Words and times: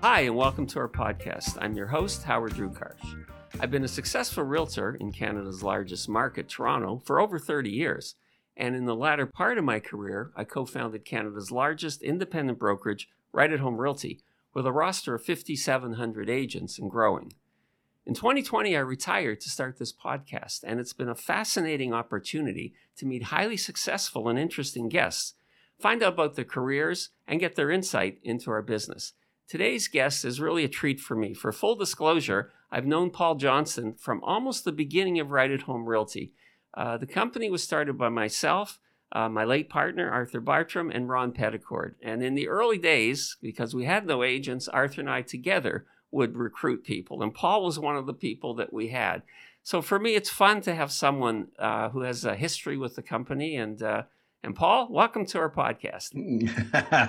Hi, 0.00 0.20
and 0.20 0.36
welcome 0.36 0.64
to 0.68 0.78
our 0.78 0.88
podcast. 0.88 1.58
I'm 1.60 1.74
your 1.74 1.88
host, 1.88 2.22
Howard 2.22 2.52
Drukarsh. 2.52 3.24
I've 3.58 3.72
been 3.72 3.82
a 3.82 3.88
successful 3.88 4.44
realtor 4.44 4.94
in 4.94 5.10
Canada's 5.10 5.64
largest 5.64 6.08
market, 6.08 6.48
Toronto, 6.48 7.02
for 7.04 7.18
over 7.18 7.36
30 7.36 7.68
years. 7.70 8.14
And 8.56 8.76
in 8.76 8.84
the 8.84 8.94
latter 8.94 9.26
part 9.26 9.58
of 9.58 9.64
my 9.64 9.80
career, 9.80 10.30
I 10.36 10.44
co 10.44 10.64
founded 10.66 11.04
Canada's 11.04 11.50
largest 11.50 12.00
independent 12.00 12.60
brokerage, 12.60 13.08
Right 13.32 13.52
at 13.52 13.58
Home 13.58 13.78
Realty, 13.78 14.20
with 14.54 14.66
a 14.66 14.72
roster 14.72 15.16
of 15.16 15.24
5,700 15.24 16.30
agents 16.30 16.78
and 16.78 16.88
growing. 16.88 17.32
In 18.06 18.14
2020, 18.14 18.76
I 18.76 18.80
retired 18.80 19.40
to 19.40 19.50
start 19.50 19.80
this 19.80 19.92
podcast, 19.92 20.60
and 20.62 20.78
it's 20.78 20.92
been 20.92 21.08
a 21.08 21.16
fascinating 21.16 21.92
opportunity 21.92 22.72
to 22.98 23.04
meet 23.04 23.24
highly 23.24 23.56
successful 23.56 24.28
and 24.28 24.38
interesting 24.38 24.88
guests, 24.88 25.34
find 25.80 26.04
out 26.04 26.12
about 26.12 26.36
their 26.36 26.44
careers, 26.44 27.10
and 27.26 27.40
get 27.40 27.56
their 27.56 27.72
insight 27.72 28.20
into 28.22 28.52
our 28.52 28.62
business. 28.62 29.14
Today's 29.48 29.88
guest 29.88 30.26
is 30.26 30.42
really 30.42 30.62
a 30.62 30.68
treat 30.68 31.00
for 31.00 31.16
me. 31.16 31.32
For 31.32 31.52
full 31.52 31.74
disclosure, 31.74 32.50
I've 32.70 32.84
known 32.84 33.08
Paul 33.08 33.36
Johnston 33.36 33.94
from 33.94 34.22
almost 34.22 34.66
the 34.66 34.72
beginning 34.72 35.18
of 35.20 35.30
Right 35.30 35.50
at 35.50 35.62
Home 35.62 35.86
Realty. 35.86 36.34
Uh, 36.74 36.98
the 36.98 37.06
company 37.06 37.48
was 37.48 37.62
started 37.62 37.96
by 37.96 38.10
myself, 38.10 38.78
uh, 39.10 39.30
my 39.30 39.44
late 39.44 39.70
partner, 39.70 40.10
Arthur 40.10 40.40
Bartram, 40.42 40.90
and 40.90 41.08
Ron 41.08 41.32
Petticord. 41.32 41.94
And 42.02 42.22
in 42.22 42.34
the 42.34 42.46
early 42.46 42.76
days, 42.76 43.38
because 43.40 43.74
we 43.74 43.86
had 43.86 44.06
no 44.06 44.22
agents, 44.22 44.68
Arthur 44.68 45.00
and 45.00 45.08
I 45.08 45.22
together 45.22 45.86
would 46.10 46.36
recruit 46.36 46.84
people. 46.84 47.22
And 47.22 47.32
Paul 47.32 47.64
was 47.64 47.78
one 47.78 47.96
of 47.96 48.04
the 48.04 48.12
people 48.12 48.52
that 48.56 48.70
we 48.70 48.88
had. 48.88 49.22
So 49.62 49.80
for 49.80 49.98
me, 49.98 50.14
it's 50.14 50.28
fun 50.28 50.60
to 50.62 50.74
have 50.74 50.92
someone 50.92 51.48
uh, 51.58 51.88
who 51.88 52.02
has 52.02 52.22
a 52.26 52.36
history 52.36 52.76
with 52.76 52.96
the 52.96 53.02
company. 53.02 53.56
And 53.56 53.82
uh, 53.82 54.02
and 54.44 54.54
Paul, 54.54 54.88
welcome 54.90 55.26
to 55.26 55.38
our 55.38 55.50
podcast. 55.50 56.10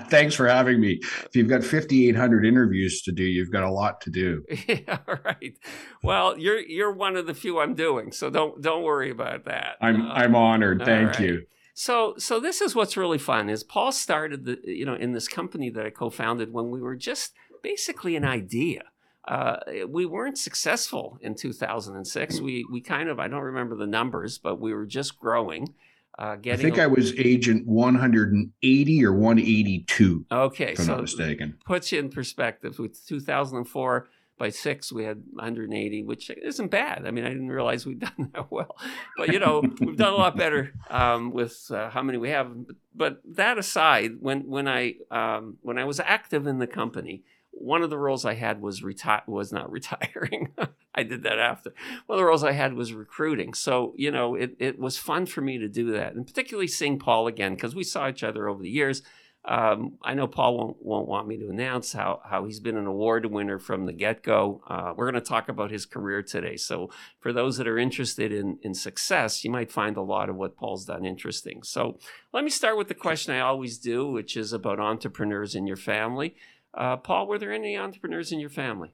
Thanks 0.10 0.34
for 0.34 0.48
having 0.48 0.80
me. 0.80 0.98
If 1.02 1.36
you've 1.36 1.48
got 1.48 1.62
5,800 1.62 2.44
interviews 2.44 3.02
to 3.02 3.12
do, 3.12 3.22
you've 3.22 3.52
got 3.52 3.62
a 3.62 3.70
lot 3.70 4.00
to 4.02 4.10
do. 4.10 4.44
yeah, 4.68 4.98
right. 5.06 5.56
Well, 6.02 6.36
you're 6.38 6.58
you're 6.58 6.92
one 6.92 7.16
of 7.16 7.26
the 7.26 7.34
few 7.34 7.60
I'm 7.60 7.74
doing, 7.74 8.12
so 8.12 8.30
don't 8.30 8.60
don't 8.60 8.82
worry 8.82 9.10
about 9.10 9.44
that. 9.44 9.76
I'm 9.80 10.02
uh, 10.02 10.12
I'm 10.12 10.34
honored. 10.34 10.82
Thank 10.84 11.10
right. 11.10 11.20
you. 11.20 11.46
So 11.74 12.14
so 12.18 12.40
this 12.40 12.60
is 12.60 12.74
what's 12.74 12.96
really 12.96 13.18
fun 13.18 13.48
is 13.48 13.62
Paul 13.62 13.92
started 13.92 14.44
the 14.44 14.58
you 14.64 14.84
know 14.84 14.94
in 14.94 15.12
this 15.12 15.28
company 15.28 15.70
that 15.70 15.86
I 15.86 15.90
co-founded 15.90 16.52
when 16.52 16.70
we 16.70 16.80
were 16.80 16.96
just 16.96 17.32
basically 17.62 18.16
an 18.16 18.24
idea. 18.24 18.82
Uh, 19.28 19.58
we 19.88 20.06
weren't 20.06 20.38
successful 20.38 21.18
in 21.20 21.36
2006. 21.36 22.40
We 22.40 22.66
we 22.70 22.80
kind 22.80 23.08
of 23.08 23.20
I 23.20 23.28
don't 23.28 23.42
remember 23.42 23.76
the 23.76 23.86
numbers, 23.86 24.38
but 24.38 24.60
we 24.60 24.74
were 24.74 24.86
just 24.86 25.18
growing. 25.18 25.74
Uh, 26.18 26.36
I 26.44 26.56
think 26.56 26.76
a, 26.76 26.82
I 26.82 26.86
was 26.86 27.14
agent 27.18 27.66
180 27.66 29.04
or 29.04 29.12
182. 29.12 30.26
Okay, 30.30 30.72
if 30.72 30.78
I'm 30.78 30.84
so 30.84 30.92
not 30.92 31.00
mistaken. 31.02 31.58
Puts 31.64 31.92
you 31.92 31.98
in 31.98 32.10
perspective. 32.10 32.78
With 32.78 33.06
2004 33.06 34.08
by 34.36 34.48
six, 34.48 34.92
we 34.92 35.04
had 35.04 35.22
180, 35.32 36.02
which 36.02 36.30
isn't 36.30 36.70
bad. 36.70 37.06
I 37.06 37.10
mean, 37.10 37.24
I 37.24 37.28
didn't 37.28 37.48
realize 37.48 37.86
we'd 37.86 38.00
done 38.16 38.30
that 38.34 38.50
well, 38.50 38.76
but 39.16 39.32
you 39.32 39.38
know, 39.38 39.62
we've 39.80 39.96
done 39.96 40.12
a 40.12 40.16
lot 40.16 40.36
better 40.36 40.72
um, 40.88 41.30
with 41.32 41.70
uh, 41.70 41.90
how 41.90 42.02
many 42.02 42.18
we 42.18 42.30
have. 42.30 42.52
But 42.94 43.20
that 43.36 43.58
aside, 43.58 44.12
when 44.20 44.48
when 44.48 44.66
I 44.66 44.94
um, 45.10 45.58
when 45.62 45.78
I 45.78 45.84
was 45.84 46.00
active 46.00 46.46
in 46.46 46.58
the 46.58 46.66
company, 46.66 47.22
one 47.52 47.82
of 47.82 47.90
the 47.90 47.98
roles 47.98 48.24
I 48.24 48.34
had 48.34 48.60
was 48.60 48.82
retire 48.82 49.22
was 49.26 49.52
not 49.52 49.70
retiring. 49.72 50.52
I 50.94 51.02
did 51.02 51.22
that 51.22 51.38
after. 51.38 51.72
One 52.06 52.18
of 52.18 52.22
the 52.22 52.26
roles 52.26 52.44
I 52.44 52.52
had 52.52 52.74
was 52.74 52.92
recruiting. 52.92 53.54
So, 53.54 53.94
you 53.96 54.10
know, 54.10 54.34
it, 54.34 54.56
it 54.58 54.78
was 54.78 54.98
fun 54.98 55.26
for 55.26 55.40
me 55.40 55.58
to 55.58 55.68
do 55.68 55.92
that. 55.92 56.14
And 56.14 56.26
particularly 56.26 56.68
seeing 56.68 56.98
Paul 56.98 57.26
again, 57.26 57.54
because 57.54 57.74
we 57.74 57.84
saw 57.84 58.08
each 58.08 58.24
other 58.24 58.48
over 58.48 58.62
the 58.62 58.70
years. 58.70 59.02
Um, 59.42 59.94
I 60.02 60.12
know 60.12 60.26
Paul 60.26 60.58
won't, 60.58 60.76
won't 60.82 61.08
want 61.08 61.26
me 61.26 61.38
to 61.38 61.48
announce 61.48 61.94
how, 61.94 62.20
how 62.28 62.44
he's 62.44 62.60
been 62.60 62.76
an 62.76 62.86
award 62.86 63.24
winner 63.24 63.58
from 63.58 63.86
the 63.86 63.92
get 63.94 64.22
go. 64.22 64.62
Uh, 64.68 64.92
we're 64.94 65.10
going 65.10 65.22
to 65.22 65.26
talk 65.26 65.48
about 65.48 65.70
his 65.70 65.86
career 65.86 66.22
today. 66.22 66.56
So, 66.56 66.90
for 67.20 67.32
those 67.32 67.56
that 67.56 67.66
are 67.66 67.78
interested 67.78 68.32
in, 68.32 68.58
in 68.62 68.74
success, 68.74 69.42
you 69.42 69.50
might 69.50 69.72
find 69.72 69.96
a 69.96 70.02
lot 70.02 70.28
of 70.28 70.36
what 70.36 70.56
Paul's 70.56 70.84
done 70.84 71.06
interesting. 71.06 71.62
So, 71.62 71.98
let 72.34 72.44
me 72.44 72.50
start 72.50 72.76
with 72.76 72.88
the 72.88 72.94
question 72.94 73.34
I 73.34 73.40
always 73.40 73.78
do, 73.78 74.10
which 74.10 74.36
is 74.36 74.52
about 74.52 74.78
entrepreneurs 74.78 75.54
in 75.54 75.66
your 75.66 75.78
family. 75.78 76.36
Uh, 76.76 76.96
Paul, 76.96 77.26
were 77.26 77.38
there 77.38 77.52
any 77.52 77.76
entrepreneurs 77.76 78.32
in 78.32 78.40
your 78.40 78.50
family? 78.50 78.92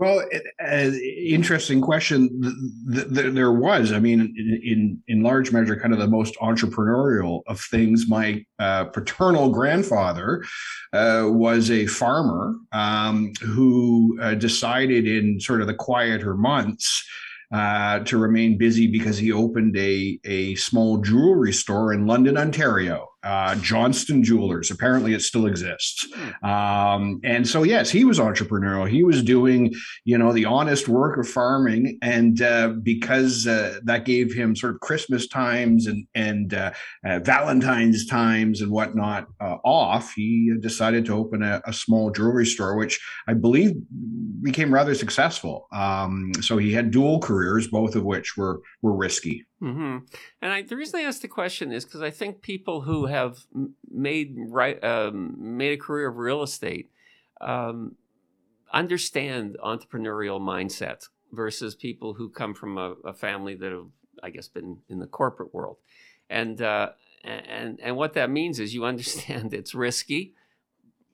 Well, 0.00 0.24
uh, 0.66 0.90
interesting 1.26 1.82
question. 1.82 2.40
Th- 2.90 3.06
th- 3.14 3.34
there 3.34 3.52
was. 3.52 3.92
I 3.92 3.98
mean, 3.98 4.34
in 4.64 5.02
in 5.08 5.22
large 5.22 5.52
measure, 5.52 5.76
kind 5.76 5.92
of 5.92 6.00
the 6.00 6.06
most 6.06 6.36
entrepreneurial 6.36 7.42
of 7.46 7.60
things. 7.60 8.08
My 8.08 8.42
uh, 8.58 8.84
paternal 8.84 9.50
grandfather 9.50 10.42
uh, 10.94 11.26
was 11.26 11.70
a 11.70 11.84
farmer 11.84 12.54
um, 12.72 13.32
who 13.42 14.18
uh, 14.22 14.36
decided 14.36 15.06
in 15.06 15.38
sort 15.38 15.60
of 15.60 15.66
the 15.66 15.74
quieter 15.74 16.34
months 16.34 17.06
uh, 17.52 17.98
to 17.98 18.16
remain 18.16 18.56
busy 18.56 18.86
because 18.86 19.18
he 19.18 19.32
opened 19.32 19.76
a 19.76 20.18
a 20.24 20.54
small 20.54 20.96
jewelry 21.02 21.52
store 21.52 21.92
in 21.92 22.06
London, 22.06 22.38
Ontario 22.38 23.09
uh, 23.22 23.54
Johnston 23.56 24.22
Jewelers. 24.22 24.70
Apparently, 24.70 25.14
it 25.14 25.22
still 25.22 25.46
exists. 25.46 26.06
Hmm. 26.14 26.44
Um, 26.44 27.20
and 27.24 27.46
so, 27.46 27.62
yes, 27.62 27.90
he 27.90 28.04
was 28.04 28.18
entrepreneurial. 28.18 28.88
He 28.88 29.02
was 29.02 29.22
doing, 29.22 29.74
you 30.04 30.16
know, 30.16 30.32
the 30.32 30.46
honest 30.46 30.88
work 30.88 31.18
of 31.18 31.28
farming, 31.28 31.98
and 32.02 32.40
uh, 32.40 32.68
because 32.82 33.46
uh, 33.46 33.78
that 33.84 34.04
gave 34.04 34.32
him 34.32 34.56
sort 34.56 34.74
of 34.74 34.80
Christmas 34.80 35.26
times 35.28 35.86
and 35.86 36.06
and 36.14 36.54
uh, 36.54 36.72
uh, 37.04 37.18
Valentine's 37.20 38.06
times 38.06 38.60
and 38.60 38.70
whatnot 38.70 39.26
uh, 39.40 39.56
off, 39.64 40.12
he 40.14 40.52
decided 40.60 41.04
to 41.06 41.14
open 41.14 41.42
a, 41.42 41.60
a, 41.66 41.72
small 41.72 42.10
jewelry 42.10 42.46
store, 42.46 42.76
which 42.76 43.00
I 43.26 43.34
believe 43.34 43.72
became 44.42 44.72
rather 44.72 44.94
successful. 44.94 45.66
Um, 45.72 46.32
so 46.40 46.58
he 46.58 46.72
had 46.72 46.90
dual 46.90 47.20
careers, 47.20 47.68
both 47.68 47.96
of 47.96 48.04
which 48.04 48.36
were 48.36 48.60
were 48.82 48.96
risky. 48.96 49.44
Mm-hmm. 49.62 49.98
And 50.40 50.52
I, 50.52 50.62
the 50.62 50.76
reason 50.76 51.00
I 51.00 51.02
asked 51.02 51.22
the 51.22 51.28
question 51.28 51.70
is 51.72 51.84
because 51.84 52.00
I 52.00 52.10
think 52.10 52.40
people 52.40 52.82
who 52.82 53.06
have 53.06 53.44
made 53.90 54.34
right 54.48 54.82
um, 54.82 55.34
made 55.38 55.72
a 55.72 55.76
career 55.76 56.08
of 56.08 56.16
real 56.16 56.42
estate 56.42 56.90
um, 57.40 57.96
understand 58.72 59.56
entrepreneurial 59.62 60.40
mindset 60.40 61.08
versus 61.32 61.74
people 61.74 62.14
who 62.14 62.28
come 62.28 62.54
from 62.54 62.78
a, 62.78 62.94
a, 63.04 63.12
family 63.12 63.54
that 63.54 63.70
have, 63.70 63.88
I 64.22 64.30
guess, 64.30 64.48
been 64.48 64.78
in 64.88 64.98
the 64.98 65.06
corporate 65.06 65.54
world. 65.54 65.76
And 66.28 66.60
uh, 66.62 66.90
and 67.22 67.78
and 67.82 67.96
what 67.96 68.14
that 68.14 68.30
means 68.30 68.58
is 68.60 68.74
you 68.74 68.84
understand 68.86 69.52
it's 69.52 69.74
risky, 69.74 70.34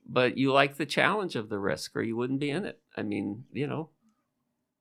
but 0.09 0.37
you 0.39 0.53
like 0.53 0.77
the 0.77 0.87
challenge 0.87 1.35
of 1.35 1.49
the 1.49 1.59
risk, 1.59 1.97
or 1.97 2.03
you 2.03 2.17
wouldn't 2.17 2.41
be 2.41 2.51
in 2.51 2.65
it. 2.65 2.81
I 2.97 3.03
mean, 3.03 3.45
you 3.53 3.67
know, 3.67 3.91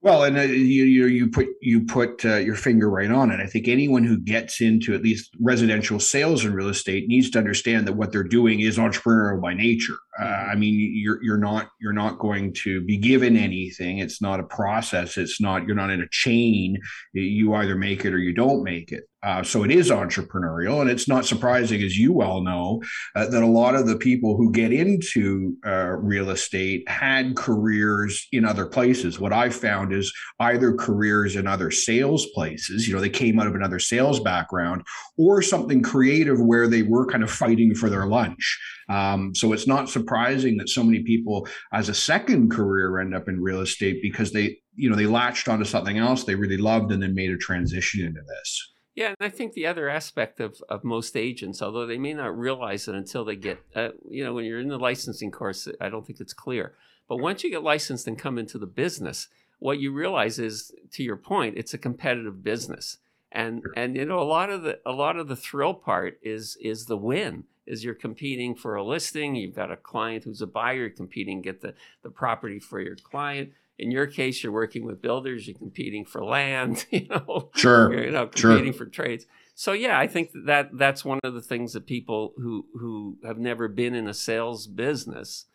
well, 0.05 0.23
and 0.23 0.37
uh, 0.37 0.41
you, 0.41 0.83
you 0.83 1.07
you 1.07 1.31
put 1.31 1.47
you 1.61 1.83
put 1.83 2.23
uh, 2.25 2.35
your 2.35 2.53
finger 2.53 2.91
right 2.91 3.09
on 3.09 3.31
it. 3.31 3.39
I 3.39 3.47
think 3.47 3.67
anyone 3.67 4.03
who 4.03 4.19
gets 4.19 4.61
into 4.61 4.93
at 4.93 5.01
least 5.01 5.31
residential 5.41 5.99
sales 5.99 6.45
and 6.45 6.53
real 6.53 6.69
estate 6.69 7.07
needs 7.07 7.31
to 7.31 7.39
understand 7.39 7.87
that 7.87 7.93
what 7.93 8.11
they're 8.11 8.23
doing 8.23 8.59
is 8.59 8.77
entrepreneurial 8.77 9.41
by 9.41 9.55
nature. 9.55 9.97
Uh. 10.19 10.45
I 10.51 10.55
mean, 10.55 10.93
you're 10.95 11.21
you're 11.23 11.37
not 11.37 11.69
you're 11.81 11.93
not 11.93 12.19
going 12.19 12.53
to 12.63 12.81
be 12.81 12.97
given 12.97 13.35
anything. 13.35 13.99
It's 13.99 14.21
not 14.21 14.39
a 14.39 14.43
process. 14.43 15.17
It's 15.17 15.41
not 15.41 15.65
you're 15.65 15.75
not 15.75 15.89
in 15.91 16.01
a 16.01 16.09
chain. 16.09 16.79
You 17.13 17.53
either 17.55 17.75
make 17.75 18.05
it 18.05 18.13
or 18.13 18.19
you 18.19 18.33
don't 18.33 18.63
make 18.63 18.91
it. 18.91 19.03
Uh, 19.23 19.41
so 19.41 19.63
it 19.63 19.71
is 19.71 19.89
entrepreneurial, 19.89 20.81
and 20.81 20.89
it's 20.89 21.07
not 21.07 21.25
surprising, 21.25 21.81
as 21.81 21.97
you 21.97 22.13
well 22.13 22.41
know, 22.41 22.79
uh, 23.15 23.25
that 23.27 23.41
a 23.41 23.47
lot 23.47 23.73
of 23.73 23.87
the 23.87 23.97
people 23.97 24.37
who 24.37 24.51
get 24.51 24.71
into 24.71 25.57
uh, 25.65 25.93
real 25.97 26.29
estate 26.29 26.87
had 26.87 27.35
careers 27.35 28.27
in 28.31 28.45
other 28.45 28.67
places. 28.67 29.19
What 29.19 29.33
I 29.33 29.49
found 29.49 29.93
is 29.93 30.13
either 30.39 30.75
careers 30.75 31.35
in 31.35 31.47
other 31.47 31.71
sales 31.71 32.27
places, 32.35 32.87
you 32.87 32.93
know, 32.93 33.01
they 33.01 33.09
came 33.09 33.39
out 33.39 33.47
of 33.47 33.55
another 33.55 33.79
sales 33.79 34.19
background, 34.19 34.83
or 35.17 35.41
something 35.41 35.81
creative 35.81 36.39
where 36.39 36.67
they 36.67 36.83
were 36.83 37.07
kind 37.07 37.23
of 37.23 37.31
fighting 37.31 37.73
for 37.73 37.89
their 37.89 38.05
lunch. 38.05 38.59
Um, 38.89 39.33
so 39.33 39.53
it's 39.53 39.67
not 39.67 39.89
surprising 39.89 40.57
that 40.57 40.69
so 40.69 40.83
many 40.83 41.03
people, 41.03 41.47
as 41.73 41.89
a 41.89 41.93
second 41.93 42.51
career, 42.51 42.99
end 42.99 43.15
up 43.15 43.27
in 43.27 43.41
real 43.41 43.61
estate 43.61 43.99
because 44.01 44.31
they, 44.31 44.57
you 44.75 44.89
know, 44.89 44.95
they 44.95 45.07
latched 45.07 45.47
onto 45.47 45.65
something 45.65 45.97
else 45.97 46.23
they 46.23 46.35
really 46.35 46.57
loved 46.57 46.91
and 46.91 47.01
then 47.01 47.15
made 47.15 47.31
a 47.31 47.37
transition 47.37 48.05
into 48.05 48.21
this. 48.21 48.71
Yeah, 48.95 49.07
and 49.07 49.17
I 49.19 49.29
think 49.29 49.53
the 49.53 49.65
other 49.65 49.89
aspect 49.89 50.39
of, 50.39 50.61
of 50.69 50.85
most 50.85 51.17
agents, 51.17 51.61
although 51.61 51.85
they 51.85 51.97
may 51.97 52.13
not 52.13 52.37
realize 52.37 52.87
it 52.87 52.95
until 52.95 53.25
they 53.25 53.35
get, 53.35 53.59
uh, 53.75 53.89
you 54.09 54.23
know, 54.23 54.33
when 54.33 54.45
you're 54.45 54.61
in 54.61 54.69
the 54.69 54.77
licensing 54.77 55.31
course, 55.31 55.67
I 55.81 55.89
don't 55.89 56.07
think 56.07 56.21
it's 56.21 56.33
clear. 56.33 56.75
But 57.09 57.17
once 57.17 57.43
you 57.43 57.51
get 57.51 57.61
licensed 57.61 58.07
and 58.07 58.17
come 58.17 58.37
into 58.37 58.57
the 58.57 58.65
business, 58.65 59.27
what 59.59 59.79
you 59.79 59.91
realize 59.91 60.39
is, 60.39 60.71
to 60.93 61.03
your 61.03 61.17
point, 61.17 61.57
it's 61.57 61.73
a 61.73 61.77
competitive 61.77 62.41
business, 62.41 62.97
and 63.31 63.63
and 63.75 63.95
you 63.95 64.05
know 64.05 64.19
a 64.19 64.23
lot 64.23 64.49
of 64.49 64.63
the 64.63 64.79
a 64.85 64.91
lot 64.91 65.17
of 65.17 65.27
the 65.27 65.35
thrill 65.35 65.73
part 65.73 66.17
is 66.21 66.57
is 66.61 66.85
the 66.85 66.97
win. 66.97 67.45
Is 67.67 67.83
you're 67.83 67.95
competing 67.95 68.55
for 68.55 68.75
a 68.75 68.83
listing, 68.83 69.35
you've 69.35 69.55
got 69.55 69.71
a 69.71 69.77
client 69.77 70.23
who's 70.23 70.41
a 70.41 70.47
buyer, 70.47 70.81
you're 70.81 70.89
competing 70.89 71.41
get 71.41 71.61
the 71.61 71.73
the 72.03 72.09
property 72.09 72.59
for 72.59 72.79
your 72.79 72.95
client 72.95 73.51
in 73.77 73.91
your 73.91 74.07
case, 74.07 74.43
you're 74.43 74.53
working 74.53 74.85
with 74.85 75.01
builders, 75.01 75.47
you're 75.47 75.57
competing 75.57 76.05
for 76.05 76.23
land, 76.23 76.85
you 76.91 77.07
know, 77.07 77.49
sure, 77.55 78.05
you 78.05 78.11
know, 78.11 78.27
competing 78.27 78.73
sure. 78.73 78.85
for 78.85 78.85
trades. 78.85 79.25
So 79.53 79.73
yeah, 79.73 79.99
I 79.99 80.07
think 80.07 80.31
that 80.45 80.77
that's 80.77 81.05
one 81.05 81.19
of 81.23 81.33
the 81.33 81.41
things 81.41 81.73
that 81.73 81.85
people 81.85 82.33
who 82.37 82.65
who 82.79 83.17
have 83.23 83.37
never 83.37 83.67
been 83.67 83.95
in 83.95 84.07
a 84.07 84.13
sales 84.13 84.67
business 84.67 85.45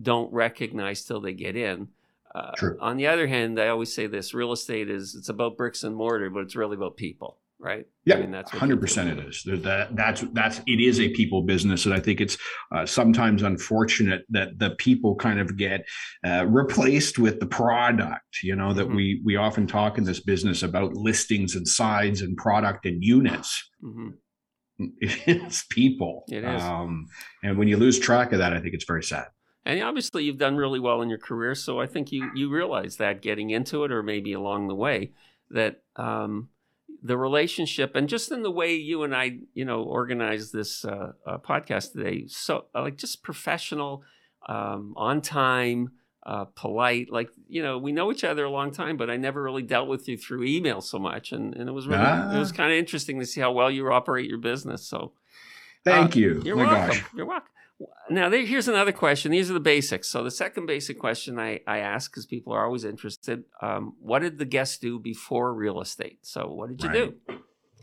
don't 0.00 0.32
recognize 0.32 1.04
till 1.04 1.20
they 1.20 1.32
get 1.32 1.56
in. 1.56 1.88
Uh. 2.34 2.52
On 2.80 2.98
the 2.98 3.06
other 3.06 3.28
hand, 3.28 3.58
I 3.58 3.68
always 3.68 3.94
say 3.94 4.06
this: 4.06 4.34
real 4.34 4.52
estate 4.52 4.90
is 4.90 5.14
it's 5.14 5.28
about 5.28 5.56
bricks 5.56 5.82
and 5.82 5.96
mortar, 5.96 6.28
but 6.28 6.40
it's 6.40 6.56
really 6.56 6.76
about 6.76 6.96
people 6.96 7.38
right? 7.58 7.86
Yeah, 8.04 8.16
I 8.16 8.20
mean, 8.20 8.30
that's 8.30 8.50
hundred 8.50 8.80
percent. 8.80 9.18
It 9.18 9.26
is. 9.26 9.42
that 9.62 9.94
that's 9.96 10.22
that's 10.32 10.60
it 10.66 10.80
is 10.80 11.00
a 11.00 11.08
people 11.10 11.42
business, 11.42 11.86
and 11.86 11.94
I 11.94 12.00
think 12.00 12.20
it's 12.20 12.36
uh, 12.74 12.86
sometimes 12.86 13.42
unfortunate 13.42 14.24
that 14.30 14.58
the 14.58 14.70
people 14.70 15.16
kind 15.16 15.40
of 15.40 15.56
get 15.56 15.84
uh, 16.24 16.46
replaced 16.46 17.18
with 17.18 17.40
the 17.40 17.46
product. 17.46 18.42
You 18.42 18.56
know 18.56 18.72
that 18.72 18.86
mm-hmm. 18.86 18.96
we 18.96 19.22
we 19.24 19.36
often 19.36 19.66
talk 19.66 19.98
in 19.98 20.04
this 20.04 20.20
business 20.20 20.62
about 20.62 20.94
listings 20.94 21.56
and 21.56 21.66
sides 21.66 22.20
and 22.22 22.36
product 22.36 22.86
and 22.86 23.02
units. 23.02 23.70
Mm-hmm. 23.82 24.08
It's 24.78 25.64
people. 25.70 26.24
It 26.28 26.44
is. 26.44 26.62
Um, 26.62 27.06
and 27.42 27.56
when 27.56 27.66
you 27.66 27.78
lose 27.78 27.98
track 27.98 28.32
of 28.32 28.38
that, 28.40 28.52
I 28.52 28.60
think 28.60 28.74
it's 28.74 28.84
very 28.84 29.02
sad. 29.02 29.28
And 29.64 29.82
obviously, 29.82 30.24
you've 30.24 30.36
done 30.36 30.56
really 30.56 30.78
well 30.78 31.00
in 31.00 31.08
your 31.08 31.18
career, 31.18 31.54
so 31.54 31.80
I 31.80 31.86
think 31.86 32.12
you 32.12 32.30
you 32.34 32.50
realize 32.50 32.98
that 32.98 33.22
getting 33.22 33.50
into 33.50 33.84
it, 33.84 33.90
or 33.90 34.02
maybe 34.02 34.34
along 34.34 34.68
the 34.68 34.74
way, 34.74 35.12
that 35.50 35.82
um, 35.96 36.50
the 37.02 37.16
relationship 37.16 37.94
and 37.94 38.08
just 38.08 38.32
in 38.32 38.42
the 38.42 38.50
way 38.50 38.74
you 38.74 39.02
and 39.02 39.14
I, 39.14 39.38
you 39.54 39.64
know, 39.64 39.82
organize 39.82 40.52
this 40.52 40.84
uh, 40.84 41.12
uh, 41.26 41.38
podcast 41.38 41.92
today, 41.92 42.24
so 42.28 42.66
uh, 42.74 42.82
like 42.82 42.96
just 42.96 43.22
professional, 43.22 44.02
um, 44.48 44.94
on 44.96 45.20
time, 45.20 45.90
uh, 46.24 46.44
polite. 46.54 47.10
Like 47.10 47.30
you 47.48 47.62
know, 47.62 47.78
we 47.78 47.92
know 47.92 48.10
each 48.10 48.24
other 48.24 48.44
a 48.44 48.50
long 48.50 48.72
time, 48.72 48.96
but 48.96 49.10
I 49.10 49.16
never 49.16 49.42
really 49.42 49.62
dealt 49.62 49.88
with 49.88 50.08
you 50.08 50.16
through 50.16 50.44
email 50.44 50.80
so 50.80 50.98
much, 50.98 51.32
and, 51.32 51.54
and 51.54 51.68
it 51.68 51.72
was 51.72 51.86
really 51.86 52.02
ah. 52.04 52.34
it 52.34 52.38
was 52.38 52.52
ah. 52.52 52.56
kind 52.56 52.72
of 52.72 52.78
interesting 52.78 53.20
to 53.20 53.26
see 53.26 53.40
how 53.40 53.52
well 53.52 53.70
you 53.70 53.90
operate 53.92 54.28
your 54.28 54.38
business. 54.38 54.86
So, 54.86 55.12
thank 55.84 56.16
uh, 56.16 56.18
you. 56.18 56.42
You're 56.44 56.56
My 56.56 56.64
welcome. 56.64 56.88
Gosh. 56.88 57.04
You're 57.14 57.26
welcome. 57.26 57.48
Now, 58.08 58.28
there, 58.28 58.44
here's 58.44 58.68
another 58.68 58.92
question. 58.92 59.32
These 59.32 59.50
are 59.50 59.54
the 59.54 59.60
basics. 59.60 60.08
So, 60.08 60.24
the 60.24 60.30
second 60.30 60.66
basic 60.66 60.98
question 60.98 61.38
I, 61.38 61.60
I 61.66 61.78
ask, 61.78 62.10
because 62.10 62.24
people 62.24 62.52
are 62.52 62.64
always 62.64 62.84
interested 62.84 63.44
um, 63.60 63.94
what 64.00 64.20
did 64.20 64.38
the 64.38 64.44
guest 64.44 64.80
do 64.80 64.98
before 64.98 65.52
real 65.52 65.80
estate? 65.80 66.20
So, 66.22 66.46
what 66.46 66.70
did 66.70 66.82
you 66.82 66.88
right. 66.88 67.28
do? 67.28 67.38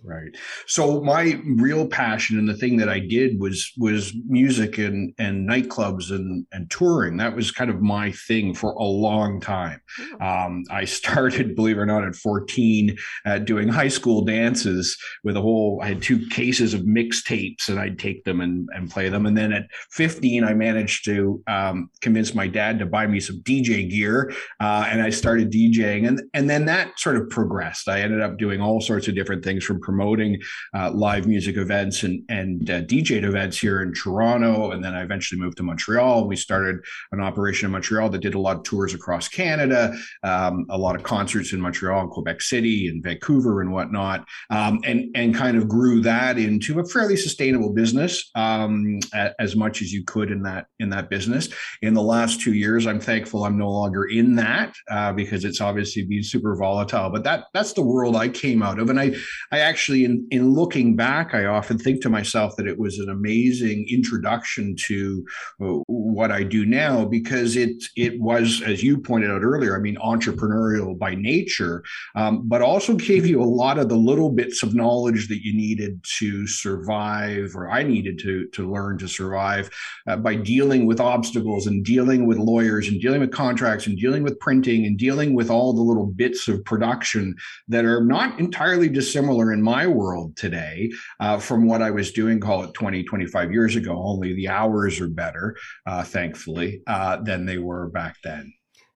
Right. 0.05 0.35
So 0.67 1.01
my 1.01 1.39
real 1.45 1.87
passion 1.87 2.37
and 2.37 2.47
the 2.47 2.57
thing 2.57 2.75
that 2.77 2.89
I 2.89 2.99
did 2.99 3.39
was 3.39 3.71
was 3.77 4.13
music 4.27 4.77
and 4.77 5.13
and 5.17 5.47
nightclubs 5.47 6.11
and 6.11 6.45
and 6.51 6.69
touring. 6.69 7.15
That 7.15 7.37
was 7.37 7.51
kind 7.51 7.69
of 7.69 7.81
my 7.81 8.11
thing 8.11 8.53
for 8.53 8.71
a 8.71 8.83
long 8.83 9.39
time. 9.39 9.79
Um, 10.19 10.65
I 10.69 10.83
started, 11.03 11.55
believe 11.55 11.77
it 11.77 11.79
or 11.79 11.85
not, 11.85 12.03
at 12.03 12.17
14, 12.17 12.97
uh, 13.25 13.37
doing 13.39 13.69
high 13.69 13.87
school 13.87 14.25
dances 14.25 14.97
with 15.23 15.37
a 15.37 15.41
whole. 15.41 15.79
I 15.81 15.87
had 15.87 16.01
two 16.01 16.27
cases 16.27 16.73
of 16.73 16.81
mixtapes, 16.81 17.69
and 17.69 17.79
I'd 17.79 17.97
take 17.97 18.25
them 18.25 18.41
and 18.41 18.67
and 18.75 18.91
play 18.91 19.07
them. 19.07 19.25
And 19.25 19.37
then 19.37 19.53
at 19.53 19.67
15, 19.91 20.43
I 20.43 20.53
managed 20.53 21.05
to 21.05 21.41
um, 21.47 21.89
convince 22.01 22.35
my 22.35 22.47
dad 22.47 22.77
to 22.79 22.85
buy 22.85 23.07
me 23.07 23.21
some 23.21 23.37
DJ 23.43 23.89
gear, 23.89 24.33
uh, 24.59 24.85
and 24.89 25.01
I 25.01 25.11
started 25.11 25.49
DJing. 25.49 26.09
And 26.09 26.21
and 26.33 26.49
then 26.49 26.65
that 26.65 26.99
sort 26.99 27.15
of 27.15 27.29
progressed. 27.29 27.87
I 27.87 28.01
ended 28.01 28.19
up 28.19 28.37
doing 28.37 28.59
all 28.59 28.81
sorts 28.81 29.07
of 29.07 29.15
different 29.15 29.45
things 29.45 29.63
from 29.63 29.79
promoting 29.93 30.41
uh, 30.73 30.91
live 30.91 31.27
music 31.27 31.55
events 31.55 32.03
and 32.03 32.23
and 32.29 32.69
uh, 32.69 32.81
DJ 32.81 33.23
events 33.23 33.59
here 33.59 33.81
in 33.83 33.93
Toronto, 33.93 34.71
and 34.71 34.83
then 34.83 34.95
I 34.95 35.03
eventually 35.03 35.39
moved 35.39 35.57
to 35.57 35.63
Montreal. 35.63 36.27
We 36.27 36.35
started 36.35 36.77
an 37.11 37.21
operation 37.21 37.67
in 37.67 37.71
Montreal 37.71 38.09
that 38.09 38.21
did 38.21 38.33
a 38.33 38.39
lot 38.39 38.57
of 38.57 38.63
tours 38.63 38.93
across 38.95 39.27
Canada, 39.27 39.93
um, 40.23 40.65
a 40.69 40.77
lot 40.77 40.95
of 40.95 41.03
concerts 41.03 41.53
in 41.53 41.61
Montreal 41.61 42.01
and 42.01 42.09
Quebec 42.09 42.41
City 42.41 42.87
and 42.87 43.03
Vancouver 43.03 43.61
and 43.61 43.71
whatnot, 43.71 44.25
um, 44.49 44.79
and 44.83 45.15
and 45.15 45.35
kind 45.35 45.57
of 45.57 45.67
grew 45.67 46.01
that 46.01 46.39
into 46.39 46.79
a 46.79 46.85
fairly 46.85 47.15
sustainable 47.15 47.71
business 47.71 48.31
um, 48.33 48.99
as 49.39 49.55
much 49.55 49.81
as 49.83 49.93
you 49.93 50.03
could 50.05 50.31
in 50.31 50.41
that 50.41 50.65
in 50.79 50.89
that 50.89 51.09
business. 51.09 51.49
In 51.83 51.93
the 51.93 52.01
last 52.01 52.41
two 52.41 52.53
years, 52.53 52.87
I'm 52.87 52.99
thankful 52.99 53.43
I'm 53.43 53.59
no 53.59 53.69
longer 53.69 54.05
in 54.05 54.35
that 54.37 54.73
uh, 54.89 55.13
because 55.13 55.45
it's 55.45 55.61
obviously 55.61 56.03
been 56.03 56.23
super 56.23 56.55
volatile. 56.55 57.11
But 57.11 57.23
that 57.25 57.45
that's 57.53 57.73
the 57.73 57.83
world 57.83 58.15
I 58.15 58.29
came 58.29 58.63
out 58.63 58.79
of, 58.79 58.89
and 58.89 58.99
I 58.99 59.11
I 59.51 59.59
actually 59.59 59.82
actually, 59.83 60.05
in, 60.05 60.25
in 60.31 60.53
looking 60.53 60.95
back, 60.95 61.35
I 61.35 61.43
often 61.43 61.77
think 61.77 62.01
to 62.03 62.09
myself 62.09 62.55
that 62.55 62.67
it 62.67 62.79
was 62.79 62.99
an 62.99 63.09
amazing 63.09 63.85
introduction 63.89 64.77
to 64.87 65.25
uh, 65.61 65.83
what 65.87 66.31
I 66.31 66.43
do 66.43 66.65
now 66.65 67.03
because 67.03 67.57
it 67.57 67.83
it 67.97 68.17
was, 68.21 68.61
as 68.61 68.81
you 68.81 68.97
pointed 68.97 69.29
out 69.29 69.43
earlier, 69.43 69.75
I 69.75 69.81
mean, 69.81 69.97
entrepreneurial 69.97 70.97
by 70.97 71.15
nature, 71.15 71.83
um, 72.15 72.47
but 72.47 72.61
also 72.61 72.95
gave 72.95 73.25
you 73.25 73.41
a 73.41 73.43
lot 73.43 73.77
of 73.77 73.89
the 73.89 73.97
little 73.97 74.29
bits 74.29 74.63
of 74.63 74.73
knowledge 74.73 75.27
that 75.27 75.43
you 75.43 75.53
needed 75.53 76.01
to 76.19 76.47
survive, 76.47 77.53
or 77.53 77.69
I 77.69 77.83
needed 77.83 78.19
to 78.19 78.47
to 78.53 78.71
learn 78.71 78.97
to 78.99 79.09
survive 79.09 79.69
uh, 80.07 80.15
by 80.15 80.35
dealing 80.35 80.85
with 80.85 81.01
obstacles 81.01 81.67
and 81.67 81.83
dealing 81.83 82.25
with 82.25 82.37
lawyers 82.37 82.87
and 82.87 83.01
dealing 83.01 83.19
with 83.19 83.33
contracts 83.33 83.85
and 83.85 83.97
dealing 83.97 84.23
with 84.23 84.39
printing 84.39 84.85
and 84.85 84.97
dealing 84.97 85.33
with 85.33 85.49
all 85.49 85.73
the 85.73 85.81
little 85.81 86.07
bits 86.07 86.47
of 86.47 86.63
production 86.63 87.35
that 87.67 87.83
are 87.83 88.05
not 88.05 88.39
entirely 88.39 88.87
dissimilar 88.87 89.51
in 89.51 89.61
my 89.61 89.72
my 89.73 89.87
world 89.87 90.37
today 90.37 90.91
uh, 91.19 91.39
from 91.39 91.65
what 91.65 91.81
I 91.81 91.89
was 91.89 92.11
doing, 92.11 92.39
call 92.39 92.63
it 92.63 92.73
20, 92.73 93.03
25 93.03 93.51
years 93.51 93.75
ago. 93.75 94.01
Only 94.03 94.33
the 94.35 94.49
hours 94.49 94.99
are 95.01 95.09
better, 95.09 95.55
uh, 95.87 96.03
thankfully, 96.03 96.81
uh, 96.85 97.17
than 97.17 97.45
they 97.45 97.57
were 97.57 97.89
back 97.89 98.17
then. 98.23 98.53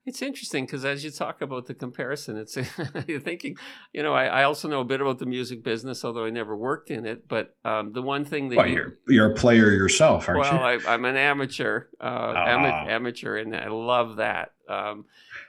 It's 0.06 0.20
interesting 0.20 0.66
because 0.66 0.84
as 0.84 1.02
you 1.02 1.10
talk 1.10 1.40
about 1.40 1.66
the 1.66 1.72
comparison, 1.72 2.36
it's 2.36 2.56
you're 3.08 3.20
thinking, 3.20 3.56
you 3.92 4.02
know, 4.02 4.12
I, 4.12 4.26
I, 4.26 4.42
also 4.44 4.68
know 4.68 4.80
a 4.80 4.84
bit 4.84 5.00
about 5.00 5.18
the 5.18 5.24
music 5.24 5.64
business, 5.64 6.04
although 6.04 6.26
I 6.26 6.30
never 6.30 6.54
worked 6.54 6.90
in 6.90 7.06
it. 7.06 7.26
But 7.26 7.56
um, 7.64 7.92
the 7.92 8.02
one 8.02 8.26
thing 8.26 8.50
that 8.50 8.56
well, 8.56 8.66
you, 8.66 8.80
are 8.80 8.98
you're 9.08 9.30
a 9.32 9.34
player 9.34 9.70
yourself, 9.70 10.28
aren't 10.28 10.40
well, 10.40 10.52
you? 10.52 10.60
Well, 10.60 10.80
I'm 10.88 11.06
an 11.06 11.16
amateur, 11.16 11.86
uh, 12.00 12.34
ah. 12.36 12.86
amateur, 12.86 13.38
and 13.38 13.56
I 13.56 13.68
love 13.68 14.16
that. 14.16 14.50
Um, 14.68 15.06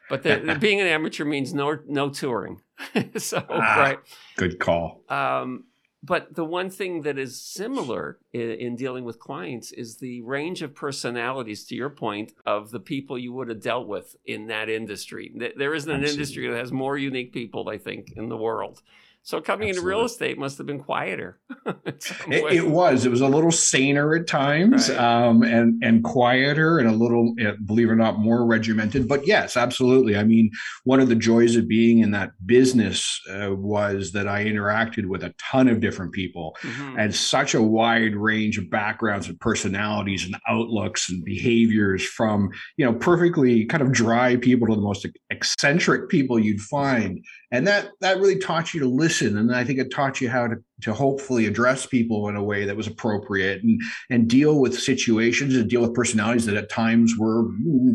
but 0.10 0.24
the, 0.24 0.38
the, 0.38 0.56
being 0.56 0.82
an 0.82 0.88
amateur 0.88 1.26
means 1.26 1.54
no 1.54 1.80
no 1.88 2.10
touring. 2.10 2.62
so 3.18 3.46
ah, 3.50 3.76
right, 3.78 4.00
good 4.38 4.60
call. 4.60 5.04
Um, 5.10 5.66
but 6.04 6.36
the 6.36 6.46
one 6.46 6.70
thing 6.70 7.02
that 7.02 7.18
is 7.18 7.42
similar 7.42 8.20
in, 8.32 8.52
in, 8.52 8.76
dealing 8.76 9.06
with 9.06 9.20
clients 9.20 9.72
is 9.72 9.98
the 9.98 10.22
range 10.22 10.62
of 10.62 10.76
personalities. 10.76 11.66
To 11.66 11.76
your 11.76 11.90
point, 11.90 12.34
of 12.46 12.72
the 12.72 12.80
people 12.80 13.18
you 13.18 13.34
would 13.34 13.50
have 13.50 13.62
dealt 13.62 13.88
with 13.88 14.16
in 14.26 14.48
that 14.48 14.70
industry. 14.70 15.34
There 15.58 15.74
isn't 15.74 15.90
an 15.90 16.02
Absolutely. 16.02 16.14
industry 16.14 16.48
that 16.50 16.58
has 16.58 16.72
more 16.72 16.98
unique 16.98 17.34
people, 17.34 17.70
I 17.70 17.78
think, 17.78 18.14
in 18.16 18.30
the 18.30 18.38
world. 18.38 18.82
So 19.26 19.42
coming 19.42 19.70
Absolutely. 19.70 19.92
into 19.92 19.98
real 19.98 20.06
estate 20.06 20.38
must 20.38 20.60
have 20.60 20.68
been 20.68 20.80
quieter. 20.84 21.40
it, 21.66 22.54
it, 22.54 22.68
was. 22.68 23.08
It 23.08 23.10
was 23.10 23.22
a 23.22 23.28
little 23.28 23.52
saner 23.52 24.14
at 24.14 24.28
times, 24.28 24.88
right. 24.88 25.00
um, 25.00 25.42
and 25.42 25.84
and 25.84 26.04
quieter, 26.04 26.78
and 26.78 26.88
a 26.88 26.92
little, 26.92 27.34
believe 27.66 27.90
it 27.90 27.94
or 27.94 27.96
not, 27.96 28.20
more 28.20 28.46
regimented. 28.46 29.08
But 29.08 29.26
yes, 29.26 29.58
absolutely. 29.58 30.16
I 30.16 30.24
mean, 30.24 30.52
one 30.84 31.00
of 31.00 31.10
the 31.10 31.16
joys 31.16 31.56
of 31.56 31.68
being 31.68 32.00
in 32.00 32.12
that 32.12 32.34
business 32.46 33.20
uh, 33.32 33.56
was 33.56 34.12
that 34.12 34.28
I 34.28 34.46
interacted 34.46 35.08
with 35.08 35.24
a 35.24 35.34
ton 35.40 35.70
of 35.70 35.80
different 35.80 36.12
people, 36.12 36.56
mm-hmm. 36.62 37.00
and 37.00 37.16
such 37.16 37.56
a 37.56 37.64
wide 37.64 38.16
range 38.16 38.60
of 38.60 38.70
backgrounds 38.70 39.28
and 39.28 39.40
personalities 39.40 40.24
and 40.24 40.36
outlooks 40.48 41.10
and 41.10 41.26
behaviors, 41.26 42.06
from 42.06 42.52
you 42.78 42.86
know 42.86 42.94
perfectly 42.94 43.66
kind 43.66 43.82
of 43.82 43.92
dry 43.92 44.36
people 44.36 44.68
to 44.68 44.76
the 44.76 44.82
most 44.82 45.08
eccentric 45.32 46.10
people 46.10 46.38
you'd 46.38 46.62
find 46.62 47.26
and 47.52 47.68
that 47.68 47.90
that 48.02 48.18
really 48.18 48.40
taught 48.40 48.74
you 48.74 48.80
to 48.80 48.88
listen 48.88 49.38
and 49.38 49.56
i 49.56 49.64
think 49.64 49.80
it 49.80 49.92
taught 49.92 50.22
you 50.22 50.30
how 50.30 50.48
to 50.48 50.56
to 50.82 50.94
hopefully 50.94 51.46
address 51.46 51.86
people 51.86 52.28
in 52.28 52.36
a 52.36 52.44
way 52.44 52.66
that 52.66 52.76
was 52.76 52.88
appropriate 52.88 53.64
and 53.64 53.82
and 54.10 54.28
deal 54.28 54.60
with 54.60 54.78
situations 54.78 55.56
and 55.56 55.70
deal 55.70 55.82
with 55.82 55.94
personalities 55.94 56.46
that 56.46 56.56
at 56.56 56.70
times 56.70 57.14
were 57.18 57.46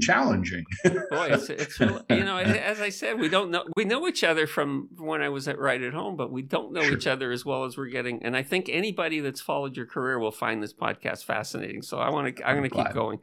challenging. 0.01 0.65
Boy 0.85 1.29
it's, 1.31 1.51
it's 1.51 1.79
you 1.79 2.25
know 2.25 2.39
as 2.39 2.81
i 2.81 2.89
said 2.89 3.19
we 3.19 3.29
don't 3.29 3.51
know 3.51 3.65
we 3.77 3.85
know 3.85 4.07
each 4.09 4.25
other 4.25 4.47
from 4.47 4.89
when 4.97 5.21
i 5.21 5.29
was 5.29 5.47
at 5.47 5.59
right 5.59 5.83
at 5.83 5.93
home 5.93 6.17
but 6.17 6.33
we 6.33 6.43
don't 6.43 6.73
know 6.73 6.83
sure. 6.83 6.95
each 6.95 7.07
other 7.07 7.31
as 7.31 7.45
well 7.45 7.65
as 7.65 7.77
we're 7.77 7.89
getting 7.89 8.23
and 8.23 8.37
i 8.37 8.43
think 8.43 8.69
anybody 8.69 9.21
that's 9.21 9.41
followed 9.41 9.77
your 9.77 9.87
career 9.87 10.19
will 10.19 10.31
find 10.31 10.63
this 10.63 10.73
podcast 10.73 11.25
fascinating 11.25 11.83
so 11.83 11.99
i 11.99 12.09
want 12.09 12.35
to 12.35 12.49
i'm 12.49 12.57
going 12.57 12.69
to 12.69 12.77
keep 12.77 12.93
going. 12.95 13.21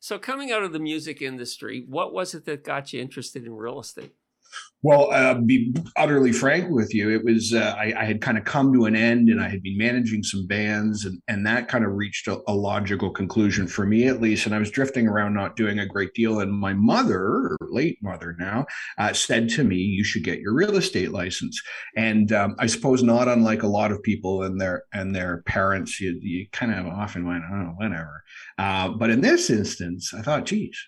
So 0.00 0.16
coming 0.16 0.52
out 0.52 0.62
of 0.62 0.72
the 0.72 0.78
music 0.78 1.20
industry 1.20 1.84
what 1.88 2.12
was 2.12 2.34
it 2.34 2.44
that 2.44 2.62
got 2.62 2.92
you 2.92 3.00
interested 3.00 3.44
in 3.44 3.54
real 3.54 3.80
estate 3.80 4.14
well, 4.82 5.10
uh, 5.10 5.34
be 5.34 5.74
utterly 5.96 6.30
frank 6.30 6.70
with 6.70 6.94
you, 6.94 7.10
it 7.10 7.24
was 7.24 7.52
uh, 7.52 7.74
I, 7.76 7.92
I, 7.98 8.04
had 8.04 8.20
kind 8.20 8.38
of 8.38 8.44
come 8.44 8.72
to 8.72 8.84
an 8.84 8.94
end, 8.94 9.28
and 9.28 9.40
I 9.40 9.48
had 9.48 9.60
been 9.60 9.76
managing 9.76 10.22
some 10.22 10.46
bands, 10.46 11.04
and 11.04 11.20
and 11.26 11.44
that 11.46 11.66
kind 11.66 11.84
of 11.84 11.94
reached 11.94 12.28
a, 12.28 12.40
a, 12.46 12.54
logical 12.54 13.10
conclusion 13.10 13.66
for 13.66 13.84
me 13.86 14.06
at 14.06 14.20
least. 14.20 14.46
And 14.46 14.54
I 14.54 14.60
was 14.60 14.70
drifting 14.70 15.08
around, 15.08 15.34
not 15.34 15.56
doing 15.56 15.80
a 15.80 15.86
great 15.86 16.14
deal. 16.14 16.38
And 16.38 16.52
my 16.52 16.74
mother, 16.74 17.56
late 17.60 17.98
mother 18.02 18.36
now, 18.38 18.66
uh, 18.98 19.12
said 19.12 19.48
to 19.50 19.64
me, 19.64 19.76
"You 19.78 20.04
should 20.04 20.22
get 20.22 20.38
your 20.38 20.54
real 20.54 20.76
estate 20.76 21.10
license." 21.10 21.60
And 21.96 22.32
um, 22.32 22.54
I 22.60 22.66
suppose 22.68 23.02
not 23.02 23.26
unlike 23.26 23.64
a 23.64 23.68
lot 23.68 23.90
of 23.90 24.00
people 24.04 24.44
and 24.44 24.60
their 24.60 24.84
and 24.92 25.12
their 25.12 25.42
parents, 25.46 26.00
you, 26.00 26.20
you 26.22 26.46
kind 26.52 26.72
of 26.72 26.86
often 26.86 27.26
went, 27.26 27.42
"Oh, 27.50 27.74
whatever." 27.78 28.22
Uh, 28.58 28.90
but 28.90 29.10
in 29.10 29.22
this 29.22 29.50
instance, 29.50 30.14
I 30.14 30.22
thought, 30.22 30.46
"Geez." 30.46 30.78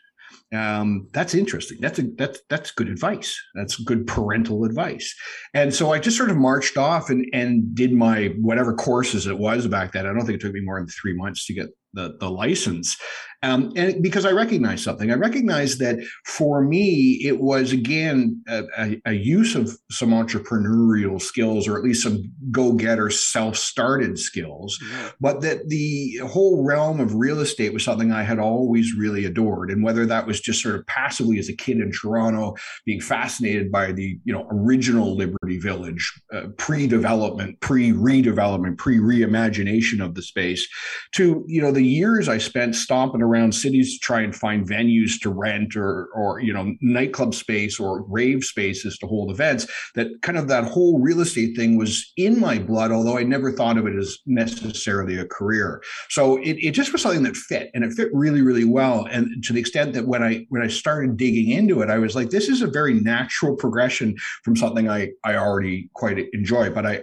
Um, 0.53 1.07
that's 1.13 1.35
interesting. 1.35 1.79
That's 1.81 1.99
a, 1.99 2.03
that's 2.17 2.41
that's 2.49 2.71
good 2.73 2.89
advice. 2.89 3.41
That's 3.55 3.77
good 3.77 4.07
parental 4.07 4.65
advice. 4.65 5.15
And 5.55 5.73
so 5.73 5.93
I 5.93 6.01
just 6.01 6.17
sort 6.17 6.31
of 6.31 6.37
marched 6.37 6.77
off 6.77 7.09
and 7.09 7.25
and 7.33 7.75
did 7.75 7.93
my 7.93 8.35
whatever 8.41 8.75
courses 8.75 9.27
it 9.27 9.39
was 9.39 9.67
back 9.69 9.93
then. 9.93 10.07
I 10.07 10.13
don't 10.13 10.27
think 10.27 10.37
it 10.37 10.41
took 10.41 10.53
me 10.53 10.61
more 10.61 10.79
than 10.79 10.89
three 10.89 11.15
months 11.15 11.47
to 11.47 11.55
get 11.55 11.69
the 11.93 12.17
the 12.19 12.31
license. 12.31 12.97
Um, 13.43 13.73
and 13.75 14.03
because 14.03 14.27
I 14.27 14.33
recognize 14.33 14.83
something, 14.83 15.11
I 15.11 15.15
recognize 15.15 15.79
that 15.79 15.99
for 16.27 16.63
me, 16.63 17.21
it 17.25 17.41
was 17.41 17.73
again 17.73 18.43
a, 18.47 18.65
a, 18.77 19.03
a 19.07 19.13
use 19.13 19.55
of 19.55 19.71
some 19.91 20.11
entrepreneurial 20.11 21.21
skills, 21.21 21.67
or 21.67 21.79
at 21.79 21.83
least 21.83 22.03
some 22.03 22.23
go-getter, 22.51 23.09
self-started 23.09 24.19
skills. 24.19 24.79
Mm-hmm. 24.83 25.09
But 25.21 25.41
that 25.41 25.69
the 25.69 26.21
whole 26.27 26.65
realm 26.65 27.01
of 27.01 27.15
real 27.15 27.41
estate 27.41 27.73
was 27.73 27.83
something 27.83 28.13
I 28.13 28.25
had 28.25 28.39
always 28.39 28.95
really 28.95 29.25
adored, 29.25 29.71
and 29.71 29.83
whether 29.83 30.05
that 30.05 30.27
was 30.27 30.41
just 30.41 30.63
sort 30.63 30.75
of 30.75 30.87
passively 30.87 31.39
as 31.39 31.49
a 31.49 31.57
kid 31.57 31.79
in 31.79 31.93
Toronto, 31.93 32.57
being 32.85 33.01
fascinated 33.01 33.73
by 33.73 33.93
the 33.93 34.19
you 34.25 34.35
know 34.35 34.47
original 34.51 35.17
Liberty 35.17 35.59
Village, 35.59 36.13
uh, 36.35 36.49
pre-development, 36.59 37.59
pre-redevelopment, 37.61 38.77
pre-reimagination 38.77 40.05
of 40.05 40.15
the 40.15 40.23
space, 40.23 40.69
to 41.15 41.43
you 41.49 41.63
know 41.63 41.73
the 41.73 41.83
years 41.83 42.29
I 42.29 42.37
spent 42.37 42.75
stomping 42.75 43.23
around 43.23 43.30
cities 43.53 43.95
to 43.95 43.99
try 44.05 44.21
and 44.21 44.35
find 44.35 44.69
venues 44.69 45.21
to 45.23 45.31
rent 45.31 45.77
or 45.77 46.09
or 46.15 46.41
you 46.41 46.53
know 46.53 46.75
nightclub 46.81 47.35
space 47.35 47.79
or 47.79 48.03
rave 48.09 48.45
spaces 48.45 48.99
to 48.99 49.07
hold 49.07 49.31
events. 49.31 49.67
That 49.95 50.09
kind 50.23 50.39
of 50.39 50.49
that 50.49 50.65
whole 50.65 51.01
real 51.01 51.21
estate 51.21 51.57
thing 51.57 51.79
was 51.79 52.13
in 52.17 52.41
my 52.41 52.59
blood, 52.59 52.91
although 52.91 53.19
I 53.19 53.23
never 53.23 53.53
thought 53.53 53.79
of 53.79 53.87
it 53.87 53.97
as 53.97 54.19
necessarily 54.27 55.19
a 55.19 55.27
career. 55.27 55.83
So 56.09 56.37
it, 56.39 56.57
it 56.59 56.73
just 56.73 56.93
was 56.93 57.03
something 57.03 57.23
that 57.25 57.37
fit, 57.37 57.71
and 57.75 57.85
it 57.85 57.93
fit 57.93 58.09
really 58.13 58.43
really 58.43 58.65
well. 58.65 59.07
And 59.11 59.43
to 59.45 59.53
the 59.53 59.61
extent 59.61 59.93
that 59.95 60.07
when 60.07 60.23
I 60.23 60.47
when 60.49 60.63
I 60.63 60.69
started 60.69 61.17
digging 61.17 61.51
into 61.51 61.83
it, 61.83 61.91
I 61.91 61.99
was 61.99 62.15
like, 62.15 62.31
this 62.31 62.49
is 62.49 62.63
a 62.63 62.67
very 62.67 62.95
natural 62.95 63.57
progression 63.57 64.17
from 64.45 64.57
something 64.57 64.89
I 64.89 65.11
I 65.25 65.37
already 65.37 65.91
quite 65.95 66.19
enjoy, 66.33 66.71
but 66.71 66.87
I 66.87 67.03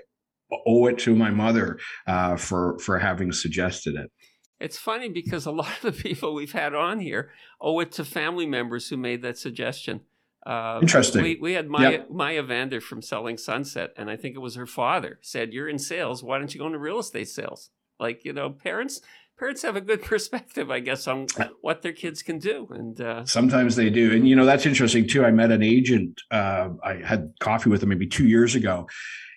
owe 0.65 0.87
it 0.87 0.97
to 0.99 1.15
my 1.15 1.29
mother 1.29 1.79
uh, 2.07 2.35
for 2.37 2.77
for 2.79 2.97
having 2.97 3.31
suggested 3.31 3.95
it. 3.95 4.11
It's 4.59 4.77
funny 4.77 5.09
because 5.09 5.45
a 5.45 5.51
lot 5.63 5.83
of 5.83 5.95
the 5.95 6.03
people 6.03 6.33
we've 6.33 6.51
had 6.51 6.73
on 6.73 6.99
here 6.99 7.31
owe 7.61 7.79
it 7.79 7.91
to 7.93 8.05
family 8.05 8.45
members 8.45 8.89
who 8.89 8.97
made 8.97 9.21
that 9.21 9.37
suggestion. 9.37 10.01
Uh, 10.45 10.79
Interesting. 10.81 11.23
We, 11.23 11.37
we 11.41 11.53
had 11.53 11.67
Maya, 11.67 11.91
yep. 11.91 12.09
Maya 12.09 12.41
Vander 12.41 12.79
from 12.79 13.01
Selling 13.01 13.37
Sunset, 13.37 13.91
and 13.97 14.09
I 14.09 14.15
think 14.15 14.35
it 14.35 14.39
was 14.39 14.55
her 14.55 14.65
father 14.65 15.19
said, 15.21 15.51
"You're 15.51 15.67
in 15.67 15.77
sales. 15.77 16.23
Why 16.23 16.37
don't 16.37 16.53
you 16.53 16.59
go 16.61 16.67
into 16.67 16.79
real 16.79 16.99
estate 16.99 17.27
sales?" 17.27 17.69
Like 17.99 18.23
you 18.23 18.31
know, 18.31 18.51
parents 18.51 19.01
parents 19.37 19.61
have 19.61 19.75
a 19.75 19.81
good 19.81 20.01
perspective, 20.03 20.71
I 20.71 20.79
guess, 20.79 21.07
on 21.07 21.27
what 21.61 21.81
their 21.81 21.93
kids 21.93 22.21
can 22.21 22.39
do. 22.39 22.67
And 22.71 22.99
uh, 22.99 23.25
sometimes 23.25 23.75
they 23.75 23.89
do. 23.89 24.13
And 24.13 24.27
you 24.27 24.35
know, 24.35 24.45
that's 24.45 24.65
interesting 24.65 25.07
too. 25.07 25.25
I 25.25 25.31
met 25.31 25.51
an 25.51 25.63
agent. 25.63 26.21
Uh, 26.31 26.69
I 26.83 26.95
had 26.95 27.33
coffee 27.39 27.69
with 27.69 27.83
him 27.83 27.89
maybe 27.89 28.07
two 28.07 28.27
years 28.27 28.55
ago, 28.55 28.87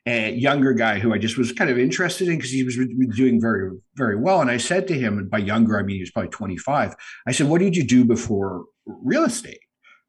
a 0.06 0.32
younger 0.32 0.72
guy 0.72 0.98
who 0.98 1.12
I 1.12 1.18
just 1.18 1.36
was 1.36 1.52
kind 1.52 1.70
of 1.70 1.78
interested 1.78 2.28
in 2.28 2.36
because 2.36 2.50
he 2.50 2.64
was 2.64 2.76
doing 3.14 3.40
very, 3.40 3.70
very 3.96 4.16
well. 4.16 4.40
And 4.40 4.50
I 4.50 4.56
said 4.56 4.88
to 4.88 4.94
him, 4.94 5.18
and 5.18 5.30
by 5.30 5.38
younger, 5.38 5.78
I 5.78 5.82
mean 5.82 5.96
he 5.96 6.02
was 6.02 6.10
probably 6.10 6.30
25. 6.30 6.94
I 7.26 7.32
said, 7.32 7.48
What 7.48 7.60
did 7.60 7.76
you 7.76 7.84
do 7.84 8.04
before 8.04 8.64
real 8.86 9.24
estate? 9.24 9.60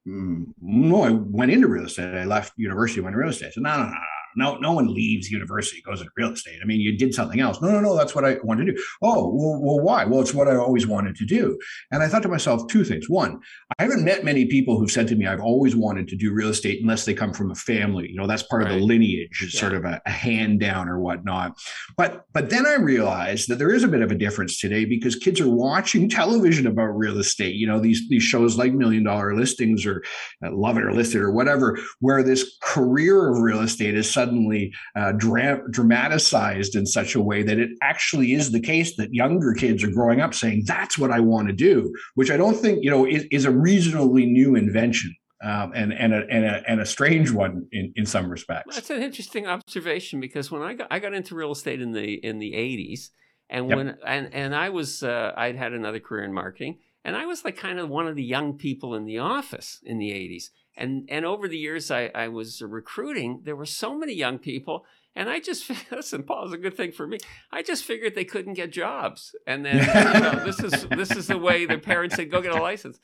Mm, 0.08 0.46
no, 0.62 1.04
I 1.04 1.12
went 1.12 1.52
into 1.52 1.68
real 1.68 1.86
estate. 1.86 2.16
I 2.16 2.26
left 2.26 2.54
university, 2.58 3.02
went 3.02 3.14
to 3.14 3.20
real 3.20 3.30
estate. 3.30 3.54
Said, 3.54 3.64
No, 3.64 3.78
no, 3.78 3.84
no, 3.84 3.92
no, 4.36 4.58
no 4.58 4.74
one 4.74 4.94
leaves 4.94 5.30
university, 5.30 5.82
goes 5.82 6.02
into 6.02 6.12
real 6.18 6.32
estate. 6.32 6.60
I 6.62 6.66
mean, 6.66 6.80
you 6.80 6.98
did 6.98 7.14
something 7.14 7.40
else. 7.40 7.62
No, 7.62 7.72
no, 7.72 7.80
no, 7.80 7.96
that's 7.96 8.16
what 8.16 8.26
I 8.26 8.38
wanted 8.44 8.66
to 8.66 8.74
do. 8.74 8.84
Oh, 9.02 9.34
well, 9.34 9.60
well, 9.62 9.80
why? 9.80 10.06
Well, 10.06 10.22
it's 10.22 10.34
what 10.34 10.48
I 10.48 10.56
always 10.56 10.88
wanted 10.88 11.16
to 11.18 11.26
do. 11.26 11.60
And 11.92 12.04
I 12.04 12.08
thought 12.08 12.24
to 12.24 12.30
myself 12.30 12.68
two 12.68 12.84
things. 12.84 13.10
One, 13.10 13.40
I 13.78 13.84
haven't 13.84 14.04
met 14.04 14.24
many 14.24 14.46
people 14.46 14.78
who've 14.78 14.92
said 14.92 15.08
to 15.10 15.16
me, 15.16 15.28
I've 15.28 15.42
always 15.42 15.76
wanted 15.76 16.08
to 16.10 16.16
do 16.16 16.34
real 16.34 16.50
estate 16.50 16.82
unless 16.82 17.06
they 17.06 17.14
come 17.14 17.34
from 17.34 17.52
a 17.52 17.56
family. 17.56 18.10
You 18.10 18.16
know, 18.16 18.28
that's 18.28 18.44
part 18.44 18.64
right. 18.64 18.72
of 18.72 18.80
the 18.80 18.86
lineage, 18.86 19.42
yeah. 19.42 19.60
sort 19.60 19.74
of 19.74 19.86
a, 19.86 20.02
a 20.06 20.12
hand 20.12 20.60
down 20.60 20.90
or 20.90 21.00
whatnot. 21.00 21.58
But 21.98 22.26
but 22.34 22.50
then 22.50 22.66
I 22.66 22.76
realized 22.76 23.50
that 23.50 23.60
there 23.60 23.74
is 23.74 23.84
a 23.84 23.88
bit 23.88 24.02
of 24.02 24.12
a 24.12 24.16
difference 24.16 24.60
today 24.60 24.86
because 24.86 25.16
kids 25.16 25.40
are 25.40 25.50
watching 25.50 26.10
television 26.22 26.68
about 26.68 26.98
real 26.98 27.18
estate. 27.18 27.56
You 27.56 27.68
know, 27.68 27.80
these 27.80 28.08
these 28.10 28.24
shows 28.24 28.58
like 28.58 28.74
Million 28.74 29.04
Dollar 29.04 29.36
Listings 29.36 29.86
or 29.86 30.04
uh, 30.44 30.52
Love 30.52 30.78
It 30.78 30.84
or 30.84 30.94
Listed 30.94 31.22
or 31.22 31.32
whatever, 31.32 31.78
where 32.00 32.24
this 32.24 32.58
career 32.62 33.30
of 33.30 33.40
real 33.40 33.62
estate 33.62 33.96
is 33.96 34.12
suddenly 34.22 34.64
uh, 34.96 35.12
dra- 35.14 35.64
dramatized 35.72 36.76
in 36.76 36.86
such 36.86 37.16
a 37.16 37.22
way 37.22 37.44
that 37.44 37.58
it 37.58 37.70
actually 37.82 38.34
is 38.34 38.52
the 38.52 38.60
case 38.60 38.96
that 38.98 39.14
younger 39.14 39.54
kids 39.54 39.84
are 39.84 39.92
growing 39.92 40.22
up 40.22 40.34
saying, 40.34 40.64
that's 40.66 40.98
what 40.98 41.12
I 41.12 41.20
want 41.20 41.48
to 41.48 41.54
do, 41.54 41.92
which 42.16 42.32
I 42.32 42.38
don't 42.38 42.58
think, 42.64 42.84
you 42.84 42.92
know, 42.92 43.06
is, 43.06 43.24
is 43.32 43.46
a 43.46 43.52
reasonably 43.52 44.26
new 44.26 44.56
invention. 44.56 45.16
Um, 45.44 45.72
and 45.74 45.92
and 45.92 46.14
a, 46.14 46.22
and 46.30 46.46
a 46.46 46.62
and 46.68 46.80
a 46.80 46.86
strange 46.86 47.32
one 47.32 47.66
in, 47.72 47.92
in 47.96 48.06
some 48.06 48.30
respects. 48.30 48.76
That's 48.76 48.92
an 48.92 49.02
interesting 49.02 49.48
observation 49.48 50.20
because 50.20 50.52
when 50.52 50.62
I 50.62 50.76
got 50.76 50.88
I 50.92 51.00
got 51.00 51.16
into 51.16 51.34
real 51.34 51.52
estate 51.52 51.82
in 51.82 51.94
the 51.94 52.14
in 52.24 52.38
the 52.38 52.54
eighties, 52.54 53.10
and 53.50 53.68
yep. 53.68 53.76
when 53.76 53.98
and 54.06 54.32
and 54.36 54.56
I 54.56 54.70
was 54.70 55.02
uh, 55.02 55.32
I'd 55.36 55.56
had 55.56 55.74
another 55.74 56.00
career 56.00 56.26
in 56.26 56.32
marketing, 56.32 56.78
and 57.04 57.16
I 57.16 57.26
was 57.26 57.44
like 57.44 57.58
kind 57.58 57.80
of 57.80 57.90
one 57.90 58.08
of 58.08 58.16
the 58.16 58.24
young 58.36 58.56
people 58.56 58.94
in 58.94 59.06
the 59.06 59.18
office 59.18 59.80
in 59.84 59.98
the 59.98 60.12
eighties, 60.12 60.52
and 60.82 61.08
and 61.10 61.26
over 61.26 61.48
the 61.48 61.58
years 61.58 61.92
I, 61.92 62.12
I 62.14 62.28
was 62.28 62.62
recruiting, 62.62 63.42
there 63.44 63.56
were 63.56 63.66
so 63.66 63.96
many 63.96 64.14
young 64.14 64.40
people, 64.40 64.86
and 65.16 65.30
I 65.30 65.40
just 65.40 65.70
listen. 65.92 66.24
Paul's 66.24 66.54
a 66.54 66.58
good 66.58 66.76
thing 66.76 66.92
for 66.92 67.06
me. 67.08 67.20
I 67.52 67.62
just 67.62 67.84
figured 67.84 68.16
they 68.16 68.26
couldn't 68.26 68.56
get 68.56 68.72
jobs, 68.72 69.36
and 69.46 69.64
then 69.66 69.78
you 70.16 70.20
know, 70.20 70.44
this 70.44 70.60
is 70.60 70.88
this 70.88 71.12
is 71.12 71.28
the 71.28 71.38
way 71.38 71.66
their 71.66 71.80
parents 71.80 72.16
said, 72.16 72.32
"Go 72.32 72.42
get 72.42 72.54
a 72.56 72.62
license." 72.62 73.00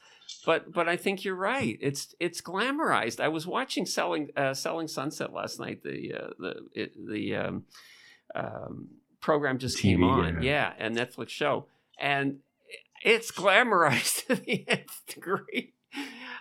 But 0.45 0.73
but 0.73 0.89
I 0.89 0.97
think 0.97 1.23
you're 1.23 1.35
right. 1.35 1.77
It's 1.79 2.15
it's 2.19 2.41
glamorized. 2.41 3.19
I 3.19 3.27
was 3.27 3.45
watching 3.45 3.85
selling 3.85 4.29
uh, 4.35 4.53
selling 4.53 4.87
Sunset 4.87 5.31
last 5.31 5.59
night. 5.59 5.83
The 5.83 6.13
uh, 6.13 6.29
the 6.39 6.55
it, 6.73 7.07
the 7.07 7.35
um, 7.35 7.65
um, 8.33 8.87
program 9.21 9.59
just 9.59 9.77
TV, 9.77 9.81
came 9.81 10.03
on, 10.03 10.41
yeah. 10.41 10.73
yeah, 10.77 10.85
and 10.85 10.97
Netflix 10.97 11.29
show, 11.29 11.67
and 11.99 12.39
it's 13.03 13.31
glamorized 13.31 14.25
to 14.27 14.35
the 14.35 14.65
nth 14.67 15.05
degree. 15.07 15.73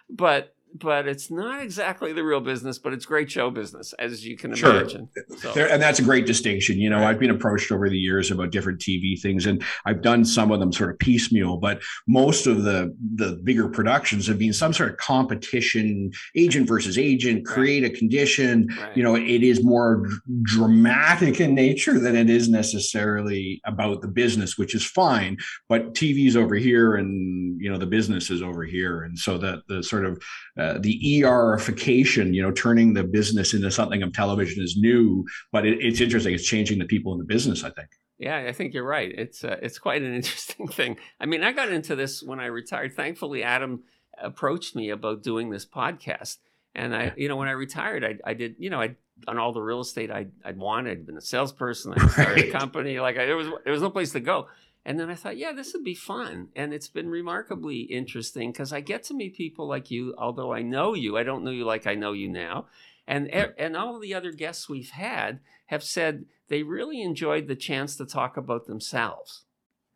But 0.08 0.55
but 0.78 1.06
it's 1.06 1.30
not 1.30 1.62
exactly 1.62 2.12
the 2.12 2.24
real 2.24 2.40
business, 2.40 2.78
but 2.78 2.92
it's 2.92 3.06
great 3.06 3.30
show 3.30 3.50
business, 3.50 3.92
as 3.94 4.24
you 4.24 4.36
can 4.36 4.54
sure. 4.54 4.70
imagine. 4.70 5.08
So. 5.38 5.52
There, 5.52 5.70
and 5.70 5.80
that's 5.80 5.98
a 5.98 6.02
great 6.02 6.26
distinction. 6.26 6.78
You 6.78 6.90
know, 6.90 7.00
right. 7.00 7.08
I've 7.08 7.18
been 7.18 7.30
approached 7.30 7.72
over 7.72 7.88
the 7.88 7.98
years 7.98 8.30
about 8.30 8.50
different 8.50 8.80
TV 8.80 9.20
things, 9.20 9.46
and 9.46 9.62
I've 9.84 10.02
done 10.02 10.24
some 10.24 10.50
of 10.50 10.60
them 10.60 10.72
sort 10.72 10.90
of 10.90 10.98
piecemeal, 10.98 11.56
but 11.58 11.80
most 12.06 12.46
of 12.46 12.64
the 12.64 12.94
the 13.14 13.40
bigger 13.44 13.68
productions 13.68 14.26
have 14.26 14.38
been 14.38 14.52
some 14.52 14.72
sort 14.72 14.90
of 14.90 14.96
competition, 14.98 16.10
agent 16.34 16.68
versus 16.68 16.98
agent, 16.98 17.46
create 17.46 17.82
right. 17.82 17.92
a 17.92 17.98
condition. 17.98 18.68
Right. 18.78 18.96
You 18.96 19.02
know, 19.02 19.14
it 19.14 19.42
is 19.42 19.64
more 19.64 20.06
dramatic 20.42 21.40
in 21.40 21.54
nature 21.54 21.98
than 21.98 22.16
it 22.16 22.28
is 22.28 22.48
necessarily 22.48 23.60
about 23.64 24.02
the 24.02 24.08
business, 24.08 24.58
which 24.58 24.74
is 24.74 24.84
fine. 24.84 25.36
But 25.68 25.94
TV's 25.94 26.36
over 26.36 26.54
here, 26.54 26.96
and 26.96 27.60
you 27.60 27.70
know, 27.70 27.78
the 27.78 27.86
business 27.86 28.30
is 28.30 28.42
over 28.42 28.64
here, 28.64 29.02
and 29.02 29.18
so 29.18 29.38
that 29.38 29.62
the 29.68 29.82
sort 29.82 30.04
of 30.04 30.22
uh, 30.58 30.65
the 30.80 31.00
ERification, 31.20 32.34
you 32.34 32.42
know, 32.42 32.50
turning 32.52 32.94
the 32.94 33.04
business 33.04 33.54
into 33.54 33.70
something 33.70 34.02
of 34.02 34.12
television 34.12 34.62
is 34.62 34.76
new, 34.76 35.24
but 35.52 35.66
it, 35.66 35.78
it's 35.80 36.00
interesting. 36.00 36.34
It's 36.34 36.46
changing 36.46 36.78
the 36.78 36.84
people 36.84 37.12
in 37.12 37.18
the 37.18 37.24
business, 37.24 37.64
I 37.64 37.70
think. 37.70 37.88
Yeah, 38.18 38.46
I 38.48 38.52
think 38.52 38.72
you're 38.72 38.86
right. 38.86 39.12
It's 39.12 39.44
uh, 39.44 39.56
it's 39.62 39.78
quite 39.78 40.02
an 40.02 40.14
interesting 40.20 40.68
thing. 40.68 40.96
I 41.20 41.26
mean, 41.26 41.44
I 41.44 41.52
got 41.52 41.70
into 41.70 41.96
this 41.96 42.22
when 42.22 42.40
I 42.40 42.46
retired. 42.46 42.94
Thankfully, 42.94 43.42
Adam 43.42 43.82
approached 44.18 44.74
me 44.74 44.90
about 44.90 45.22
doing 45.22 45.50
this 45.50 45.66
podcast, 45.66 46.38
and 46.74 46.94
I, 46.94 47.12
you 47.16 47.28
know, 47.28 47.36
when 47.36 47.48
I 47.48 47.52
retired, 47.52 48.04
I, 48.04 48.30
I 48.30 48.34
did, 48.34 48.56
you 48.58 48.70
know, 48.70 48.80
I 48.80 48.96
on 49.26 49.38
all 49.38 49.52
the 49.52 49.62
real 49.62 49.80
estate 49.80 50.10
I 50.10 50.26
I'd 50.44 50.58
wanted. 50.58 50.98
I'd 50.98 51.06
been 51.06 51.16
a 51.16 51.22
salesperson. 51.22 51.94
I 51.96 52.06
started 52.08 52.36
right. 52.36 52.48
a 52.48 52.52
company. 52.52 53.00
Like 53.00 53.18
I, 53.18 53.26
there 53.26 53.36
was 53.36 53.48
there 53.64 53.72
was 53.72 53.82
no 53.82 53.90
place 53.90 54.12
to 54.12 54.20
go. 54.20 54.48
And 54.86 55.00
then 55.00 55.10
I 55.10 55.16
thought, 55.16 55.36
yeah, 55.36 55.50
this 55.50 55.72
would 55.72 55.82
be 55.82 55.96
fun. 55.96 56.50
And 56.54 56.72
it's 56.72 56.86
been 56.86 57.10
remarkably 57.10 57.80
interesting 57.80 58.52
because 58.52 58.72
I 58.72 58.80
get 58.80 59.02
to 59.04 59.14
meet 59.14 59.34
people 59.34 59.66
like 59.66 59.90
you, 59.90 60.14
although 60.16 60.52
I 60.52 60.62
know 60.62 60.94
you, 60.94 61.18
I 61.18 61.24
don't 61.24 61.42
know 61.42 61.50
you 61.50 61.64
like 61.64 61.88
I 61.88 61.96
know 61.96 62.12
you 62.12 62.28
now. 62.28 62.66
And, 63.04 63.28
and 63.28 63.76
all 63.76 63.98
the 63.98 64.14
other 64.14 64.30
guests 64.30 64.68
we've 64.68 64.90
had 64.90 65.40
have 65.66 65.82
said 65.82 66.26
they 66.46 66.62
really 66.62 67.02
enjoyed 67.02 67.48
the 67.48 67.56
chance 67.56 67.96
to 67.96 68.06
talk 68.06 68.36
about 68.36 68.66
themselves. 68.66 69.42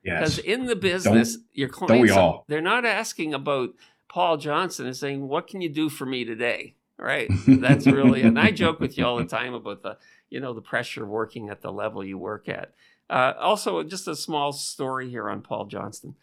Because 0.03 0.39
yes. 0.39 0.47
in 0.47 0.67
the 0.67 0.75
business, 0.75 1.37
don't, 1.37 1.47
your 1.53 1.69
clients, 1.69 2.13
all? 2.13 2.45
they're 2.49 2.61
not 2.61 2.85
asking 2.85 3.33
about 3.33 3.71
Paul 4.09 4.39
Johnston 4.39 4.87
and 4.87 4.97
saying, 4.97 5.29
what 5.29 5.47
can 5.47 5.61
you 5.61 5.69
do 5.69 5.89
for 5.89 6.05
me 6.05 6.25
today? 6.25 6.75
Right. 6.99 7.31
That's 7.47 7.87
really, 7.87 8.23
and 8.23 8.39
I 8.41 8.51
joke 8.51 8.81
with 8.81 8.99
you 8.99 9.07
all 9.07 9.19
the 9.19 9.25
time 9.39 9.55
about 9.55 9.85
the, 9.85 9.99
you 10.31 10.41
know, 10.41 10.53
the 10.53 10.61
pressure 10.61 11.05
of 11.05 11.09
working 11.09 11.49
at 11.49 11.63
the 11.63 11.73
level 11.73 12.05
you 12.05 12.19
work 12.19 12.49
at. 12.49 12.73
Uh, 13.11 13.35
also, 13.41 13.83
just 13.83 14.07
a 14.07 14.15
small 14.15 14.53
story 14.53 15.11
here 15.11 15.29
on 15.29 15.43
Paul 15.43 15.67
Johnston. 15.67 16.15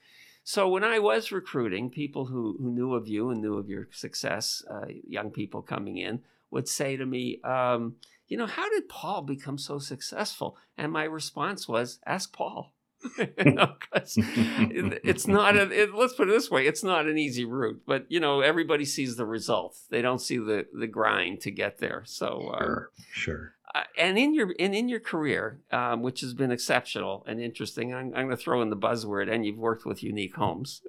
So 0.44 0.70
when 0.70 0.86
I 0.86 1.00
was 1.00 1.34
recruiting, 1.34 1.90
people 1.90 2.28
who, 2.28 2.56
who 2.58 2.72
knew 2.72 2.94
of 2.94 3.10
you 3.10 3.30
and 3.30 3.42
knew 3.42 3.58
of 3.58 3.68
your 3.68 3.90
success, 3.92 4.64
uh, 4.72 4.86
young 5.06 5.30
people 5.30 5.62
coming 5.62 5.98
in, 5.98 6.22
would 6.52 6.70
say 6.70 6.96
to 6.96 7.06
me, 7.06 7.42
um, 7.44 7.98
you 8.30 8.38
know, 8.38 8.46
how 8.46 8.70
did 8.70 8.88
Paul 8.88 9.24
become 9.24 9.58
so 9.58 9.78
successful? 9.78 10.58
And 10.78 10.94
my 10.94 11.04
response 11.04 11.68
was, 11.68 12.00
ask 12.06 12.32
Paul. 12.32 12.74
you 13.18 13.52
know, 13.52 13.74
it's 13.94 15.28
not 15.28 15.58
a, 15.58 15.70
it, 15.70 15.94
let's 15.94 16.14
put 16.14 16.28
it 16.30 16.32
this 16.32 16.50
way 16.50 16.66
it's 16.66 16.84
not 16.84 17.06
an 17.06 17.16
easy 17.16 17.46
route 17.46 17.80
but 17.86 18.08
you 18.10 18.20
know 18.20 18.42
everybody 18.42 18.86
sees 18.86 19.18
the 19.18 19.26
result 19.26 19.78
they 19.92 20.02
don't 20.02 20.20
see 20.20 20.40
the 20.40 20.66
the 20.74 20.88
grind 20.88 21.40
to 21.40 21.52
get 21.52 21.78
there 21.78 22.02
so 22.08 22.50
um, 22.56 22.60
sure 22.60 22.92
sure 23.12 23.54
uh, 23.74 23.84
and 23.98 24.18
in 24.18 24.34
your 24.34 24.54
and 24.60 24.74
in 24.76 24.90
your 24.90 25.00
career, 25.00 25.62
um, 25.72 26.02
which 26.02 26.22
has 26.22 26.34
been 26.34 26.52
exceptional 26.52 27.26
and 27.28 27.42
interesting, 27.42 27.94
I'm, 27.94 28.08
I'm 28.16 28.26
going 28.26 28.30
to 28.30 28.38
throw 28.38 28.62
in 28.62 28.70
the 28.70 28.78
buzzword, 28.78 29.32
and 29.32 29.46
you've 29.46 29.58
worked 29.58 29.86
with 29.86 30.04
unique 30.04 30.36
homes. 30.36 30.82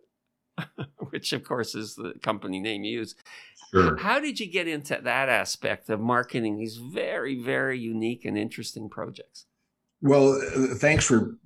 which 1.10 1.32
of 1.32 1.44
course 1.44 1.74
is 1.74 1.94
the 1.94 2.14
company 2.22 2.58
name 2.60 2.84
you 2.84 2.98
use. 2.98 3.14
Sure. 3.70 3.96
How 3.96 4.18
did 4.18 4.40
you 4.40 4.50
get 4.50 4.66
into 4.66 4.98
that 5.02 5.28
aspect 5.28 5.88
of 5.90 6.00
marketing 6.00 6.58
these 6.58 6.76
very, 6.76 7.40
very 7.40 7.78
unique 7.78 8.24
and 8.24 8.36
interesting 8.36 8.88
projects? 8.88 9.46
Well, 10.00 10.32
uh, 10.32 10.74
thanks 10.74 11.06
for 11.06 11.36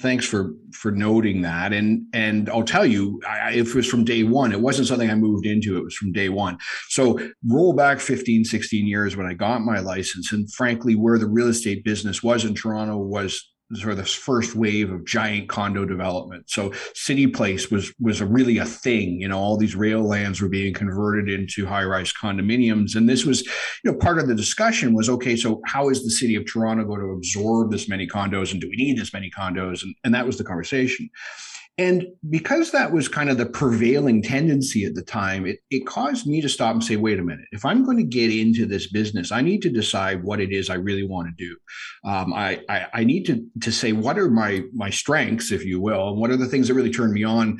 thanks 0.00 0.26
for 0.26 0.52
for 0.72 0.90
noting 0.90 1.42
that. 1.42 1.72
And 1.72 2.06
and 2.12 2.48
i'll 2.50 2.64
tell 2.64 2.86
you 2.86 3.20
I, 3.28 3.52
it 3.52 3.74
was 3.74 3.86
from 3.86 4.04
day 4.04 4.22
one 4.22 4.52
it 4.52 4.60
wasn't 4.60 4.88
something 4.88 5.10
i 5.10 5.14
moved 5.14 5.46
into 5.46 5.76
it 5.76 5.84
was 5.84 5.94
from 5.94 6.12
day 6.12 6.28
one. 6.28 6.58
So 6.88 7.18
roll 7.48 7.72
back 7.72 8.00
15 8.00 8.44
16 8.44 8.86
years 8.86 9.16
when 9.16 9.26
i 9.26 9.34
got 9.34 9.62
my 9.62 9.80
license 9.80 10.32
and 10.32 10.52
frankly 10.52 10.94
where 10.94 11.18
the 11.18 11.26
real 11.26 11.48
estate 11.48 11.84
business 11.84 12.22
was 12.22 12.44
in 12.44 12.54
toronto 12.54 12.96
was 12.98 13.52
sort 13.74 13.92
of 13.92 13.98
this 13.98 14.14
first 14.14 14.54
wave 14.54 14.92
of 14.92 15.04
giant 15.04 15.48
condo 15.48 15.84
development. 15.84 16.48
So 16.48 16.72
City 16.94 17.26
Place 17.26 17.70
was 17.70 17.92
was 17.98 18.20
a 18.20 18.26
really 18.26 18.58
a 18.58 18.64
thing. 18.64 19.20
You 19.20 19.28
know, 19.28 19.38
all 19.38 19.56
these 19.56 19.74
rail 19.74 20.02
lands 20.02 20.40
were 20.40 20.48
being 20.48 20.72
converted 20.72 21.28
into 21.28 21.66
high 21.66 21.84
rise 21.84 22.12
condominiums, 22.12 22.94
and 22.94 23.08
this 23.08 23.24
was, 23.24 23.44
you 23.84 23.90
know, 23.90 23.94
part 23.98 24.18
of 24.18 24.28
the 24.28 24.34
discussion 24.34 24.94
was 24.94 25.08
okay. 25.08 25.36
So 25.36 25.60
how 25.66 25.88
is 25.88 26.04
the 26.04 26.10
city 26.10 26.36
of 26.36 26.46
Toronto 26.46 26.84
going 26.84 27.00
to 27.00 27.12
absorb 27.12 27.72
this 27.72 27.88
many 27.88 28.06
condos, 28.06 28.52
and 28.52 28.60
do 28.60 28.68
we 28.68 28.76
need 28.76 28.98
this 28.98 29.12
many 29.12 29.30
condos? 29.30 29.82
And 29.82 29.94
and 30.04 30.14
that 30.14 30.26
was 30.26 30.38
the 30.38 30.44
conversation. 30.44 31.10
And 31.78 32.06
because 32.30 32.70
that 32.70 32.92
was 32.92 33.06
kind 33.06 33.28
of 33.28 33.36
the 33.36 33.44
prevailing 33.44 34.22
tendency 34.22 34.86
at 34.86 34.94
the 34.94 35.02
time, 35.02 35.44
it, 35.44 35.58
it 35.70 35.86
caused 35.86 36.26
me 36.26 36.40
to 36.40 36.48
stop 36.48 36.72
and 36.72 36.82
say, 36.82 36.96
wait 36.96 37.18
a 37.18 37.22
minute, 37.22 37.44
if 37.52 37.66
I'm 37.66 37.84
going 37.84 37.98
to 37.98 38.02
get 38.02 38.30
into 38.30 38.64
this 38.64 38.90
business, 38.90 39.30
I 39.30 39.42
need 39.42 39.60
to 39.62 39.68
decide 39.68 40.24
what 40.24 40.40
it 40.40 40.52
is 40.52 40.70
I 40.70 40.76
really 40.76 41.06
want 41.06 41.28
to 41.28 41.44
do. 41.44 41.56
Um, 42.08 42.32
I, 42.32 42.62
I, 42.70 42.86
I 42.94 43.04
need 43.04 43.24
to, 43.26 43.44
to 43.60 43.70
say, 43.70 43.92
what 43.92 44.18
are 44.18 44.30
my, 44.30 44.62
my 44.72 44.88
strengths, 44.88 45.52
if 45.52 45.66
you 45.66 45.78
will, 45.78 46.08
and 46.08 46.18
what 46.18 46.30
are 46.30 46.38
the 46.38 46.46
things 46.46 46.68
that 46.68 46.74
really 46.74 46.92
turn 46.92 47.12
me 47.12 47.24
on 47.24 47.58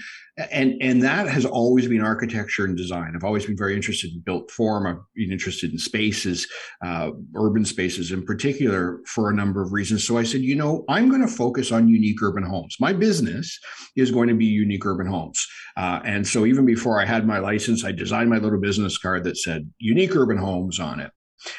and 0.51 0.75
and 0.83 1.03
that 1.03 1.29
has 1.29 1.47
always 1.47 1.89
been 1.89 2.03
architecture 2.03 2.65
and 2.65 2.77
design. 2.77 3.13
I've 3.15 3.25
always 3.25 3.47
been 3.47 3.57
very 3.57 3.75
interested 3.75 4.13
in 4.13 4.21
built 4.21 4.51
form. 4.51 4.87
I've 4.87 4.99
been 5.15 5.33
interested 5.33 5.73
in 5.73 5.79
spaces, 5.79 6.47
uh, 6.85 7.11
urban 7.35 7.65
spaces 7.65 8.13
in 8.13 8.25
particular, 8.25 9.01
for 9.07 9.31
a 9.31 9.35
number 9.35 9.63
of 9.63 9.73
reasons. 9.73 10.07
So 10.07 10.19
I 10.19 10.25
said, 10.25 10.43
you 10.43 10.55
know, 10.55 10.85
I'm 10.89 11.09
going 11.09 11.23
to 11.23 11.29
focus 11.29 11.73
on 11.73 11.89
unique 11.89 12.23
urban 12.23 12.45
homes. 12.45 12.77
My 12.81 12.93
business 12.93 13.59
is 13.97 14.11
going 14.11 14.29
to 14.29 14.35
be 14.35 14.47
unique 14.47 14.85
urban 14.85 15.07
homes. 15.07 15.47
Uh, 15.77 16.01
and 16.05 16.27
so 16.27 16.45
even 16.45 16.67
before 16.67 17.01
I 17.01 17.07
had 17.07 17.27
my 17.27 17.39
license, 17.39 17.85
I 17.85 17.93
designed 17.93 18.29
my 18.29 18.39
little 18.39 18.61
business 18.61 18.99
card 18.99 19.25
that 19.25 19.39
said 19.39 19.71
unique 19.79 20.15
urban 20.15 20.39
homes 20.39 20.79
on 20.81 21.01
it. 21.01 21.11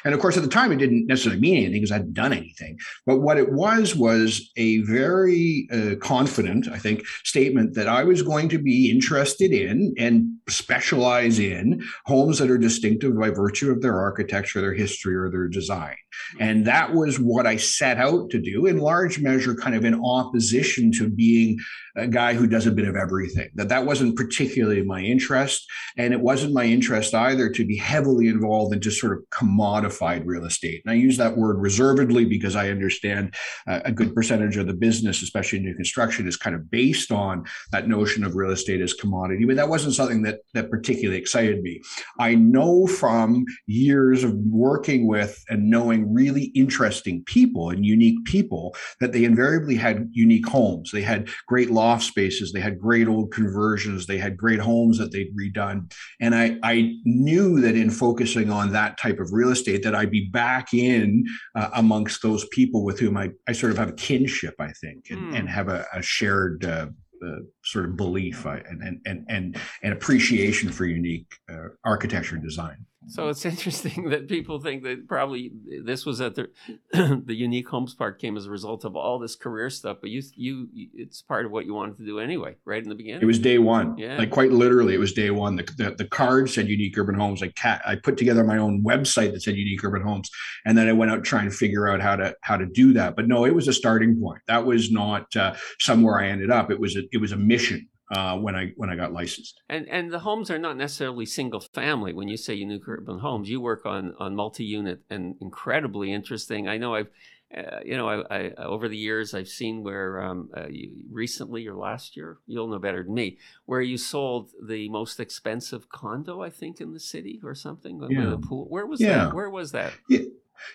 And 0.03 0.13
of 0.13 0.19
course, 0.19 0.37
at 0.37 0.43
the 0.43 0.49
time, 0.49 0.71
it 0.71 0.77
didn't 0.77 1.07
necessarily 1.07 1.41
mean 1.41 1.57
anything 1.57 1.73
because 1.73 1.91
I 1.91 1.95
hadn't 1.95 2.13
done 2.13 2.33
anything. 2.33 2.77
But 3.05 3.19
what 3.19 3.37
it 3.37 3.51
was 3.51 3.95
was 3.95 4.51
a 4.57 4.79
very 4.81 5.67
uh, 5.71 5.95
confident, 5.99 6.67
I 6.67 6.77
think, 6.77 7.05
statement 7.23 7.73
that 7.75 7.87
I 7.87 8.03
was 8.03 8.21
going 8.21 8.49
to 8.49 8.57
be 8.57 8.91
interested 8.91 9.51
in 9.51 9.93
and 9.97 10.37
specialize 10.49 11.39
in 11.39 11.83
homes 12.05 12.39
that 12.39 12.49
are 12.49 12.57
distinctive 12.57 13.17
by 13.17 13.29
virtue 13.29 13.71
of 13.71 13.81
their 13.81 13.99
architecture, 13.99 14.61
their 14.61 14.73
history, 14.73 15.15
or 15.15 15.29
their 15.29 15.47
design. 15.47 15.95
And 16.39 16.65
that 16.65 16.93
was 16.93 17.19
what 17.19 17.45
I 17.45 17.57
set 17.57 17.97
out 17.97 18.29
to 18.31 18.39
do, 18.39 18.65
in 18.65 18.79
large 18.79 19.19
measure, 19.19 19.55
kind 19.55 19.75
of 19.75 19.85
in 19.85 20.01
opposition 20.03 20.91
to 20.93 21.09
being 21.09 21.57
a 21.97 22.07
guy 22.07 22.33
who 22.33 22.47
does 22.47 22.67
a 22.67 22.71
bit 22.71 22.87
of 22.87 22.95
everything. 22.95 23.49
That 23.55 23.69
that 23.69 23.85
wasn't 23.85 24.15
particularly 24.15 24.83
my 24.83 25.01
interest, 25.01 25.65
and 25.97 26.13
it 26.13 26.21
wasn't 26.21 26.53
my 26.53 26.65
interest 26.65 27.13
either 27.13 27.49
to 27.49 27.65
be 27.65 27.75
heavily 27.77 28.27
involved 28.27 28.73
in 28.73 28.81
just 28.81 29.01
sort 29.01 29.13
of 29.13 29.23
commodified 29.31 30.23
real 30.25 30.45
estate. 30.45 30.81
And 30.85 30.91
I 30.91 30.95
use 30.95 31.17
that 31.17 31.37
word 31.37 31.57
reservedly 31.57 32.25
because 32.25 32.55
I 32.55 32.69
understand 32.69 33.35
uh, 33.67 33.81
a 33.83 33.91
good 33.91 34.13
percentage 34.13 34.57
of 34.57 34.67
the 34.67 34.73
business, 34.73 35.21
especially 35.21 35.59
new 35.59 35.75
construction, 35.75 36.27
is 36.27 36.37
kind 36.37 36.55
of 36.55 36.69
based 36.69 37.11
on 37.11 37.45
that 37.71 37.87
notion 37.87 38.23
of 38.23 38.35
real 38.35 38.51
estate 38.51 38.81
as 38.81 38.93
commodity. 38.93 39.45
But 39.45 39.55
that 39.55 39.69
wasn't 39.69 39.95
something 39.95 40.21
that 40.23 40.39
that 40.53 40.69
particularly 40.69 41.19
excited 41.19 41.61
me. 41.61 41.81
I 42.19 42.35
know 42.35 42.87
from 42.87 43.45
years 43.65 44.23
of 44.23 44.33
working 44.35 45.07
with 45.07 45.43
and 45.49 45.69
knowing 45.69 46.13
really 46.13 46.45
interesting 46.55 47.23
people 47.25 47.69
and 47.69 47.85
unique 47.85 48.23
people 48.25 48.75
that 48.99 49.13
they 49.13 49.23
invariably 49.23 49.75
had 49.75 50.09
unique 50.11 50.47
homes. 50.47 50.91
They 50.91 51.01
had 51.01 51.29
great 51.47 51.71
law 51.71 51.86
loft 51.87 52.03
spaces. 52.03 52.51
They 52.51 52.59
had 52.67 52.85
great 52.87 53.07
old 53.07 53.31
conversions. 53.31 54.05
They 54.05 54.19
had 54.25 54.35
great 54.35 54.59
homes 54.59 54.97
that 54.97 55.11
they'd 55.11 55.35
redone. 55.41 55.79
And 56.19 56.35
I, 56.35 56.45
I 56.63 56.75
knew 57.05 57.61
that 57.61 57.75
in 57.75 57.89
focusing 57.89 58.49
on 58.59 58.73
that 58.73 58.97
type 59.03 59.19
of 59.19 59.31
real 59.31 59.51
estate, 59.51 59.83
that 59.83 59.95
I'd 59.95 60.17
be 60.19 60.29
back 60.29 60.73
in 60.73 61.23
uh, 61.55 61.69
amongst 61.73 62.21
those 62.21 62.45
people 62.57 62.83
with 62.83 62.99
whom 62.99 63.15
I, 63.17 63.27
I 63.49 63.53
sort 63.53 63.71
of 63.71 63.77
have 63.77 63.89
a 63.89 63.99
kinship, 64.07 64.55
I 64.59 64.71
think, 64.81 64.99
and, 65.11 65.21
mm. 65.21 65.37
and 65.37 65.49
have 65.49 65.69
a, 65.69 65.85
a 65.93 66.01
shared 66.01 66.65
uh, 66.65 66.87
uh, 67.25 67.39
sort 67.63 67.85
of 67.85 67.95
belief 67.95 68.45
and, 68.45 68.81
and, 68.87 69.01
and, 69.05 69.25
and, 69.29 69.57
and 69.83 69.93
appreciation 69.93 70.69
for 70.69 70.85
unique 70.85 71.31
uh, 71.49 71.69
architecture 71.83 72.35
and 72.35 72.43
design. 72.43 72.77
So 73.07 73.29
it's 73.29 73.45
interesting 73.53 74.09
that 74.09 74.27
people 74.27 74.59
think 74.59 74.83
that 74.83 75.07
probably 75.07 75.51
this 75.83 76.05
was 76.05 76.21
at 76.21 76.35
the 76.35 76.49
the 77.25 77.33
unique 77.33 77.67
homes 77.67 77.95
part 77.95 78.19
came 78.19 78.37
as 78.37 78.45
a 78.45 78.51
result 78.51 78.85
of 78.85 78.95
all 78.95 79.19
this 79.19 79.35
career 79.35 79.69
stuff, 79.69 79.97
but 80.01 80.09
you 80.09 80.21
you 80.35 80.67
it's 80.93 81.21
part 81.21 81.45
of 81.45 81.51
what 81.51 81.65
you 81.65 81.73
wanted 81.73 81.97
to 81.97 82.05
do 82.05 82.19
anyway, 82.19 82.55
right 82.65 82.83
in 82.83 82.89
the 82.89 82.95
beginning. 82.95 83.21
It 83.21 83.25
was 83.25 83.39
day 83.39 83.57
one, 83.57 83.97
yeah. 83.97 84.17
Like 84.17 84.31
quite 84.31 84.51
literally, 84.51 84.93
it 84.93 84.99
was 84.99 85.13
day 85.13 85.31
one. 85.31 85.55
The 85.55 85.63
the, 85.77 85.95
the 85.97 86.05
card 86.05 86.49
said 86.49 86.67
unique 86.67 86.97
urban 86.97 87.15
homes. 87.15 87.41
I 87.41 87.47
cat 87.49 87.81
I 87.85 87.95
put 87.95 88.17
together 88.17 88.43
my 88.43 88.57
own 88.57 88.83
website 88.83 89.31
that 89.31 89.41
said 89.41 89.55
unique 89.55 89.83
urban 89.83 90.01
homes, 90.01 90.29
and 90.65 90.77
then 90.77 90.87
I 90.87 90.93
went 90.93 91.11
out 91.11 91.23
trying 91.23 91.49
to 91.49 91.55
figure 91.55 91.87
out 91.87 92.01
how 92.01 92.15
to 92.15 92.35
how 92.41 92.57
to 92.57 92.65
do 92.65 92.93
that. 92.93 93.15
But 93.15 93.27
no, 93.27 93.45
it 93.45 93.55
was 93.55 93.67
a 93.67 93.73
starting 93.73 94.19
point. 94.21 94.41
That 94.47 94.65
was 94.65 94.91
not 94.91 95.35
uh, 95.35 95.55
somewhere 95.79 96.19
I 96.19 96.27
ended 96.27 96.51
up. 96.51 96.71
It 96.71 96.79
was 96.79 96.95
a 96.95 97.03
it 97.11 97.21
was 97.21 97.31
a 97.31 97.37
mission 97.37 97.87
uh, 98.11 98.37
when 98.37 98.55
I 98.55 98.73
when 98.75 98.89
I 98.89 98.95
got 98.95 99.13
licensed. 99.13 99.61
And 99.69 99.87
and 99.89 100.11
the 100.11 100.19
homes 100.19 100.49
are 100.49 100.59
not 100.59 100.77
necessarily 100.77 101.25
single 101.25 101.59
family. 101.59 102.13
When 102.13 102.27
you 102.27 102.37
say 102.37 102.53
unique 102.53 102.87
urban 102.87 103.19
homes, 103.19 103.49
you 103.49 103.61
work 103.61 103.85
on 103.85 104.13
on 104.19 104.35
multi 104.35 104.63
unit 104.63 105.01
and 105.09 105.35
incredibly 105.41 106.11
interesting. 106.11 106.67
I 106.67 106.77
know 106.77 106.95
I've. 106.95 107.09
Uh, 107.55 107.79
you 107.85 107.95
know, 107.95 108.09
I, 108.09 108.23
I, 108.29 108.49
over 108.57 108.89
the 108.89 108.97
years 108.97 109.33
I've 109.33 109.47
seen 109.47 109.81
where 109.81 110.21
um, 110.21 110.49
uh, 110.53 110.67
you, 110.69 110.91
recently 111.09 111.65
or 111.65 111.75
last 111.75 112.17
year, 112.17 112.39
you'll 112.45 112.67
know 112.67 112.77
better 112.77 113.03
than 113.05 113.13
me, 113.13 113.37
where 113.65 113.79
you 113.79 113.97
sold 113.97 114.49
the 114.61 114.89
most 114.89 115.17
expensive 115.17 115.87
condo, 115.87 116.41
I 116.41 116.49
think, 116.49 116.81
in 116.81 116.91
the 116.91 116.99
city 116.99 117.39
or 117.41 117.55
something. 117.55 118.05
Yeah. 118.09 118.35
Pool. 118.41 118.65
Where 118.67 118.85
was 118.85 118.99
yeah. 118.99 119.27
that? 119.27 119.33
Where 119.33 119.49
was 119.49 119.71
that? 119.71 119.93
Yeah. 120.09 120.25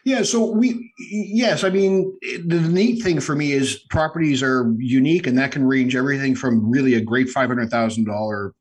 Yeah, 0.05 0.23
so 0.23 0.51
we 0.51 0.93
yes, 1.11 1.65
I 1.65 1.71
mean 1.71 2.17
the 2.47 2.61
neat 2.61 3.03
thing 3.03 3.21
for 3.21 3.35
me 3.35 3.53
is 3.53 3.79
properties 3.91 4.43
are 4.43 4.73
unique, 4.79 5.27
and 5.27 5.37
that 5.39 5.53
can 5.53 5.65
range 5.65 5.97
everything 5.97 6.35
from 6.35 6.71
really 6.71 6.95
a 6.95 7.01
great 7.01 7.29
five 7.29 7.49
hundred 7.49 7.71
thousand 7.71 8.05
dollar 8.05 8.55